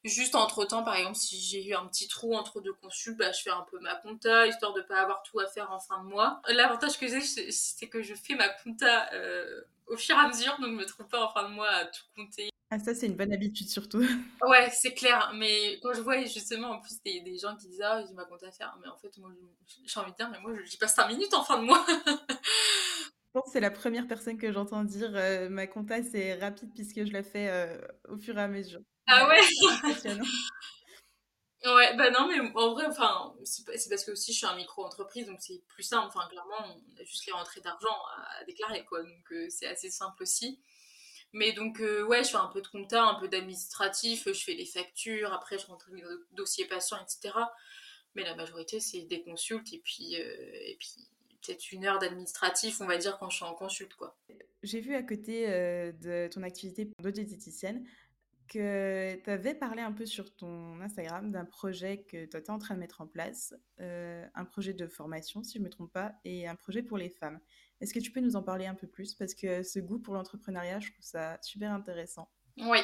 Juste 0.03 0.33
entre 0.33 0.65
temps, 0.65 0.83
par 0.83 0.95
exemple, 0.95 1.17
si 1.17 1.39
j'ai 1.39 1.63
eu 1.63 1.75
un 1.75 1.85
petit 1.85 2.07
trou 2.07 2.35
entre 2.35 2.59
deux 2.59 2.73
consultes, 2.73 3.17
bah, 3.17 3.31
je 3.31 3.41
fais 3.43 3.51
un 3.51 3.65
peu 3.69 3.79
ma 3.79 3.95
compta, 3.95 4.47
histoire 4.47 4.73
de 4.73 4.81
pas 4.81 4.99
avoir 4.99 5.21
tout 5.21 5.39
à 5.39 5.47
faire 5.47 5.71
en 5.71 5.79
fin 5.79 6.03
de 6.03 6.09
mois. 6.09 6.41
L'avantage 6.47 6.97
que 6.97 7.07
j'ai, 7.07 7.21
c'est 7.21 7.87
que 7.87 8.01
je 8.01 8.15
fais 8.15 8.33
ma 8.33 8.49
compta 8.49 9.11
euh, 9.13 9.61
au 9.87 9.97
fur 9.97 10.15
et 10.15 10.19
à 10.19 10.27
mesure, 10.27 10.57
donc 10.59 10.71
je 10.71 10.75
me 10.75 10.85
trouve 10.85 11.07
pas 11.07 11.23
en 11.23 11.29
fin 11.29 11.47
de 11.47 11.53
mois 11.53 11.69
à 11.69 11.85
tout 11.85 12.03
compter. 12.15 12.49
Ah, 12.73 12.79
ça, 12.79 12.95
c'est 12.95 13.05
une 13.05 13.17
bonne 13.17 13.33
habitude 13.33 13.67
surtout. 13.67 13.99
Ouais, 14.41 14.69
c'est 14.71 14.93
clair. 14.93 15.33
Mais 15.35 15.77
quand 15.81 15.93
je 15.93 15.99
vois 15.99 16.23
justement 16.23 16.69
en 16.69 16.79
plus 16.79 17.01
des, 17.03 17.19
des 17.19 17.37
gens 17.37 17.55
qui 17.57 17.67
disent 17.67 17.81
Ah, 17.81 18.01
j'ai 18.07 18.13
ma 18.13 18.23
compta 18.23 18.47
à 18.47 18.51
faire, 18.51 18.77
mais 18.81 18.87
en 18.87 18.97
fait, 18.97 19.15
moi, 19.17 19.29
j'ai 19.85 19.99
envie 19.99 20.11
de 20.11 20.15
dire, 20.15 20.29
mais 20.31 20.39
moi, 20.39 20.53
j'y 20.63 20.77
passe 20.77 20.95
5 20.95 21.09
minutes 21.09 21.33
en 21.33 21.43
fin 21.43 21.59
de 21.59 21.65
mois. 21.65 21.85
Je 23.33 23.39
pense 23.39 23.45
que 23.45 23.51
c'est 23.53 23.61
la 23.61 23.71
première 23.71 24.07
personne 24.07 24.37
que 24.37 24.51
j'entends 24.51 24.83
dire 24.83 25.11
euh, 25.15 25.47
ma 25.47 25.65
compta 25.65 26.03
c'est 26.03 26.33
rapide 26.35 26.69
puisque 26.75 27.05
je 27.05 27.13
la 27.13 27.23
fais 27.23 27.47
euh, 27.47 27.77
au 28.09 28.17
fur 28.17 28.37
et 28.37 28.41
à 28.41 28.49
mesure. 28.49 28.81
Ah 29.07 29.25
ouais 29.25 29.39
Ouais, 31.63 31.95
bah 31.97 32.09
non, 32.11 32.27
mais 32.27 32.41
en 32.55 32.73
vrai, 32.73 32.87
enfin, 32.87 33.33
c'est 33.45 33.89
parce 33.89 34.03
que 34.03 34.11
aussi 34.11 34.33
je 34.33 34.37
suis 34.39 34.47
un 34.47 34.55
micro-entreprise, 34.57 35.27
donc 35.27 35.37
c'est 35.39 35.63
plus 35.69 35.83
simple. 35.83 36.07
Enfin, 36.07 36.27
clairement, 36.27 36.75
on 36.75 37.01
a 37.01 37.05
juste 37.05 37.25
les 37.25 37.31
rentrées 37.31 37.61
d'argent 37.61 37.95
à, 38.17 38.43
déclarer, 38.43 38.83
quoi. 38.83 39.01
Donc 39.01 39.31
euh, 39.31 39.47
c'est 39.49 39.67
assez 39.67 39.89
simple 39.89 40.23
aussi. 40.23 40.59
Mais 41.33 41.53
donc, 41.53 41.79
ouais, 41.79 42.23
je 42.23 42.29
fais 42.29 42.37
un 42.37 42.47
peu 42.47 42.61
de 42.61 42.67
compta, 42.67 43.03
un 43.03 43.19
peu 43.19 43.27
d'administratif, 43.27 44.27
je 44.27 44.43
fais 44.43 44.53
les 44.53 44.65
factures, 44.65 45.33
après 45.33 45.57
je 45.57 45.65
rentre 45.67 45.89
les 45.91 46.03
dossiers 46.33 46.65
patients, 46.65 46.97
etc. 47.01 47.33
Mais 48.15 48.23
la 48.23 48.35
majorité, 48.35 48.79
c'est 48.79 49.03
des 49.03 49.21
consultes 49.21 49.71
et 49.71 49.79
puis, 49.79 50.15
et 50.15 50.75
puis 50.77 50.89
peut-être 51.41 51.71
une 51.71 51.85
heure 51.85 51.99
d'administratif, 51.99 52.81
on 52.81 52.85
va 52.85 52.97
dire, 52.97 53.17
quand 53.17 53.29
je 53.29 53.37
suis 53.37 53.45
en 53.45 53.53
consulte, 53.53 53.93
quoi. 53.93 54.17
J'ai 54.63 54.81
vu 54.81 54.93
à 54.93 55.03
côté 55.03 55.47
de 55.47 56.27
ton 56.27 56.43
activité 56.43 56.89
de 56.99 57.09
diététicienne 57.09 57.85
que 58.51 59.15
tu 59.23 59.29
avais 59.29 59.53
parlé 59.53 59.81
un 59.81 59.93
peu 59.93 60.05
sur 60.05 60.35
ton 60.35 60.81
Instagram 60.81 61.31
d'un 61.31 61.45
projet 61.45 62.03
que 62.03 62.25
tu 62.25 62.37
étais 62.37 62.49
en 62.49 62.59
train 62.59 62.75
de 62.75 62.81
mettre 62.81 62.99
en 62.99 63.07
place, 63.07 63.55
euh, 63.79 64.27
un 64.35 64.43
projet 64.43 64.73
de 64.73 64.87
formation, 64.87 65.41
si 65.41 65.53
je 65.53 65.59
ne 65.59 65.63
me 65.63 65.69
trompe 65.69 65.93
pas, 65.93 66.13
et 66.25 66.47
un 66.49 66.55
projet 66.55 66.83
pour 66.83 66.97
les 66.97 67.09
femmes. 67.09 67.39
Est-ce 67.81 67.93
que 67.93 67.99
tu 67.99 68.11
peux 68.11 68.19
nous 68.19 68.35
en 68.35 68.43
parler 68.43 68.67
un 68.67 68.75
peu 68.75 68.87
plus? 68.87 69.13
Parce 69.15 69.33
que 69.33 69.63
ce 69.63 69.79
goût 69.79 69.99
pour 69.99 70.13
l'entrepreneuriat, 70.13 70.79
je 70.79 70.91
trouve 70.91 71.03
ça 71.03 71.37
super 71.41 71.71
intéressant. 71.71 72.29
Oui. 72.57 72.79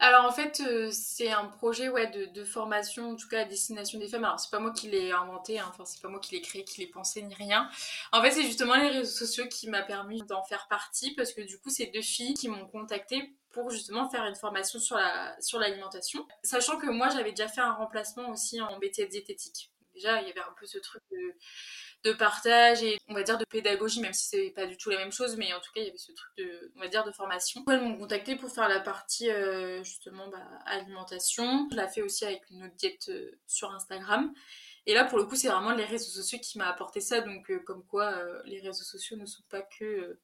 Alors 0.00 0.24
en 0.24 0.32
fait, 0.32 0.60
euh, 0.66 0.90
c'est 0.90 1.30
un 1.30 1.44
projet 1.46 1.88
ouais, 1.88 2.10
de, 2.10 2.44
formation, 2.44 3.10
en 3.10 3.16
tout 3.16 3.28
cas 3.28 3.42
à 3.42 3.44
destination 3.44 3.98
des 3.98 4.08
femmes. 4.08 4.24
Alors 4.24 4.40
c'est 4.40 4.50
pas 4.50 4.58
moi 4.58 4.72
qui 4.72 4.88
l'ai 4.88 5.12
inventé, 5.12 5.58
hein. 5.58 5.66
enfin 5.68 5.84
c'est 5.84 6.00
pas 6.02 6.08
moi 6.08 6.20
qui 6.20 6.34
l'ai 6.34 6.40
créé, 6.40 6.64
qui 6.64 6.80
l'ai 6.80 6.86
pensé 6.88 7.22
ni 7.22 7.34
rien. 7.34 7.68
En 8.12 8.22
fait, 8.22 8.32
c'est 8.32 8.42
justement 8.42 8.74
les 8.74 8.88
réseaux 8.88 9.26
sociaux 9.26 9.46
qui 9.48 9.68
m'a 9.68 9.82
permis 9.82 10.22
d'en 10.22 10.42
faire 10.42 10.66
partie 10.68 11.14
parce 11.14 11.32
que 11.32 11.42
du 11.42 11.58
coup, 11.58 11.70
c'est 11.70 11.86
deux 11.86 12.02
filles 12.02 12.34
qui 12.34 12.48
m'ont 12.48 12.66
contacté 12.66 13.36
pour 13.52 13.70
justement 13.70 14.10
faire 14.10 14.24
une 14.24 14.34
formation 14.34 14.80
sur 14.80 14.96
la 14.96 15.40
sur 15.40 15.60
l'alimentation, 15.60 16.26
sachant 16.42 16.76
que 16.78 16.90
moi 16.90 17.08
j'avais 17.10 17.30
déjà 17.30 17.46
fait 17.46 17.60
un 17.60 17.72
remplacement 17.72 18.30
aussi 18.30 18.60
en 18.60 18.78
BTS 18.78 19.10
diététique. 19.10 19.70
Déjà, 19.94 20.20
il 20.20 20.26
y 20.26 20.30
avait 20.30 20.40
un 20.40 20.54
peu 20.58 20.66
ce 20.66 20.78
truc 20.78 21.02
de 21.12 21.34
de 22.04 22.12
partage 22.12 22.82
et 22.82 22.98
on 23.08 23.14
va 23.14 23.22
dire 23.22 23.38
de 23.38 23.44
pédagogie, 23.44 24.00
même 24.00 24.12
si 24.12 24.28
c'est 24.28 24.50
pas 24.50 24.66
du 24.66 24.76
tout 24.76 24.90
la 24.90 24.98
même 24.98 25.12
chose, 25.12 25.36
mais 25.36 25.52
en 25.54 25.60
tout 25.60 25.72
cas 25.74 25.80
il 25.80 25.86
y 25.86 25.88
avait 25.88 25.96
ce 25.96 26.12
truc 26.12 26.30
de, 26.36 26.72
on 26.76 26.80
va 26.80 26.88
dire, 26.88 27.04
de 27.04 27.10
formation. 27.12 27.64
Elles 27.68 27.80
m'ont 27.80 27.96
contacté 27.96 28.36
pour 28.36 28.50
faire 28.50 28.68
la 28.68 28.80
partie 28.80 29.30
euh, 29.30 29.82
justement 29.82 30.28
bah, 30.28 30.46
alimentation. 30.66 31.66
Je 31.72 31.76
l'ai 31.76 31.88
fait 31.88 32.02
aussi 32.02 32.24
avec 32.26 32.42
une 32.50 32.64
autre 32.64 32.74
diète 32.74 33.08
euh, 33.08 33.30
sur 33.46 33.72
Instagram. 33.72 34.32
Et 34.86 34.92
là 34.92 35.04
pour 35.04 35.18
le 35.18 35.24
coup 35.24 35.34
c'est 35.34 35.48
vraiment 35.48 35.72
les 35.72 35.84
réseaux 35.86 36.10
sociaux 36.10 36.38
qui 36.42 36.58
m'a 36.58 36.68
apporté 36.68 37.00
ça, 37.00 37.22
donc 37.22 37.50
euh, 37.50 37.58
comme 37.60 37.84
quoi 37.86 38.14
les 38.44 38.60
réseaux 38.60 38.84
sociaux 38.84 39.16
ne 39.16 39.24
sont 39.24 39.42
pas 39.48 39.62
que, 39.62 40.18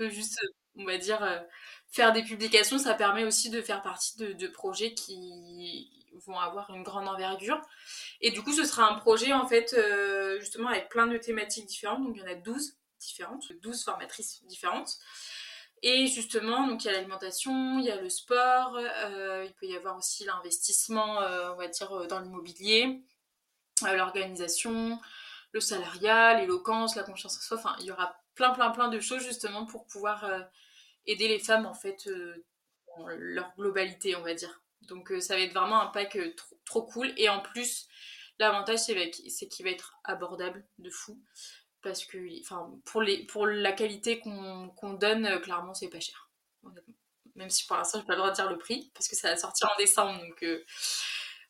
juste 0.00 0.36
on 0.76 0.84
va 0.84 0.98
dire, 0.98 1.44
faire 1.92 2.12
des 2.12 2.22
publications, 2.22 2.78
ça 2.78 2.94
permet 2.94 3.24
aussi 3.24 3.50
de 3.50 3.62
faire 3.62 3.82
partie 3.82 4.16
de 4.16 4.46
projets 4.48 4.94
qui 4.94 5.99
vont 6.26 6.38
avoir 6.38 6.70
une 6.70 6.82
grande 6.82 7.08
envergure. 7.08 7.60
Et 8.20 8.30
du 8.30 8.42
coup, 8.42 8.52
ce 8.52 8.64
sera 8.64 8.88
un 8.88 8.94
projet, 8.94 9.32
en 9.32 9.46
fait, 9.46 9.74
euh, 9.74 10.38
justement, 10.40 10.68
avec 10.68 10.88
plein 10.88 11.06
de 11.06 11.16
thématiques 11.16 11.66
différentes. 11.66 12.02
Donc, 12.02 12.16
il 12.16 12.20
y 12.20 12.22
en 12.22 12.30
a 12.30 12.34
12 12.34 12.76
différentes, 12.98 13.52
12 13.52 13.84
formatrices 13.84 14.44
différentes. 14.44 14.98
Et 15.82 16.06
justement, 16.08 16.66
donc 16.66 16.84
il 16.84 16.88
y 16.88 16.90
a 16.90 16.92
l'alimentation, 16.92 17.78
il 17.78 17.86
y 17.86 17.90
a 17.90 17.96
le 17.96 18.10
sport, 18.10 18.76
euh, 18.76 19.46
il 19.46 19.54
peut 19.54 19.64
y 19.64 19.74
avoir 19.74 19.96
aussi 19.96 20.24
l'investissement, 20.24 21.22
euh, 21.22 21.52
on 21.54 21.56
va 21.56 21.68
dire, 21.68 22.06
dans 22.06 22.20
l'immobilier, 22.20 23.00
l'organisation, 23.82 25.00
le 25.52 25.60
salariat, 25.60 26.38
l'éloquence, 26.38 26.96
la 26.96 27.02
confiance 27.02 27.38
en 27.38 27.40
soi. 27.40 27.56
Enfin, 27.56 27.76
il 27.80 27.86
y 27.86 27.90
aura 27.90 28.14
plein, 28.34 28.50
plein, 28.50 28.70
plein 28.70 28.88
de 28.88 29.00
choses 29.00 29.22
justement 29.22 29.64
pour 29.64 29.86
pouvoir 29.86 30.30
aider 31.06 31.28
les 31.28 31.38
femmes, 31.38 31.64
en 31.64 31.72
fait, 31.72 32.10
dans 32.96 33.06
leur 33.08 33.54
globalité, 33.56 34.14
on 34.16 34.22
va 34.22 34.34
dire. 34.34 34.60
Donc 34.90 35.12
euh, 35.12 35.20
ça 35.20 35.36
va 35.36 35.40
être 35.40 35.54
vraiment 35.54 35.80
un 35.80 35.86
pack 35.86 36.16
euh, 36.16 36.34
trop, 36.66 36.82
cool. 36.82 37.12
Et 37.16 37.28
en 37.28 37.40
plus, 37.40 37.88
l'avantage, 38.38 38.80
c'est 38.80 39.48
qu'il 39.48 39.64
va 39.64 39.70
être 39.70 39.94
abordable 40.04 40.66
de 40.78 40.90
fou. 40.90 41.18
Parce 41.82 42.04
que 42.04 42.18
pour, 42.84 43.00
les, 43.00 43.24
pour 43.24 43.46
la 43.46 43.72
qualité 43.72 44.20
qu'on 44.20 44.92
donne, 44.94 45.24
euh, 45.24 45.38
clairement, 45.38 45.72
c'est 45.72 45.88
pas 45.88 46.00
cher. 46.00 46.28
Même 47.36 47.48
si 47.48 47.66
pour 47.66 47.76
l'instant, 47.76 47.98
je 47.98 48.02
n'ai 48.02 48.06
pas 48.06 48.14
le 48.14 48.18
droit 48.18 48.30
de 48.30 48.34
dire 48.34 48.50
le 48.50 48.58
prix, 48.58 48.90
parce 48.92 49.08
que 49.08 49.16
ça 49.16 49.30
va 49.30 49.36
sortir 49.36 49.70
en 49.72 49.78
décembre. 49.78 50.20
Donc 50.20 50.44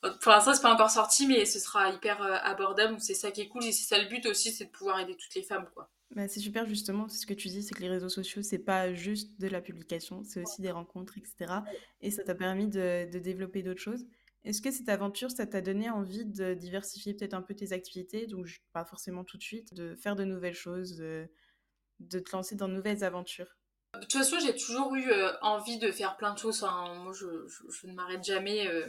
pour 0.00 0.32
l'instant, 0.32 0.54
c'est 0.54 0.62
pas 0.62 0.72
encore 0.72 0.90
sorti, 0.90 1.26
mais 1.26 1.44
ce 1.44 1.58
sera 1.58 1.90
hyper 1.90 2.22
abordable. 2.44 2.96
C'est 3.00 3.14
ça 3.14 3.30
qui 3.30 3.42
est 3.42 3.48
cool. 3.48 3.64
Et 3.64 3.72
c'est 3.72 3.84
ça 3.94 4.02
le 4.02 4.08
but 4.08 4.26
aussi, 4.26 4.52
c'est 4.52 4.66
de 4.66 4.70
pouvoir 4.70 4.98
aider 5.00 5.16
toutes 5.16 5.34
les 5.34 5.42
femmes. 5.42 5.68
quoi. 5.74 5.90
Bah, 6.14 6.26
c'est 6.26 6.40
super 6.40 6.66
justement, 6.66 7.08
c'est 7.08 7.18
ce 7.18 7.26
que 7.26 7.34
tu 7.34 7.46
dis, 7.48 7.62
c'est 7.62 7.72
que 7.74 7.82
les 7.82 7.88
réseaux 7.88 8.08
sociaux, 8.08 8.42
c'est 8.42 8.58
pas 8.58 8.92
juste 8.92 9.40
de 9.40 9.46
la 9.46 9.60
publication, 9.60 10.24
c'est 10.24 10.42
aussi 10.42 10.60
des 10.60 10.72
rencontres, 10.72 11.16
etc. 11.18 11.60
Et 12.00 12.10
ça 12.10 12.24
t'a 12.24 12.34
permis 12.34 12.66
de, 12.66 13.08
de 13.08 13.18
développer 13.20 13.62
d'autres 13.62 13.80
choses. 13.80 14.04
Est-ce 14.42 14.60
que 14.60 14.72
cette 14.72 14.88
aventure, 14.88 15.30
ça 15.30 15.46
t'a 15.46 15.60
donné 15.60 15.88
envie 15.88 16.24
de 16.24 16.54
diversifier 16.54 17.14
peut-être 17.14 17.34
un 17.34 17.42
peu 17.42 17.54
tes 17.54 17.72
activités, 17.72 18.26
donc 18.26 18.48
pas 18.72 18.84
forcément 18.84 19.22
tout 19.22 19.36
de 19.36 19.42
suite, 19.42 19.72
de 19.74 19.94
faire 19.94 20.16
de 20.16 20.24
nouvelles 20.24 20.54
choses, 20.54 20.96
de, 20.96 21.28
de 22.00 22.18
te 22.18 22.34
lancer 22.34 22.56
dans 22.56 22.66
de 22.66 22.74
nouvelles 22.74 23.04
aventures? 23.04 23.56
De 23.94 24.00
toute 24.00 24.12
façon, 24.14 24.38
j'ai 24.40 24.56
toujours 24.56 24.94
eu 24.96 25.10
euh, 25.10 25.32
envie 25.42 25.78
de 25.78 25.92
faire 25.92 26.16
plein 26.16 26.32
de 26.32 26.38
choses. 26.38 26.62
Moi, 26.62 27.12
je, 27.12 27.26
je, 27.68 27.86
ne 27.86 27.92
m'arrête 27.92 28.24
jamais. 28.24 28.66
Euh, 28.66 28.88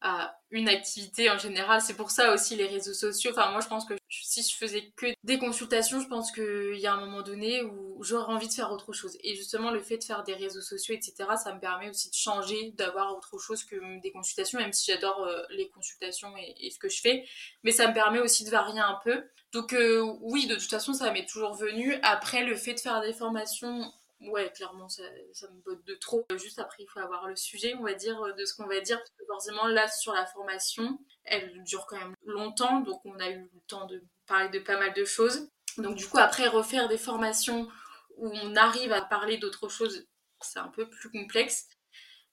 à 0.00 0.36
une 0.50 0.68
activité 0.68 1.30
en 1.30 1.38
général. 1.38 1.80
C'est 1.80 1.94
pour 1.94 2.10
ça 2.10 2.32
aussi 2.32 2.56
les 2.56 2.66
réseaux 2.66 2.94
sociaux. 2.94 3.30
Enfin, 3.32 3.50
moi, 3.50 3.60
je 3.60 3.68
pense 3.68 3.84
que 3.84 3.94
si 4.08 4.42
je 4.42 4.56
faisais 4.56 4.92
que 4.96 5.06
des 5.24 5.38
consultations, 5.38 6.00
je 6.00 6.08
pense 6.08 6.32
qu'il 6.32 6.78
y 6.78 6.86
a 6.86 6.92
un 6.92 7.00
moment 7.00 7.22
donné 7.22 7.62
où 7.62 8.02
j'aurais 8.02 8.32
envie 8.32 8.48
de 8.48 8.52
faire 8.52 8.72
autre 8.72 8.92
chose. 8.92 9.16
Et 9.22 9.36
justement, 9.36 9.70
le 9.70 9.80
fait 9.80 9.98
de 9.98 10.04
faire 10.04 10.24
des 10.24 10.34
réseaux 10.34 10.62
sociaux, 10.62 10.94
etc., 10.94 11.14
ça 11.42 11.54
me 11.54 11.60
permet 11.60 11.88
aussi 11.88 12.08
de 12.08 12.14
changer, 12.14 12.72
d'avoir 12.76 13.16
autre 13.16 13.38
chose 13.38 13.64
que 13.64 14.00
des 14.00 14.10
consultations, 14.10 14.58
même 14.58 14.72
si 14.72 14.90
j'adore 14.90 15.24
euh, 15.24 15.42
les 15.50 15.68
consultations 15.68 16.32
et, 16.36 16.70
ce 16.70 16.78
que 16.78 16.88
je 16.88 17.00
fais. 17.00 17.24
Mais 17.62 17.70
ça 17.70 17.88
me 17.88 17.94
permet 17.94 18.20
aussi 18.20 18.44
de 18.44 18.50
varier 18.50 18.80
un 18.80 18.98
peu. 19.04 19.22
Donc, 19.52 19.72
euh, 19.72 20.00
oui, 20.20 20.46
de 20.46 20.54
toute 20.54 20.70
façon, 20.70 20.94
ça 20.94 21.10
m'est 21.12 21.26
toujours 21.26 21.54
venu. 21.54 21.94
Après, 22.02 22.44
le 22.44 22.56
fait 22.56 22.74
de 22.74 22.80
faire 22.80 23.00
des 23.00 23.12
formations 23.12 23.92
Ouais, 24.20 24.52
clairement, 24.52 24.88
ça, 24.88 25.02
me 25.02 25.62
botte 25.64 25.84
de 25.86 25.94
trop. 25.94 26.26
Juste 26.36 26.58
après, 26.58 26.82
il 26.82 26.86
faut 26.86 27.00
avoir 27.00 27.26
le 27.26 27.36
sujet, 27.36 27.74
on 27.78 27.82
va 27.82 27.94
dire, 27.94 28.34
de 28.36 28.44
ce 28.44 28.54
qu'on 28.54 28.66
va 28.66 28.80
dire. 28.80 28.98
Parce 28.98 29.10
que 29.10 29.24
forcément, 29.26 29.66
là, 29.66 29.88
sur 29.88 30.12
la 30.12 30.26
formation, 30.26 30.98
elle 31.24 31.62
dure 31.64 31.86
quand 31.86 31.98
même 31.98 32.14
longtemps. 32.24 32.80
Donc, 32.80 33.00
on 33.06 33.18
a 33.18 33.30
eu 33.30 33.40
le 33.40 33.60
temps 33.66 33.86
de 33.86 34.02
parler 34.26 34.50
de 34.50 34.58
pas 34.58 34.78
mal 34.78 34.92
de 34.92 35.04
choses. 35.04 35.48
Donc, 35.78 35.96
du 35.96 36.06
coup, 36.06 36.18
après, 36.18 36.48
refaire 36.48 36.88
des 36.88 36.98
formations 36.98 37.68
où 38.16 38.28
on 38.28 38.56
arrive 38.56 38.92
à 38.92 39.00
parler 39.00 39.38
d'autres 39.38 39.68
choses, 39.70 40.06
c'est 40.42 40.58
un 40.58 40.68
peu 40.68 40.88
plus 40.88 41.10
complexe. 41.10 41.66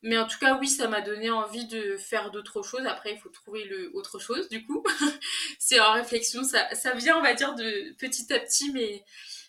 Mais 0.04 0.18
en 0.18 0.28
tout 0.28 0.38
cas, 0.40 0.58
oui, 0.58 0.68
ça 0.68 0.88
m'a 0.88 1.02
donné 1.02 1.32
envie 1.32 1.66
de 1.68 1.98
faire 1.98 2.32
d'autres 2.32 2.62
choses. 2.62 2.86
Après, 2.86 3.14
il 3.14 3.20
faut 3.20 3.30
trouver 3.30 3.64
le 3.64 3.92
autre 3.96 4.20
chose, 4.20 4.48
du 4.50 4.66
coup. 4.66 4.84
c'est 5.60 5.80
en 5.80 5.94
réflexion. 5.94 6.44
Ça, 6.44 6.74
ça 6.76 6.94
vient, 6.94 7.18
on 7.18 7.24
va 7.24 7.34
dire, 7.34 7.56
de 7.56 7.96
petit 7.98 8.32
à 8.32 8.40
petit, 8.40 8.72
mais 8.74 9.04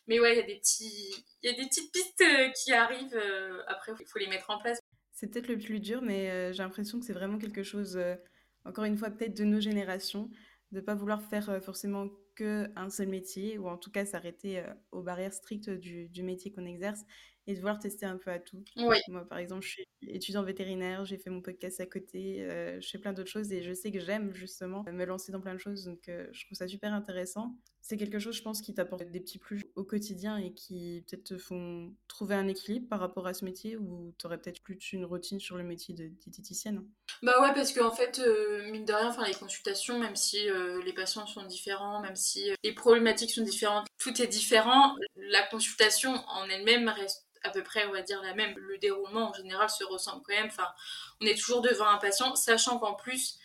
mais 0.09 0.19
ouais, 0.21 0.35
il 0.35 0.39
y 0.39 0.43
a 0.43 0.47
des 0.47 0.59
petits, 0.59 1.25
petites 1.43 1.93
pistes 1.93 2.23
euh, 2.23 2.49
qui 2.51 2.73
arrivent. 2.73 3.15
Euh, 3.15 3.63
après, 3.69 3.93
il 4.01 4.07
faut 4.07 4.19
les 4.19 4.27
mettre 4.27 4.51
en 4.51 4.59
place. 4.59 4.81
C'est 5.13 5.31
peut-être 5.31 5.49
le 5.49 5.59
plus 5.59 5.81
dur, 5.81 6.01
mais 6.03 6.31
euh, 6.31 6.53
j'ai 6.53 6.63
l'impression 6.63 6.99
que 6.99 7.05
c'est 7.05 7.13
vraiment 7.13 7.39
quelque 7.39 7.63
chose, 7.63 8.01
encore 8.65 8.85
une 8.85 8.97
fois, 8.97 9.11
peut-être 9.11 9.37
de 9.37 9.45
nos 9.45 9.61
générations, 9.61 10.31
de 10.73 10.81
pas 10.81 10.95
vouloir 10.95 11.23
faire 11.23 11.63
forcément 11.63 12.09
que 12.37 12.71
un 12.77 12.89
seul 12.89 13.09
métier, 13.09 13.59
ou 13.59 13.69
en 13.69 13.77
tout 13.77 13.91
cas 13.91 14.07
s'arrêter 14.07 14.65
aux 14.93 15.03
barrières 15.03 15.33
strictes 15.33 15.71
du 15.71 16.23
métier 16.23 16.53
qu'on 16.53 16.65
exerce, 16.65 17.05
et 17.49 17.55
de 17.55 17.61
vouloir 17.61 17.79
tester 17.79 18.05
un 18.05 18.19
peu 18.19 18.31
à 18.31 18.39
tout. 18.39 18.63
Oui. 18.77 18.99
Moi, 19.09 19.25
par 19.25 19.39
exemple, 19.39 19.65
je 19.65 19.71
suis 19.71 19.89
étudiant 20.07 20.43
vétérinaire, 20.43 21.07
j'ai 21.07 21.17
fait 21.17 21.31
mon 21.31 21.41
podcast 21.41 21.81
à 21.81 21.87
côté, 21.87 22.43
euh, 22.43 22.79
je 22.79 22.89
fais 22.89 22.99
plein 22.99 23.15
d'autres 23.15 23.31
choses 23.31 23.51
et 23.53 23.63
je 23.63 23.73
sais 23.73 23.91
que 23.91 24.01
j'aime 24.01 24.35
justement 24.35 24.85
me 24.85 25.05
lancer 25.07 25.33
dans 25.33 25.41
plein 25.41 25.55
de 25.55 25.59
choses, 25.59 25.85
donc 25.85 26.09
euh, 26.09 26.27
je 26.31 26.45
trouve 26.45 26.57
ça 26.57 26.69
super 26.69 26.93
intéressant. 26.93 27.57
C'est 27.81 27.97
quelque 27.97 28.19
chose, 28.19 28.37
je 28.37 28.43
pense, 28.43 28.61
qui 28.61 28.75
t'apporte 28.75 29.11
des 29.11 29.21
petits 29.21 29.39
plus 29.39 29.65
au 29.75 29.83
quotidien 29.83 30.37
et 30.37 30.53
qui 30.53 31.05
peut-être 31.09 31.25
te 31.25 31.39
font 31.39 31.95
trouver 32.07 32.35
un 32.35 32.47
équilibre 32.47 32.87
par 32.87 33.01
rapport 33.01 33.27
à 33.27 33.33
ce 33.33 33.47
métier 33.47 33.79
ou 33.79 34.13
tu 34.19 34.27
aurais 34.27 34.37
peut-être 34.37 34.61
plus 34.63 34.93
une 34.93 35.07
routine 35.07 35.41
sur 35.41 35.57
le 35.57 35.65
métier 35.65 35.95
de 35.95 36.09
diététicienne? 36.09 36.85
Bah 37.23 37.41
ouais, 37.41 37.55
parce 37.55 37.73
qu'en 37.73 37.87
en 37.87 37.91
fait, 37.91 38.19
euh, 38.19 38.71
mine 38.71 38.85
de 38.85 38.93
rien, 38.93 39.11
les 39.27 39.33
consultations, 39.33 39.99
même 39.99 40.17
si 40.17 40.39
les 40.85 40.93
patients 40.93 41.27
sont 41.27 41.47
différents, 41.47 42.03
même 42.03 42.17
si 42.17 42.51
les 42.63 42.75
problématiques 42.75 43.31
sont 43.31 43.43
différentes, 43.43 43.87
tout 43.97 44.21
est 44.21 44.27
différent, 44.27 44.95
la 45.17 45.43
consultation 45.47 46.13
en 46.29 46.47
elle-même 46.51 46.89
reste 46.89 47.29
à 47.49 47.51
peu 47.51 47.63
près, 47.63 47.87
on 47.87 47.93
va 47.93 48.03
dire, 48.03 48.23
la 48.23 48.35
même. 48.35 48.55
Le 48.57 48.79
déroulement 48.79 49.31
en 49.31 49.33
général 49.35 49.69
se 49.69 49.85
ressemble 49.85 50.23
quand 50.27 50.35
même. 50.35 50.47
Enfin, 50.47 50.69
on 51.21 51.27
est 51.27 51.39
toujours 51.39 51.61
devant 51.61 51.89
un 51.89 51.99
patient, 51.99 52.35
sachant 52.37 52.79
qu'en 52.79 52.95
plus, 52.95 53.39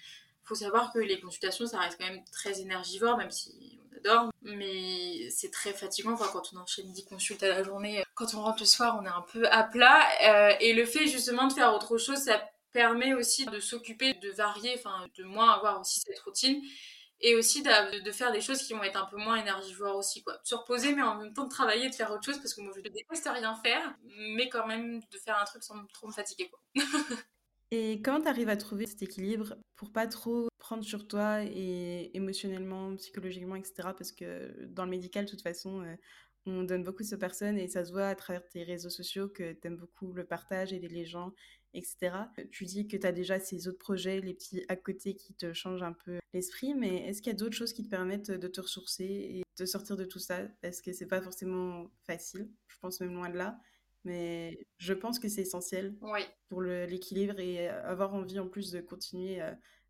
il 0.43 0.47
faut 0.47 0.55
savoir 0.55 0.91
que 0.91 0.99
les 0.99 1.19
consultations, 1.19 1.65
ça 1.65 1.79
reste 1.79 1.97
quand 1.97 2.07
même 2.07 2.23
très 2.31 2.61
énergivore, 2.61 3.17
même 3.17 3.31
si 3.31 3.79
on 3.91 3.97
adore. 3.97 4.31
Mais 4.41 5.29
c'est 5.29 5.51
très 5.51 5.73
fatigant 5.73 6.15
quand 6.15 6.51
on 6.53 6.57
enchaîne 6.57 6.91
10 6.91 7.05
consultes 7.05 7.43
à 7.43 7.49
la 7.49 7.63
journée. 7.63 8.03
Quand 8.15 8.33
on 8.35 8.41
rentre 8.41 8.59
le 8.59 8.65
soir, 8.65 8.99
on 9.01 9.05
est 9.05 9.09
un 9.09 9.25
peu 9.31 9.47
à 9.49 9.63
plat. 9.63 10.05
Euh, 10.23 10.55
et 10.59 10.73
le 10.73 10.85
fait 10.85 11.07
justement 11.07 11.47
de 11.47 11.53
faire 11.53 11.73
autre 11.73 11.97
chose, 11.97 12.17
ça 12.19 12.41
permet 12.71 13.13
aussi 13.13 13.45
de 13.45 13.59
s'occuper, 13.59 14.15
de 14.15 14.31
varier, 14.31 14.73
enfin, 14.77 15.07
de 15.17 15.23
moins 15.23 15.51
avoir 15.51 15.79
aussi 15.79 15.99
cette 15.99 16.19
routine 16.19 16.61
et 17.23 17.35
aussi 17.35 17.63
de, 17.63 18.11
faire 18.11 18.31
des 18.31 18.41
choses 18.41 18.61
qui 18.61 18.73
vont 18.73 18.83
être 18.83 19.01
un 19.01 19.05
peu 19.05 19.17
moins 19.17 19.37
énergivores 19.37 19.95
aussi 19.95 20.21
quoi. 20.23 20.37
Se 20.43 20.53
reposer 20.53 20.93
mais 20.93 21.01
en 21.01 21.15
même 21.15 21.33
temps 21.33 21.45
de 21.45 21.49
travailler 21.49 21.89
de 21.89 21.95
faire 21.95 22.11
autre 22.11 22.23
chose 22.23 22.37
parce 22.37 22.53
que 22.53 22.61
moi 22.61 22.73
je 22.75 22.81
déteste 22.81 23.29
rien 23.33 23.55
faire 23.55 23.95
mais 24.35 24.49
quand 24.49 24.67
même 24.67 24.99
de 24.99 25.17
faire 25.17 25.39
un 25.39 25.45
truc 25.45 25.63
sans 25.63 25.83
trop 25.93 26.07
me 26.07 26.13
fatiguer 26.13 26.49
quoi. 26.49 26.59
Et 27.71 28.03
comment 28.03 28.21
tu 28.21 28.27
arrives 28.27 28.49
à 28.49 28.57
trouver 28.57 28.85
cet 28.85 29.01
équilibre 29.01 29.55
pour 29.75 29.91
pas 29.91 30.05
trop 30.05 30.47
prendre 30.59 30.83
sur 30.83 31.07
toi 31.07 31.43
et 31.43 32.11
émotionnellement 32.13 32.95
psychologiquement 32.97 33.55
etc 33.55 33.73
parce 33.97 34.11
que 34.11 34.65
dans 34.65 34.83
le 34.83 34.91
médical 34.91 35.25
de 35.25 35.31
toute 35.31 35.41
façon 35.41 35.81
euh, 35.81 35.95
on 36.45 36.63
donne 36.63 36.83
beaucoup 36.83 37.03
de 37.03 37.15
personnes 37.15 37.57
et 37.57 37.67
ça 37.67 37.85
se 37.85 37.91
voit 37.91 38.07
à 38.07 38.15
travers 38.15 38.47
tes 38.47 38.63
réseaux 38.63 38.89
sociaux 38.89 39.29
que 39.29 39.53
tu 39.53 39.67
aimes 39.67 39.77
beaucoup 39.77 40.13
le 40.13 40.25
partage, 40.25 40.73
aider 40.73 40.89
les 40.89 41.05
gens, 41.05 41.31
etc. 41.73 42.29
Tu 42.51 42.65
dis 42.65 42.87
que 42.87 42.97
tu 42.97 43.07
as 43.07 43.11
déjà 43.11 43.39
ces 43.39 43.67
autres 43.67 43.79
projets, 43.79 44.19
les 44.21 44.33
petits 44.33 44.63
à 44.67 44.75
côté 44.75 45.15
qui 45.15 45.33
te 45.33 45.53
changent 45.53 45.83
un 45.83 45.93
peu 45.93 46.19
l'esprit, 46.33 46.73
mais 46.73 47.07
est-ce 47.07 47.21
qu'il 47.21 47.31
y 47.31 47.35
a 47.35 47.37
d'autres 47.37 47.55
choses 47.55 47.73
qui 47.73 47.83
te 47.83 47.89
permettent 47.89 48.31
de 48.31 48.47
te 48.47 48.61
ressourcer 48.61 49.03
et 49.03 49.43
de 49.57 49.65
sortir 49.65 49.97
de 49.97 50.05
tout 50.05 50.19
ça? 50.19 50.41
Parce 50.61 50.81
que 50.81 50.93
c'est 50.93 51.07
pas 51.07 51.21
forcément 51.21 51.91
facile, 52.03 52.49
je 52.67 52.77
pense 52.79 52.99
même 53.01 53.13
loin 53.13 53.29
de 53.29 53.37
là, 53.37 53.59
mais 54.03 54.65
je 54.77 54.93
pense 54.93 55.19
que 55.19 55.27
c'est 55.29 55.41
essentiel 55.41 55.95
pour 56.49 56.61
l'équilibre 56.61 57.39
et 57.39 57.67
avoir 57.67 58.13
envie 58.13 58.39
en 58.39 58.47
plus 58.47 58.71
de 58.71 58.81
continuer 58.81 59.41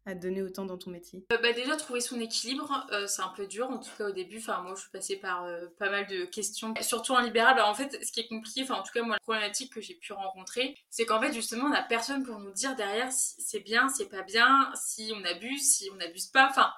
à 0.06 0.16
donner 0.16 0.42
autant 0.42 0.66
dans 0.66 0.78
ton 0.78 0.92
métier? 0.92 1.26
Euh, 1.32 1.38
bah 1.38 1.54
Déjà, 1.54 1.76
trouver 1.76 2.02
son 2.02 2.20
équilibre, 2.20 2.88
euh, 2.92 3.08
c'est 3.08 3.22
un 3.22 3.32
peu 3.36 3.48
dur, 3.48 3.70
en 3.70 3.78
tout 3.78 3.90
cas 3.98 4.10
au 4.10 4.12
début. 4.12 4.38
Enfin, 4.38 4.62
moi, 4.62 4.74
je 4.76 4.82
suis 4.82 4.92
passée 4.92 5.18
par 5.18 5.46
euh, 5.46 5.68
pas 5.80 5.90
mal 5.90 6.08
de 6.08 6.26
questions, 6.26 6.74
surtout 6.82 7.14
en 7.14 7.22
libéral. 7.22 7.56
Bah, 7.56 7.68
en 7.68 7.74
fait, 7.74 8.04
ce 8.04 8.12
qui 8.12 8.20
est 8.20 8.28
compliqué, 8.28 8.64
enfin, 8.64 8.76
en 8.76 8.84
tout 8.84 8.92
cas, 8.94 9.02
moi, 9.04 9.16
la 9.16 9.20
problématique 9.20 9.74
que 9.74 9.82
j'ai 9.82 9.96
pu 9.96 10.14
rencontrer, 10.14 10.76
c'est 10.90 11.06
qu'en 11.06 11.22
fait, 11.22 11.34
justement, 11.34 11.66
on 11.66 11.70
n'a 11.70 11.84
personne 11.84 12.24
pour 12.24 12.40
nous 12.40 12.52
dire 12.52 12.76
derrière 12.76 13.12
si 13.12 13.42
c'est 13.42 13.62
bien, 13.62 13.90
c'est 13.90 14.10
pas 14.10 14.24
bien, 14.24 14.72
si 14.76 15.14
on 15.16 15.24
abuse, 15.26 15.62
si 15.62 15.90
on 15.94 15.96
n'abuse 15.96 16.28
pas. 16.28 16.48
Enfin, 16.50 16.72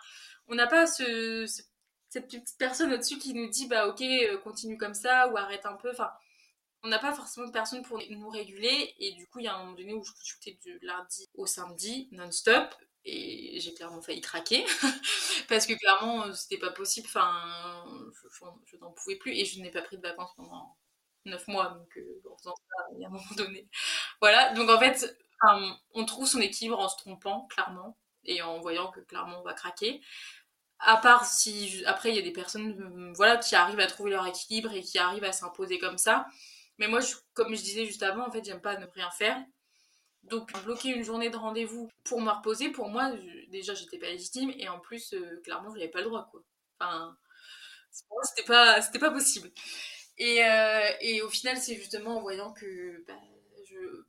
on 0.47 0.55
n'a 0.55 0.67
pas 0.67 0.85
ce, 0.85 1.45
cette 2.09 2.25
petite 2.25 2.55
personne 2.59 2.93
au-dessus 2.93 3.17
qui 3.17 3.33
nous 3.33 3.49
dit, 3.49 3.67
bah, 3.67 3.87
ok, 3.87 4.03
continue 4.43 4.77
comme 4.77 4.93
ça, 4.93 5.29
ou 5.29 5.37
arrête 5.37 5.65
un 5.65 5.73
peu. 5.73 5.89
Enfin, 5.89 6.11
on 6.85 6.87
n'a 6.87 6.99
pas 6.99 7.13
forcément 7.13 7.47
de 7.47 7.51
personne 7.51 7.81
pour 7.81 7.99
nous 8.09 8.29
réguler. 8.29 8.95
Et 8.99 9.11
du 9.13 9.27
coup 9.27 9.39
il 9.39 9.45
y 9.45 9.47
a 9.47 9.55
un 9.55 9.59
moment 9.59 9.73
donné 9.73 9.93
où 9.93 10.03
je 10.03 10.11
consultais 10.13 10.57
du 10.63 10.79
lundi 10.81 11.27
au 11.33 11.45
samedi 11.45 12.07
non-stop. 12.11 12.73
Et 13.07 13.59
j'ai 13.59 13.73
clairement 13.73 14.01
failli 14.01 14.21
craquer. 14.21 14.65
Parce 15.49 15.65
que 15.65 15.73
clairement 15.73 16.31
c'était 16.33 16.57
pas 16.57 16.71
possible. 16.71 17.07
Enfin 17.07 17.83
je, 18.65 18.77
n'en 18.77 18.91
pouvais 18.91 19.15
plus. 19.15 19.33
Et 19.33 19.45
je 19.45 19.59
n'ai 19.61 19.71
pas 19.71 19.81
pris 19.81 19.97
de 19.97 20.01
vacances 20.01 20.31
pendant 20.35 20.77
9 21.25 21.47
mois. 21.47 21.69
Donc 21.69 21.97
euh, 21.97 22.21
en 22.31 22.37
faisant 22.37 22.55
ça 22.55 22.83
il 22.93 23.01
y 23.01 23.05
a 23.05 23.07
un 23.07 23.11
moment 23.11 23.35
donné. 23.35 23.67
Voilà. 24.21 24.53
Donc 24.53 24.69
en 24.69 24.79
fait 24.79 25.17
on 25.93 26.05
trouve 26.05 26.27
son 26.27 26.39
équilibre 26.39 26.79
en 26.79 26.87
se 26.87 26.97
trompant 26.97 27.47
clairement. 27.47 27.97
Et 28.25 28.41
en 28.41 28.59
voyant 28.59 28.91
que 28.91 28.99
clairement 29.01 29.39
on 29.39 29.43
va 29.43 29.53
craquer. 29.53 30.01
À 30.79 30.97
part 30.97 31.25
si 31.25 31.83
après 31.85 32.09
il 32.09 32.15
y 32.15 32.19
a 32.19 32.21
des 32.21 32.33
personnes 32.33 33.13
voilà 33.15 33.37
qui 33.37 33.55
arrivent 33.55 33.79
à 33.79 33.87
trouver 33.87 34.11
leur 34.11 34.27
équilibre 34.27 34.73
et 34.73 34.81
qui 34.81 34.99
arrivent 34.99 35.23
à 35.23 35.31
s'imposer 35.31 35.79
comme 35.79 35.97
ça 35.97 36.27
mais 36.77 36.87
moi 36.87 36.99
comme 37.33 37.55
je 37.55 37.61
disais 37.61 37.85
juste 37.85 38.03
avant 38.03 38.27
en 38.27 38.31
fait 38.31 38.43
j'aime 38.43 38.61
pas 38.61 38.77
ne 38.77 38.85
rien 38.85 39.09
faire 39.11 39.43
donc 40.29 40.51
bloquer 40.63 40.89
une 40.89 41.03
journée 41.03 41.29
de 41.29 41.37
rendez-vous 41.37 41.89
pour 42.03 42.21
me 42.21 42.31
reposer, 42.31 42.69
pour 42.69 42.89
moi, 42.89 43.11
déjà 43.49 43.73
j'étais 43.73 43.97
pas 43.97 44.09
légitime 44.09 44.51
et 44.57 44.67
en 44.69 44.79
plus, 44.79 45.13
euh, 45.13 45.41
clairement, 45.43 45.69
je 45.69 45.75
n'avais 45.75 45.91
pas 45.91 45.99
le 45.99 46.05
droit 46.05 46.27
quoi. 46.31 46.41
Enfin, 46.79 47.15
c'était 48.23 48.45
pas, 48.45 48.81
c'était 48.81 48.99
pas 48.99 49.11
possible. 49.11 49.51
Et, 50.17 50.43
euh, 50.43 50.89
et 51.01 51.21
au 51.21 51.29
final, 51.29 51.57
c'est 51.57 51.75
justement 51.75 52.17
en 52.17 52.21
voyant 52.21 52.53
que 52.53 53.03
bah, 53.07 53.13
je, 53.69 54.03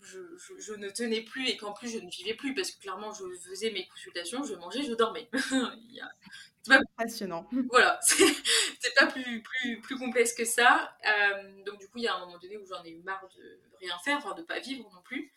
je, 0.00 0.18
je, 0.58 0.72
ne 0.74 0.88
tenais 0.88 1.22
plus 1.22 1.48
et 1.48 1.56
qu'en 1.56 1.72
plus 1.72 1.90
je 1.90 1.98
ne 1.98 2.10
vivais 2.10 2.34
plus 2.34 2.54
parce 2.54 2.70
que 2.70 2.80
clairement 2.80 3.12
je 3.12 3.24
faisais 3.48 3.70
mes 3.70 3.86
consultations, 3.88 4.44
je 4.44 4.54
mangeais, 4.54 4.82
je 4.82 4.94
dormais. 4.94 5.28
C'est 6.68 6.78
pas 6.78 6.84
passionnant. 6.96 7.48
Voilà, 7.70 7.98
c'est 8.02 8.94
pas 8.94 9.06
plus, 9.06 9.42
plus, 9.42 9.80
plus 9.80 9.98
complexe 9.98 10.32
que 10.32 10.44
ça. 10.44 10.96
Euh, 11.06 11.62
donc 11.64 11.78
du 11.78 11.88
coup, 11.88 11.98
il 11.98 12.04
y 12.04 12.08
a 12.08 12.14
un 12.14 12.20
moment 12.20 12.38
donné 12.38 12.56
où 12.56 12.66
j'en 12.66 12.82
ai 12.84 12.90
eu 12.90 13.02
marre 13.02 13.28
de 13.36 13.60
rien 13.80 13.96
faire, 14.04 14.18
enfin 14.18 14.34
de 14.34 14.42
pas 14.42 14.60
vivre 14.60 14.88
non 14.92 15.02
plus. 15.02 15.32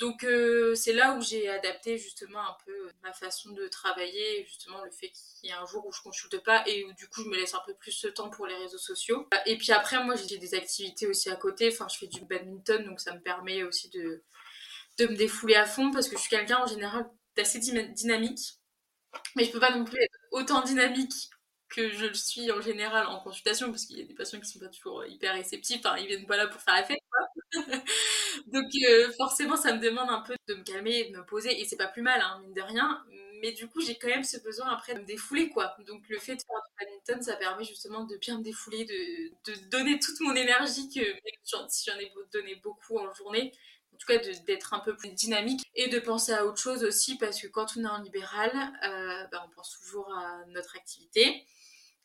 Donc 0.00 0.24
euh, 0.24 0.74
c'est 0.74 0.94
là 0.94 1.12
où 1.12 1.20
j'ai 1.20 1.46
adapté 1.50 1.98
justement 1.98 2.40
un 2.40 2.56
peu 2.64 2.90
ma 3.02 3.12
façon 3.12 3.50
de 3.50 3.68
travailler, 3.68 4.46
justement 4.46 4.82
le 4.82 4.90
fait 4.90 5.10
qu'il 5.10 5.50
y 5.50 5.52
ait 5.52 5.56
un 5.56 5.66
jour 5.66 5.86
où 5.86 5.92
je 5.92 6.00
consulte 6.00 6.42
pas 6.42 6.66
et 6.66 6.84
où 6.86 6.92
du 6.94 7.06
coup 7.06 7.22
je 7.22 7.28
me 7.28 7.36
laisse 7.36 7.52
un 7.54 7.60
peu 7.66 7.74
plus 7.74 8.00
de 8.00 8.08
temps 8.08 8.30
pour 8.30 8.46
les 8.46 8.56
réseaux 8.56 8.78
sociaux. 8.78 9.28
Et 9.44 9.58
puis 9.58 9.72
après 9.72 10.02
moi 10.02 10.14
j'ai 10.16 10.38
des 10.38 10.54
activités 10.54 11.06
aussi 11.06 11.28
à 11.28 11.36
côté, 11.36 11.68
enfin 11.70 11.86
je 11.92 11.98
fais 11.98 12.06
du 12.06 12.24
badminton 12.24 12.82
donc 12.86 12.98
ça 12.98 13.14
me 13.14 13.20
permet 13.20 13.62
aussi 13.62 13.90
de, 13.90 14.22
de 14.96 15.06
me 15.06 15.16
défouler 15.16 15.56
à 15.56 15.66
fond 15.66 15.90
parce 15.90 16.08
que 16.08 16.16
je 16.16 16.22
suis 16.22 16.30
quelqu'un 16.30 16.62
en 16.62 16.66
général 16.66 17.06
d'assez 17.36 17.58
dynamique. 17.58 18.59
Mais 19.36 19.44
je 19.44 19.50
peux 19.50 19.60
pas 19.60 19.76
non 19.76 19.84
plus 19.84 20.00
être 20.00 20.18
autant 20.32 20.62
dynamique 20.62 21.30
que 21.68 21.90
je 21.90 22.06
le 22.06 22.14
suis 22.14 22.50
en 22.50 22.60
général 22.60 23.06
en 23.06 23.20
consultation 23.20 23.70
parce 23.70 23.84
qu'il 23.86 23.98
y 23.98 24.02
a 24.02 24.04
des 24.04 24.14
patients 24.14 24.40
qui 24.40 24.48
sont 24.48 24.58
pas 24.58 24.68
toujours 24.68 25.04
hyper 25.06 25.34
réceptifs, 25.34 25.80
enfin 25.84 25.96
ils 25.98 26.08
viennent 26.08 26.26
pas 26.26 26.36
là 26.36 26.48
pour 26.48 26.60
faire 26.60 26.74
la 26.74 26.84
fête 26.84 26.98
Donc 28.46 28.66
euh, 28.88 29.10
forcément, 29.16 29.56
ça 29.56 29.74
me 29.74 29.80
demande 29.80 30.08
un 30.10 30.20
peu 30.20 30.34
de 30.48 30.54
me 30.54 30.62
calmer 30.62 31.10
de 31.10 31.16
me 31.16 31.24
poser. 31.24 31.60
Et 31.60 31.64
c'est 31.64 31.76
pas 31.76 31.88
plus 31.88 32.02
mal, 32.02 32.20
hein, 32.20 32.40
mine 32.42 32.54
de 32.54 32.62
rien. 32.62 33.02
Mais 33.42 33.52
du 33.52 33.68
coup, 33.68 33.80
j'ai 33.80 33.96
quand 33.96 34.08
même 34.08 34.24
ce 34.24 34.38
besoin 34.38 34.68
après 34.68 34.94
de 34.94 35.00
me 35.00 35.06
défouler, 35.06 35.48
quoi. 35.48 35.74
Donc 35.86 36.02
le 36.08 36.18
fait 36.18 36.36
de 36.36 36.42
faire 36.42 36.60
du 36.68 36.86
badminton, 36.86 37.22
ça 37.22 37.36
permet 37.36 37.64
justement 37.64 38.04
de 38.04 38.16
bien 38.18 38.38
me 38.38 38.44
défouler, 38.44 38.84
de, 38.84 39.70
donner 39.70 39.98
toute 39.98 40.20
mon 40.20 40.34
énergie, 40.34 40.88
que 40.88 41.00
si 41.68 41.90
j'en 41.90 41.98
ai 41.98 42.12
donné 42.32 42.56
beaucoup 42.56 42.98
en 42.98 43.12
journée, 43.14 43.52
tout 44.00 44.06
cas 44.06 44.18
d'être 44.46 44.74
un 44.74 44.80
peu 44.80 44.96
plus 44.96 45.10
dynamique 45.10 45.62
et 45.74 45.88
de 45.88 45.98
penser 45.98 46.32
à 46.32 46.46
autre 46.46 46.58
chose 46.58 46.84
aussi, 46.84 47.18
parce 47.18 47.40
que 47.40 47.46
quand 47.46 47.76
on 47.76 47.84
est 47.84 47.88
en 47.88 48.00
libéral, 48.02 48.50
euh, 48.84 49.26
bah, 49.30 49.44
on 49.46 49.54
pense 49.54 49.78
toujours 49.78 50.12
à 50.12 50.44
notre 50.48 50.76
activité. 50.76 51.44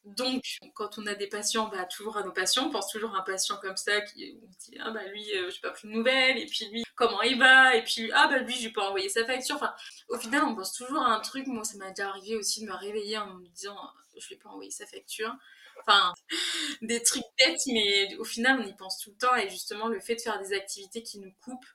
Donc, 0.04 0.44
quand 0.76 1.00
on 1.00 1.08
a 1.08 1.16
des 1.16 1.26
patients, 1.28 1.68
bah, 1.68 1.86
toujours 1.86 2.18
à 2.18 2.24
nos 2.24 2.32
patients, 2.32 2.68
on 2.68 2.70
pense 2.70 2.92
toujours 2.92 3.16
à 3.16 3.20
un 3.20 3.24
patient 3.24 3.58
comme 3.60 3.78
ça, 3.78 4.02
qui, 4.02 4.38
on 4.44 4.48
dit, 4.48 4.78
ah 4.80 4.92
bah 4.92 5.04
lui, 5.06 5.24
je 5.24 5.46
n'ai 5.46 5.62
pas 5.64 5.72
plus 5.72 5.88
de 5.88 5.94
nouvelles, 5.94 6.38
et 6.38 6.46
puis 6.46 6.70
lui, 6.70 6.84
comment 6.96 7.24
il 7.24 7.40
va, 7.40 7.76
et 7.76 7.84
puis, 7.84 8.12
ah 8.14 8.28
bah 8.28 8.38
lui, 8.40 8.54
je 8.54 8.68
vais 8.68 8.74
pas 8.74 8.88
envoyer 8.88 9.10
sa 9.10 9.26
facture. 9.26 9.56
Enfin, 9.56 9.74
au 10.10 10.20
final, 10.20 10.44
on 10.44 10.56
pense 10.56 10.74
toujours 10.74 11.02
à 11.02 11.16
un 11.16 11.22
truc. 11.22 11.48
Moi, 11.48 11.64
ça 11.64 11.78
m'a 11.78 11.90
déjà 11.90 12.10
arrivé 12.10 12.36
aussi 12.36 12.62
de 12.62 12.68
me 12.68 12.76
réveiller 12.76 13.18
en 13.18 13.34
me 13.34 13.48
disant, 13.48 13.78
je 14.16 14.30
vais 14.30 14.36
pas 14.36 14.50
envoyer 14.50 14.72
sa 14.72 14.86
facture. 14.86 15.34
Enfin, 15.80 16.14
des 16.82 17.02
trucs 17.02 17.24
bêtes, 17.40 17.62
mais 17.68 18.16
au 18.18 18.24
final, 18.24 18.60
on 18.62 18.68
y 18.68 18.76
pense 18.76 19.00
tout 19.00 19.12
le 19.12 19.18
temps. 19.18 19.36
Et 19.36 19.50
justement, 19.50 19.88
le 19.88 20.00
fait 20.00 20.16
de 20.16 20.22
faire 20.22 20.40
des 20.40 20.54
activités 20.54 21.04
qui 21.04 21.20
nous 21.20 21.34
coupent, 21.44 21.66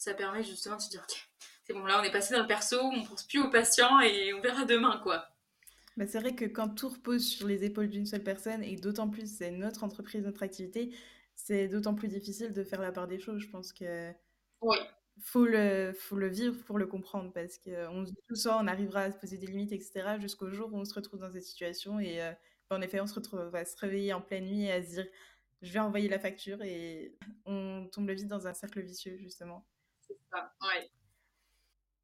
ça 0.00 0.14
permet 0.14 0.42
justement 0.42 0.76
de 0.76 0.80
se 0.80 0.88
dire, 0.88 1.04
ok, 1.06 1.28
c'est 1.64 1.74
bon, 1.74 1.84
là, 1.84 2.00
on 2.00 2.02
est 2.02 2.10
passé 2.10 2.34
dans 2.34 2.40
le 2.40 2.46
perso, 2.46 2.80
on 2.80 3.04
pense 3.04 3.22
plus 3.24 3.38
aux 3.38 3.50
patients 3.50 4.00
et 4.00 4.32
on 4.32 4.40
verra 4.40 4.64
demain, 4.64 4.98
quoi. 5.02 5.28
Bah, 5.96 6.06
c'est 6.06 6.18
vrai 6.18 6.34
que 6.34 6.46
quand 6.46 6.70
tout 6.70 6.88
repose 6.88 7.26
sur 7.26 7.46
les 7.46 7.64
épaules 7.64 7.90
d'une 7.90 8.06
seule 8.06 8.22
personne, 8.22 8.64
et 8.64 8.76
d'autant 8.76 9.10
plus 9.10 9.30
c'est 9.30 9.50
notre 9.50 9.84
entreprise, 9.84 10.24
notre 10.24 10.42
activité, 10.42 10.96
c'est 11.34 11.68
d'autant 11.68 11.94
plus 11.94 12.08
difficile 12.08 12.54
de 12.54 12.64
faire 12.64 12.80
la 12.80 12.92
part 12.92 13.08
des 13.08 13.18
choses. 13.18 13.42
Je 13.42 13.50
pense 13.50 13.74
que 13.74 14.10
oui. 14.62 14.78
faut 15.20 15.44
le, 15.44 15.92
faut 15.92 16.16
le 16.16 16.28
vivre 16.28 16.56
pour 16.64 16.78
le 16.78 16.86
comprendre, 16.86 17.30
parce 17.34 17.58
qu'on 17.58 18.06
se 18.06 18.10
dit 18.10 18.22
tout 18.26 18.36
ça, 18.36 18.56
on 18.58 18.66
arrivera 18.66 19.02
à 19.02 19.12
se 19.12 19.18
poser 19.18 19.36
des 19.36 19.48
limites, 19.48 19.72
etc., 19.72 20.16
jusqu'au 20.18 20.50
jour 20.50 20.72
où 20.72 20.78
on 20.78 20.86
se 20.86 20.94
retrouve 20.94 21.20
dans 21.20 21.30
cette 21.30 21.44
situation. 21.44 22.00
Et 22.00 22.22
euh, 22.22 22.32
en 22.70 22.80
effet, 22.80 23.00
on 23.00 23.06
se 23.06 23.14
retrouve 23.14 23.54
à 23.54 23.66
se 23.66 23.76
réveiller 23.76 24.14
en 24.14 24.22
pleine 24.22 24.46
nuit 24.46 24.62
et 24.64 24.72
à 24.72 24.82
se 24.82 24.88
dire, 24.88 25.06
je 25.60 25.72
vais 25.74 25.80
envoyer 25.80 26.08
la 26.08 26.18
facture, 26.18 26.62
et 26.62 27.18
on 27.44 27.86
tombe 27.92 28.10
vite 28.10 28.28
dans 28.28 28.46
un 28.46 28.54
cercle 28.54 28.80
vicieux, 28.80 29.18
justement. 29.18 29.66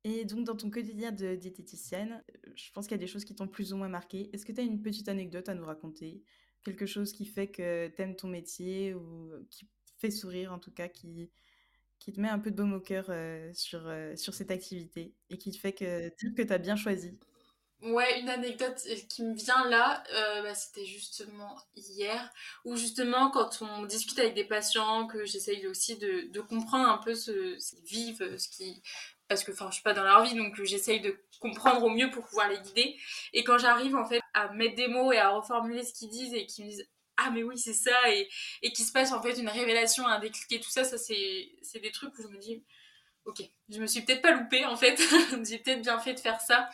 Et 0.05 0.25
donc, 0.25 0.45
dans 0.45 0.57
ton 0.57 0.71
quotidien 0.71 1.11
de 1.11 1.35
diététicienne, 1.35 2.23
je 2.55 2.71
pense 2.73 2.87
qu'il 2.87 2.95
y 2.95 3.01
a 3.01 3.05
des 3.05 3.09
choses 3.09 3.25
qui 3.25 3.35
t'ont 3.35 3.49
plus 3.49 3.73
ou 3.73 3.77
moins 3.77 3.89
marqué. 3.89 4.31
Est-ce 4.33 4.47
que 4.47 4.53
tu 4.53 4.61
as 4.61 4.65
une 4.65 4.81
petite 4.81 5.09
anecdote 5.09 5.49
à 5.49 5.55
nous 5.55 5.65
raconter? 5.65 6.23
Quelque 6.63 6.87
chose 6.87 7.13
qui 7.13 7.27
fait 7.27 7.49
que 7.49 7.89
tu 7.89 8.03
aimes 8.03 8.15
ton 8.15 8.29
métier 8.29 8.95
ou 8.95 9.33
qui 9.51 9.69
fait 9.99 10.13
sourire 10.13 10.53
en 10.53 10.61
tout 10.61 10.71
cas, 10.71 10.89
qui, 10.89 11.31
te 11.99 12.21
met 12.21 12.29
un 12.29 12.39
peu 12.39 12.53
de 12.53 12.57
baume 12.57 12.75
au 12.75 12.81
cœur 12.81 13.07
euh, 13.09 13.51
sur, 13.53 13.87
euh, 13.89 14.15
sur 14.15 14.33
cette 14.33 14.53
activité 14.53 15.13
et 15.29 15.39
qui 15.39 15.51
te 15.51 15.59
fait 15.59 15.73
que, 15.73 16.09
dire 16.17 16.35
que 16.37 16.43
tu 16.43 16.53
as 16.53 16.59
bien 16.59 16.77
choisi? 16.77 17.19
Ouais, 17.83 18.21
une 18.21 18.31
anecdote 18.31 18.81
qui 19.11 19.23
me 19.23 19.35
vient 19.35 19.69
là, 19.69 20.03
bah, 20.43 20.55
c'était 20.55 20.87
justement 20.87 21.57
hier, 21.77 22.33
où 22.65 22.75
justement 22.77 23.31
quand 23.31 23.61
on 23.61 23.85
discute 23.85 24.19
avec 24.19 24.35
des 24.35 24.45
patients, 24.45 25.07
que 25.07 25.25
j'essaye 25.27 25.67
aussi 25.67 25.97
de, 25.99 26.41
comprendre 26.41 26.89
un 26.89 26.99
peu 26.99 27.15
ce, 27.15 27.57
qu'ils 27.59 27.85
vivent, 27.85 28.39
ce 28.39 28.49
qui, 28.49 28.83
parce 29.29 29.45
que 29.45 29.53
enfin 29.53 29.69
je 29.69 29.75
suis 29.75 29.83
pas 29.83 29.93
dans 29.93 30.05
leur 30.05 30.25
vie 30.25 30.35
donc 30.35 30.63
j'essaye 30.63 31.01
de 31.01 31.19
comprendre 31.41 31.83
au 31.85 31.91
mieux 31.91 32.11
pour 32.11 32.25
pouvoir 32.27 32.49
les 32.49 32.59
guider. 32.61 32.97
Et 33.33 33.45
quand 33.45 33.59
j'arrive 33.59 33.95
en 33.97 34.07
fait 34.07 34.23
à 34.35 34.49
mettre 34.53 34.77
des 34.77 34.89
mots 34.89 35.13
et 35.13 35.19
à 35.19 35.31
reformuler 35.31 35.85
ce 35.85 35.93
qu'ils 35.93 36.11
disent 36.11 36.35
et 36.35 36.47
qu'ils 36.47 36.65
me 36.65 36.71
disent 36.71 36.89
ah 37.17 37.31
mais 37.31 37.43
oui 37.43 37.59
c'est 37.59 37.75
ça 37.75 38.11
et, 38.11 38.29
et 38.63 38.73
qu'il 38.73 38.85
se 38.85 38.93
passe 38.93 39.13
en 39.13 39.23
fait 39.23 39.33
une 39.39 39.49
révélation 39.49 40.07
un 40.07 40.19
déclic 40.19 40.51
et 40.53 40.61
tout 40.61 40.71
ça 40.71 40.85
ça 40.85 40.99
c'est 40.99 41.81
des 41.81 41.91
trucs 41.91 42.17
où 42.19 42.23
je 42.23 42.29
me 42.29 42.39
dis 42.39 42.63
ok 43.25 43.43
je 43.69 43.81
me 43.81 43.87
suis 43.87 44.03
peut-être 44.03 44.23
pas 44.23 44.33
loupée 44.33 44.65
en 44.67 44.77
fait 44.77 44.97
j'ai 45.49 45.59
peut-être 45.59 45.83
bien 45.83 45.99
fait 45.99 46.15
de 46.15 46.21
faire 46.21 46.41
ça 46.41 46.69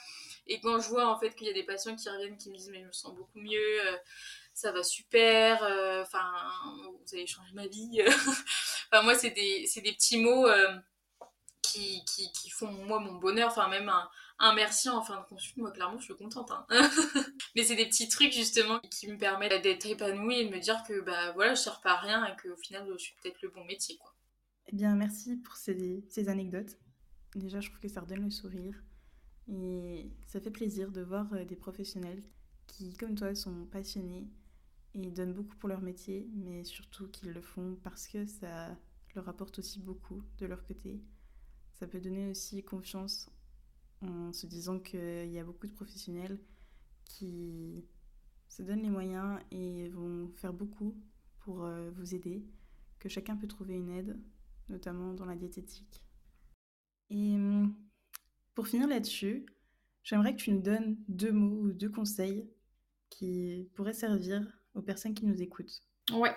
et 0.47 0.61
quand 0.61 0.81
je 0.81 0.89
vois 0.89 1.07
en 1.09 1.19
fait 1.19 1.35
qu'il 1.35 1.47
y 1.47 1.51
a 1.51 1.55
des 1.55 1.65
patients 1.65 1.97
qui 1.97 2.09
reviennent 2.09 2.37
qui 2.37 2.51
me 2.51 2.57
disent 2.57 2.71
mais 2.71 2.81
je 2.81 2.87
me 2.87 2.93
sens 2.93 3.15
beaucoup 3.15 3.39
mieux 3.39 3.87
euh, 3.87 3.97
ça 4.55 4.73
va 4.73 4.83
super 4.83 5.63
euh, 5.63 6.03
enfin 6.03 6.33
vous 6.75 7.15
avez 7.15 7.27
changé 7.27 7.53
ma 7.55 7.67
vie 7.67 8.03
enfin 8.93 9.03
moi 9.03 9.15
c'est 9.15 9.31
des 9.31 9.69
des 9.75 9.93
petits 9.93 10.19
mots 10.19 10.47
euh, 10.47 10.77
qui, 11.73 12.05
qui, 12.05 12.51
font 12.51 12.71
moi 12.71 12.99
mon 12.99 13.15
bonheur, 13.15 13.49
enfin 13.49 13.69
même 13.69 13.89
un, 13.89 14.09
un 14.39 14.55
merci 14.55 14.89
en 14.89 15.03
fin 15.03 15.21
de 15.21 15.25
consulte, 15.27 15.57
moi 15.57 15.71
clairement 15.71 15.99
je 15.99 16.05
suis 16.05 16.17
contente. 16.17 16.51
Hein. 16.51 16.67
Mais 17.57 17.65
c'est 17.65 17.77
des 17.77 17.87
petits 17.87 18.09
trucs 18.09 18.33
justement 18.33 18.79
qui 18.91 19.09
me 19.09 19.17
permettent 19.17 19.63
d'être 19.63 19.87
épanouie 19.87 20.41
et 20.41 20.45
de 20.47 20.55
me 20.55 20.61
dire 20.61 20.83
que 20.87 21.01
bah 21.01 21.33
voilà, 21.33 21.55
je 21.55 21.65
pas 21.83 21.93
à 21.93 22.01
rien 22.01 22.27
et 22.27 22.37
qu'au 22.37 22.57
final 22.57 22.87
je 22.93 22.99
suis 22.99 23.15
peut-être 23.23 23.41
le 23.43 23.49
bon 23.49 23.65
métier 23.65 23.97
quoi. 23.97 24.13
Eh 24.67 24.77
bien 24.77 24.95
merci 24.95 25.37
pour 25.37 25.57
ces, 25.57 26.05
ces 26.09 26.29
anecdotes. 26.29 26.79
Déjà 27.35 27.61
je 27.61 27.69
trouve 27.69 27.81
que 27.81 27.89
ça 27.89 28.01
redonne 28.01 28.25
le 28.25 28.31
sourire 28.31 28.75
et 29.49 30.11
ça 30.27 30.41
fait 30.41 30.51
plaisir 30.51 30.91
de 30.93 31.03
voir 31.03 31.33
euh, 31.33 31.45
des 31.45 31.57
professionnels 31.57 32.23
qui 32.67 32.95
comme 32.95 33.15
toi 33.15 33.35
sont 33.35 33.67
passionnés 33.67 34.29
et 34.95 35.11
donnent 35.11 35.35
beaucoup 35.35 35.57
pour 35.57 35.69
leur 35.69 35.81
métier, 35.81 36.29
mais 36.35 36.65
surtout 36.65 37.09
qu'ils 37.09 37.31
le 37.33 37.41
font 37.41 37.77
parce 37.83 38.07
que 38.07 38.27
ça 38.27 38.77
leur 39.15 39.29
apporte 39.29 39.59
aussi 39.59 39.81
beaucoup 39.81 40.23
de 40.39 40.47
leur 40.47 40.65
côté 40.65 41.03
ça 41.83 41.89
peut 41.89 42.01
donner 42.01 42.29
aussi 42.29 42.63
confiance 42.63 43.29
en 44.03 44.33
se 44.33 44.47
disant 44.47 44.79
qu'il 44.79 45.33
y 45.33 45.39
a 45.41 45.43
beaucoup 45.43 45.67
de 45.67 45.73
professionnels 45.73 46.39
qui 47.07 47.85
se 48.49 48.63
donnent 48.63 48.83
les 48.83 48.89
moyens 48.89 49.41
et 49.51 49.89
vont 49.89 50.29
faire 50.37 50.53
beaucoup 50.53 50.95
pour 51.41 51.65
euh, 51.65 51.91
vous 51.91 52.15
aider, 52.15 52.47
que 53.01 53.09
chacun 53.09 53.37
peut 53.37 53.49
trouver 53.49 53.75
une 53.75 53.91
aide, 53.91 54.17
notamment 54.69 55.13
dans 55.13 55.25
la 55.25 55.35
diététique. 55.35 56.05
Et 57.11 57.35
hum, 57.35 57.75
pour 58.55 58.67
finir 58.67 58.89
là-dessus, 58.89 59.47
j'aimerais 60.03 60.35
que 60.35 60.43
tu 60.43 60.51
nous 60.51 60.61
donnes 60.61 60.97
deux 61.09 61.33
mots 61.33 61.61
ou 61.63 61.73
deux 61.73 61.89
conseils 61.89 62.47
qui 63.11 63.69
pourraient 63.75 63.93
servir 63.93 64.43
aux 64.75 64.83
personnes 64.83 65.15
qui 65.15 65.27
nous 65.27 65.43
écoutent. 65.43 65.83
Ouais. 66.13 66.35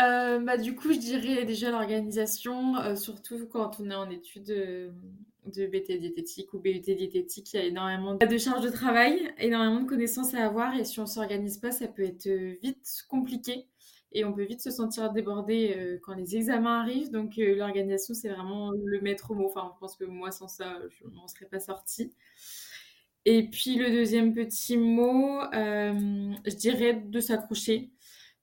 Euh, 0.00 0.38
bah, 0.38 0.56
du 0.56 0.74
coup, 0.74 0.92
je 0.92 0.98
dirais 0.98 1.44
déjà 1.44 1.70
l'organisation, 1.70 2.76
euh, 2.76 2.96
surtout 2.96 3.46
quand 3.46 3.78
on 3.78 3.90
est 3.90 3.94
en 3.94 4.08
études 4.08 4.50
euh, 4.50 4.90
de 5.46 5.66
BT 5.66 5.98
diététique 5.98 6.54
ou 6.54 6.58
BUT 6.58 6.80
diététique, 6.80 7.52
il 7.52 7.56
y 7.56 7.62
a 7.62 7.66
énormément 7.66 8.14
de 8.14 8.38
charges 8.38 8.64
de 8.64 8.70
travail, 8.70 9.32
énormément 9.38 9.80
de 9.80 9.88
connaissances 9.88 10.34
à 10.34 10.44
avoir 10.46 10.74
et 10.76 10.84
si 10.84 10.98
on 11.00 11.06
s'organise 11.06 11.58
pas, 11.58 11.72
ça 11.72 11.88
peut 11.88 12.04
être 12.04 12.28
vite 12.62 13.04
compliqué 13.08 13.66
et 14.12 14.24
on 14.24 14.32
peut 14.32 14.44
vite 14.44 14.60
se 14.60 14.70
sentir 14.70 15.12
débordé 15.12 15.98
quand 16.02 16.14
les 16.14 16.36
examens 16.36 16.80
arrivent. 16.80 17.10
Donc 17.10 17.34
l'organisation, 17.36 18.14
c'est 18.14 18.28
vraiment 18.28 18.70
le 18.72 19.00
maître 19.00 19.34
mot. 19.34 19.46
Enfin, 19.46 19.70
je 19.74 19.80
pense 19.80 19.96
que 19.96 20.04
moi, 20.04 20.30
sans 20.30 20.48
ça, 20.48 20.78
je 20.88 21.06
m'en 21.08 21.28
serais 21.28 21.46
pas 21.46 21.60
sortie. 21.60 22.12
Et 23.24 23.48
puis 23.48 23.76
le 23.76 23.90
deuxième 23.90 24.34
petit 24.34 24.76
mot, 24.76 25.40
je 25.52 26.56
dirais 26.56 26.94
de 26.94 27.20
s'accrocher. 27.20 27.90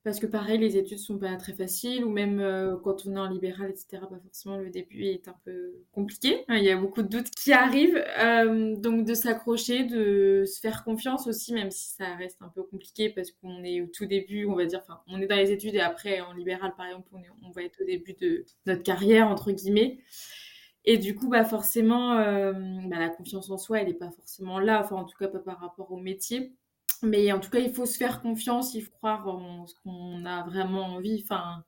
Parce 0.05 0.19
que 0.21 0.25
pareil, 0.27 0.57
les 0.57 0.77
études 0.77 0.97
sont 0.97 1.17
pas 1.19 1.35
très 1.35 1.51
faciles, 1.53 2.05
ou 2.05 2.09
même 2.09 2.39
euh, 2.39 2.77
quand 2.77 3.05
on 3.05 3.15
est 3.15 3.19
en 3.19 3.29
libéral, 3.29 3.69
etc., 3.69 4.01
pas 4.09 4.19
forcément 4.23 4.57
le 4.57 4.69
début 4.69 5.03
est 5.03 5.27
un 5.27 5.35
peu 5.43 5.73
compliqué. 5.91 6.45
Il 6.47 6.63
y 6.63 6.69
a 6.71 6.77
beaucoup 6.77 7.01
de 7.01 7.09
doutes 7.09 7.29
qui 7.31 7.51
arrivent. 7.51 8.01
Euh, 8.17 8.77
donc 8.77 9.05
de 9.05 9.13
s'accrocher, 9.13 9.83
de 9.83 10.45
se 10.45 10.61
faire 10.61 10.85
confiance 10.85 11.27
aussi, 11.27 11.53
même 11.53 11.69
si 11.69 11.89
ça 11.95 12.15
reste 12.15 12.41
un 12.41 12.47
peu 12.47 12.63
compliqué 12.63 13.09
parce 13.09 13.31
qu'on 13.31 13.61
est 13.65 13.81
au 13.81 13.87
tout 13.87 14.05
début, 14.05 14.45
on 14.45 14.55
va 14.55 14.65
dire, 14.65 14.79
enfin, 14.81 15.01
on 15.07 15.21
est 15.21 15.27
dans 15.27 15.35
les 15.35 15.51
études 15.51 15.75
et 15.75 15.81
après 15.81 16.21
en 16.21 16.31
libéral, 16.31 16.73
par 16.77 16.85
exemple, 16.85 17.09
on, 17.13 17.21
on 17.47 17.51
va 17.51 17.63
être 17.63 17.81
au 17.81 17.85
début 17.85 18.13
de 18.13 18.45
notre 18.65 18.83
carrière, 18.83 19.27
entre 19.27 19.51
guillemets. 19.51 19.99
Et 20.85 20.97
du 20.97 21.15
coup, 21.15 21.29
bah 21.29 21.43
forcément, 21.45 22.13
euh, 22.17 22.53
bah, 22.87 22.99
la 22.99 23.09
confiance 23.09 23.49
en 23.49 23.57
soi, 23.57 23.81
elle 23.81 23.87
n'est 23.87 23.93
pas 23.93 24.11
forcément 24.11 24.59
là, 24.59 24.81
enfin 24.83 24.95
en 24.95 25.05
tout 25.05 25.17
cas 25.17 25.27
pas 25.27 25.39
par 25.39 25.59
rapport 25.59 25.91
au 25.91 25.97
métier. 25.97 26.53
Mais 27.01 27.31
en 27.31 27.39
tout 27.39 27.49
cas, 27.49 27.59
il 27.59 27.73
faut 27.73 27.85
se 27.85 27.97
faire 27.97 28.21
confiance, 28.21 28.73
il 28.73 28.81
faut 28.81 28.91
croire 28.91 29.27
en 29.27 29.65
ce 29.67 29.73
qu'on 29.83 30.25
a 30.25 30.43
vraiment 30.43 30.85
envie. 30.95 31.21
Enfin, 31.23 31.63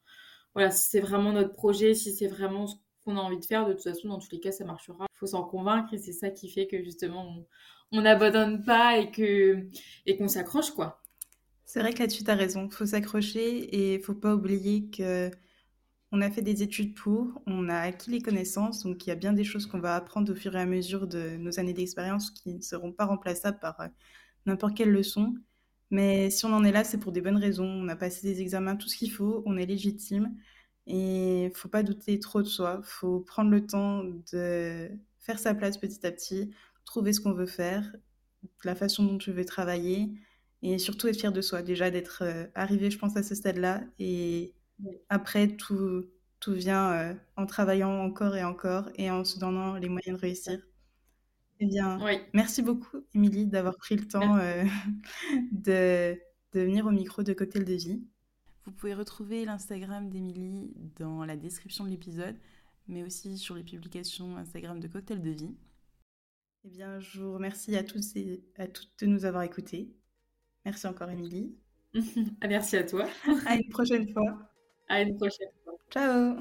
voilà, 0.53 0.71
si 0.71 0.89
c'est 0.89 0.99
vraiment 0.99 1.32
notre 1.32 1.53
projet, 1.53 1.93
si 1.93 2.13
c'est 2.13 2.27
vraiment 2.27 2.67
ce 2.67 2.75
qu'on 3.05 3.17
a 3.17 3.21
envie 3.21 3.39
de 3.39 3.45
faire, 3.45 3.65
de 3.67 3.73
toute 3.73 3.84
façon, 3.84 4.09
dans 4.09 4.19
tous 4.19 4.32
les 4.32 4.39
cas, 4.39 4.51
ça 4.51 4.65
marchera. 4.65 5.05
Il 5.15 5.17
faut 5.17 5.27
s'en 5.27 5.43
convaincre 5.43 5.93
et 5.93 5.97
c'est 5.97 6.13
ça 6.13 6.29
qui 6.29 6.49
fait 6.49 6.67
que 6.67 6.84
justement, 6.84 7.45
on 7.91 8.01
n'abandonne 8.01 8.63
pas 8.63 8.97
et 8.97 9.11
que 9.11 9.67
et 10.05 10.17
qu'on 10.17 10.27
s'accroche, 10.27 10.71
quoi. 10.71 11.01
C'est 11.65 11.79
vrai 11.79 11.93
que 11.93 11.99
là-dessus, 11.99 12.23
tu 12.23 12.32
as 12.32 12.36
raison. 12.36 12.67
Il 12.69 12.75
faut 12.75 12.86
s'accrocher 12.86 13.59
et 13.59 13.95
il 13.95 14.01
faut 14.01 14.15
pas 14.15 14.36
oublier 14.36 14.89
que 14.89 15.32
on 16.11 16.21
a 16.21 16.29
fait 16.29 16.41
des 16.41 16.61
études 16.61 16.93
pour, 16.93 17.41
on 17.47 17.69
a 17.69 17.77
acquis 17.77 18.11
les 18.11 18.21
connaissances, 18.21 18.84
donc 18.84 19.05
il 19.05 19.09
y 19.09 19.13
a 19.13 19.15
bien 19.15 19.32
des 19.32 19.45
choses 19.45 19.65
qu'on 19.65 19.79
va 19.79 19.95
apprendre 19.95 20.32
au 20.32 20.36
fur 20.36 20.55
et 20.55 20.59
à 20.59 20.65
mesure 20.65 21.07
de 21.07 21.38
nos 21.38 21.57
années 21.59 21.73
d'expérience 21.73 22.32
qui 22.32 22.53
ne 22.53 22.61
seront 22.61 22.91
pas 22.91 23.05
remplaçables 23.05 23.59
par 23.59 23.79
euh, 23.79 23.88
n'importe 24.46 24.76
quelle 24.78 24.92
leçon. 24.92 25.36
Mais 25.92 26.30
si 26.30 26.46
on 26.46 26.54
en 26.54 26.64
est 26.64 26.72
là, 26.72 26.84
c'est 26.84 26.98
pour 27.00 27.12
des 27.12 27.22
bonnes 27.22 27.38
raisons. 27.38 27.66
On 27.66 27.88
a 27.89 27.96
passé 27.96 28.28
des 28.28 28.42
examens, 28.42 28.76
tout 28.78 28.88
ce 28.88 28.98
qu'il 28.98 29.12
faut, 29.12 29.44
on 29.46 29.58
est 29.58 29.66
légitime. 29.66 30.36
Et 30.88 31.46
il 31.46 31.56
faut 31.56 31.70
pas 31.70 31.84
douter 31.84 32.20
trop 32.20 32.42
de 32.42 32.48
soi. 32.48 32.80
Il 32.84 32.86
faut 32.88 33.20
prendre 33.22 33.52
le 33.52 33.66
temps 33.66 34.04
de 34.32 34.89
faire 35.20 35.39
sa 35.39 35.54
place 35.54 35.78
petit 35.78 36.06
à 36.06 36.12
petit, 36.12 36.52
trouver 36.86 37.14
ce 37.14 37.22
qu'on 37.22 37.34
veut 37.34 37.46
faire, 37.46 37.96
la 38.64 38.76
façon 38.76 39.06
dont 39.06 39.18
tu 39.18 39.32
veux 39.32 39.46
travailler, 39.46 40.12
et 40.64 40.78
surtout 40.80 41.08
être 41.08 41.20
fier 41.20 41.32
de 41.32 41.42
soi. 41.42 41.62
Déjà 41.62 41.92
d'être 41.92 42.24
euh, 42.24 42.46
arrivé, 42.56 42.92
je 42.92 42.98
pense, 42.98 43.18
à 43.18 43.24
ce 43.24 43.36
stade-là. 43.36 43.82
Et 44.00 44.54
après, 45.10 45.48
tout, 45.58 46.06
tout 46.39 46.54
vient 46.54 46.92
euh, 46.94 47.14
en 47.38 47.46
travaillant 47.46 47.92
encore 48.04 48.36
et 48.36 48.44
encore 48.44 48.89
et 48.96 49.12
en 49.12 49.24
se 49.26 49.39
donnant 49.39 49.76
les 49.76 49.89
moyens 49.89 50.18
de 50.18 50.22
réussir. 50.22 50.60
Eh 51.64 51.68
bien, 51.68 51.99
merci 52.34 52.64
beaucoup, 52.64 53.05
Émilie, 53.14 53.45
d'avoir 53.45 53.78
pris 53.78 53.95
le 53.95 54.07
temps 54.07 54.36
euh, 54.38 54.64
de, 55.51 56.20
de, 56.53 56.59
venir 56.59 56.88
au 56.88 56.91
micro 56.91 57.22
de 57.22 57.34
Cocktail 57.34 57.66
de 57.66 57.76
Vie. 57.76 58.03
Vous 58.66 58.72
pouvez 58.72 58.95
retrouver 58.95 59.45
l'Instagram 59.45 60.09
d'Émilie 60.09 60.74
dans 60.97 61.24
la 61.24 61.38
description 61.38 61.84
de 61.86 61.91
l'épisode, 61.91 62.36
mais 62.88 63.03
aussi 63.03 63.38
sur 63.38 63.53
les 63.53 63.64
publications 63.64 64.38
Instagram 64.38 64.80
de 64.80 64.88
Cocktail 64.88 65.22
de 65.22 65.30
Vie. 65.30 65.55
Eh 66.66 66.70
bien, 66.70 66.99
je 66.99 67.22
vous 67.22 67.34
remercie 67.34 67.76
à 67.76 67.84
tous 67.84 68.16
et 68.16 68.43
à 68.57 68.68
toutes 68.68 68.91
de 68.99 69.05
nous 69.05 69.26
avoir 69.26 69.43
écoutés. 69.43 69.93
Merci 70.66 70.88
encore, 70.88 71.12
Émilie. 71.12 71.55
Merci 72.41 72.78
à 72.78 72.84
toi. 72.84 73.07
à 73.45 73.55
une 73.55 73.70
prochaine 73.70 74.12
fois. 74.12 74.49
À 74.89 75.03
une 75.03 75.16
prochaine 75.16 75.49
fois. 75.64 75.74
Ciao. 75.91 76.38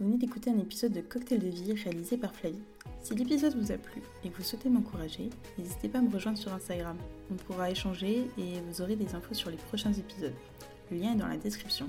Vous 0.00 0.06
venez 0.06 0.18
d'écouter 0.18 0.50
un 0.50 0.58
épisode 0.58 0.92
de 0.92 1.00
Cocktail 1.00 1.38
de 1.38 1.46
vie 1.46 1.72
réalisé 1.72 2.16
par 2.16 2.34
Flavie. 2.34 2.58
Si 3.00 3.14
l'épisode 3.14 3.54
vous 3.54 3.70
a 3.70 3.78
plu 3.78 4.02
et 4.24 4.28
que 4.28 4.36
vous 4.36 4.42
souhaitez 4.42 4.68
m'encourager, 4.68 5.30
n'hésitez 5.56 5.88
pas 5.88 5.98
à 5.98 6.02
me 6.02 6.12
rejoindre 6.12 6.36
sur 6.36 6.52
Instagram. 6.52 6.96
On 7.30 7.36
pourra 7.36 7.70
échanger 7.70 8.28
et 8.36 8.60
vous 8.66 8.82
aurez 8.82 8.96
des 8.96 9.14
infos 9.14 9.34
sur 9.34 9.50
les 9.50 9.56
prochains 9.56 9.92
épisodes. 9.92 10.34
Le 10.90 10.96
lien 10.96 11.12
est 11.12 11.18
dans 11.18 11.28
la 11.28 11.36
description. 11.36 11.88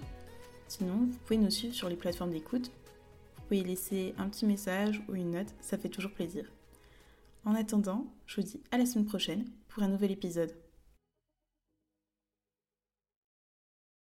Sinon, 0.68 1.08
vous 1.10 1.18
pouvez 1.26 1.40
nous 1.40 1.50
suivre 1.50 1.74
sur 1.74 1.90
les 1.90 1.96
plateformes 1.96 2.30
d'écoute. 2.30 2.70
Vous 3.38 3.42
pouvez 3.48 3.64
laisser 3.64 4.14
un 4.20 4.30
petit 4.30 4.46
message 4.46 5.02
ou 5.10 5.16
une 5.16 5.32
note, 5.32 5.56
ça 5.60 5.80
fait 5.80 5.90
toujours 5.90 6.12
plaisir. 6.12 6.46
En 7.44 7.56
attendant, 7.56 8.06
je 8.28 8.36
vous 8.36 8.46
dis 8.46 8.62
à 8.72 8.78
la 8.78 8.86
semaine 8.86 9.06
prochaine 9.06 9.46
pour 9.68 9.82
un 9.82 9.88
nouvel 9.88 10.12
épisode. 10.12 10.54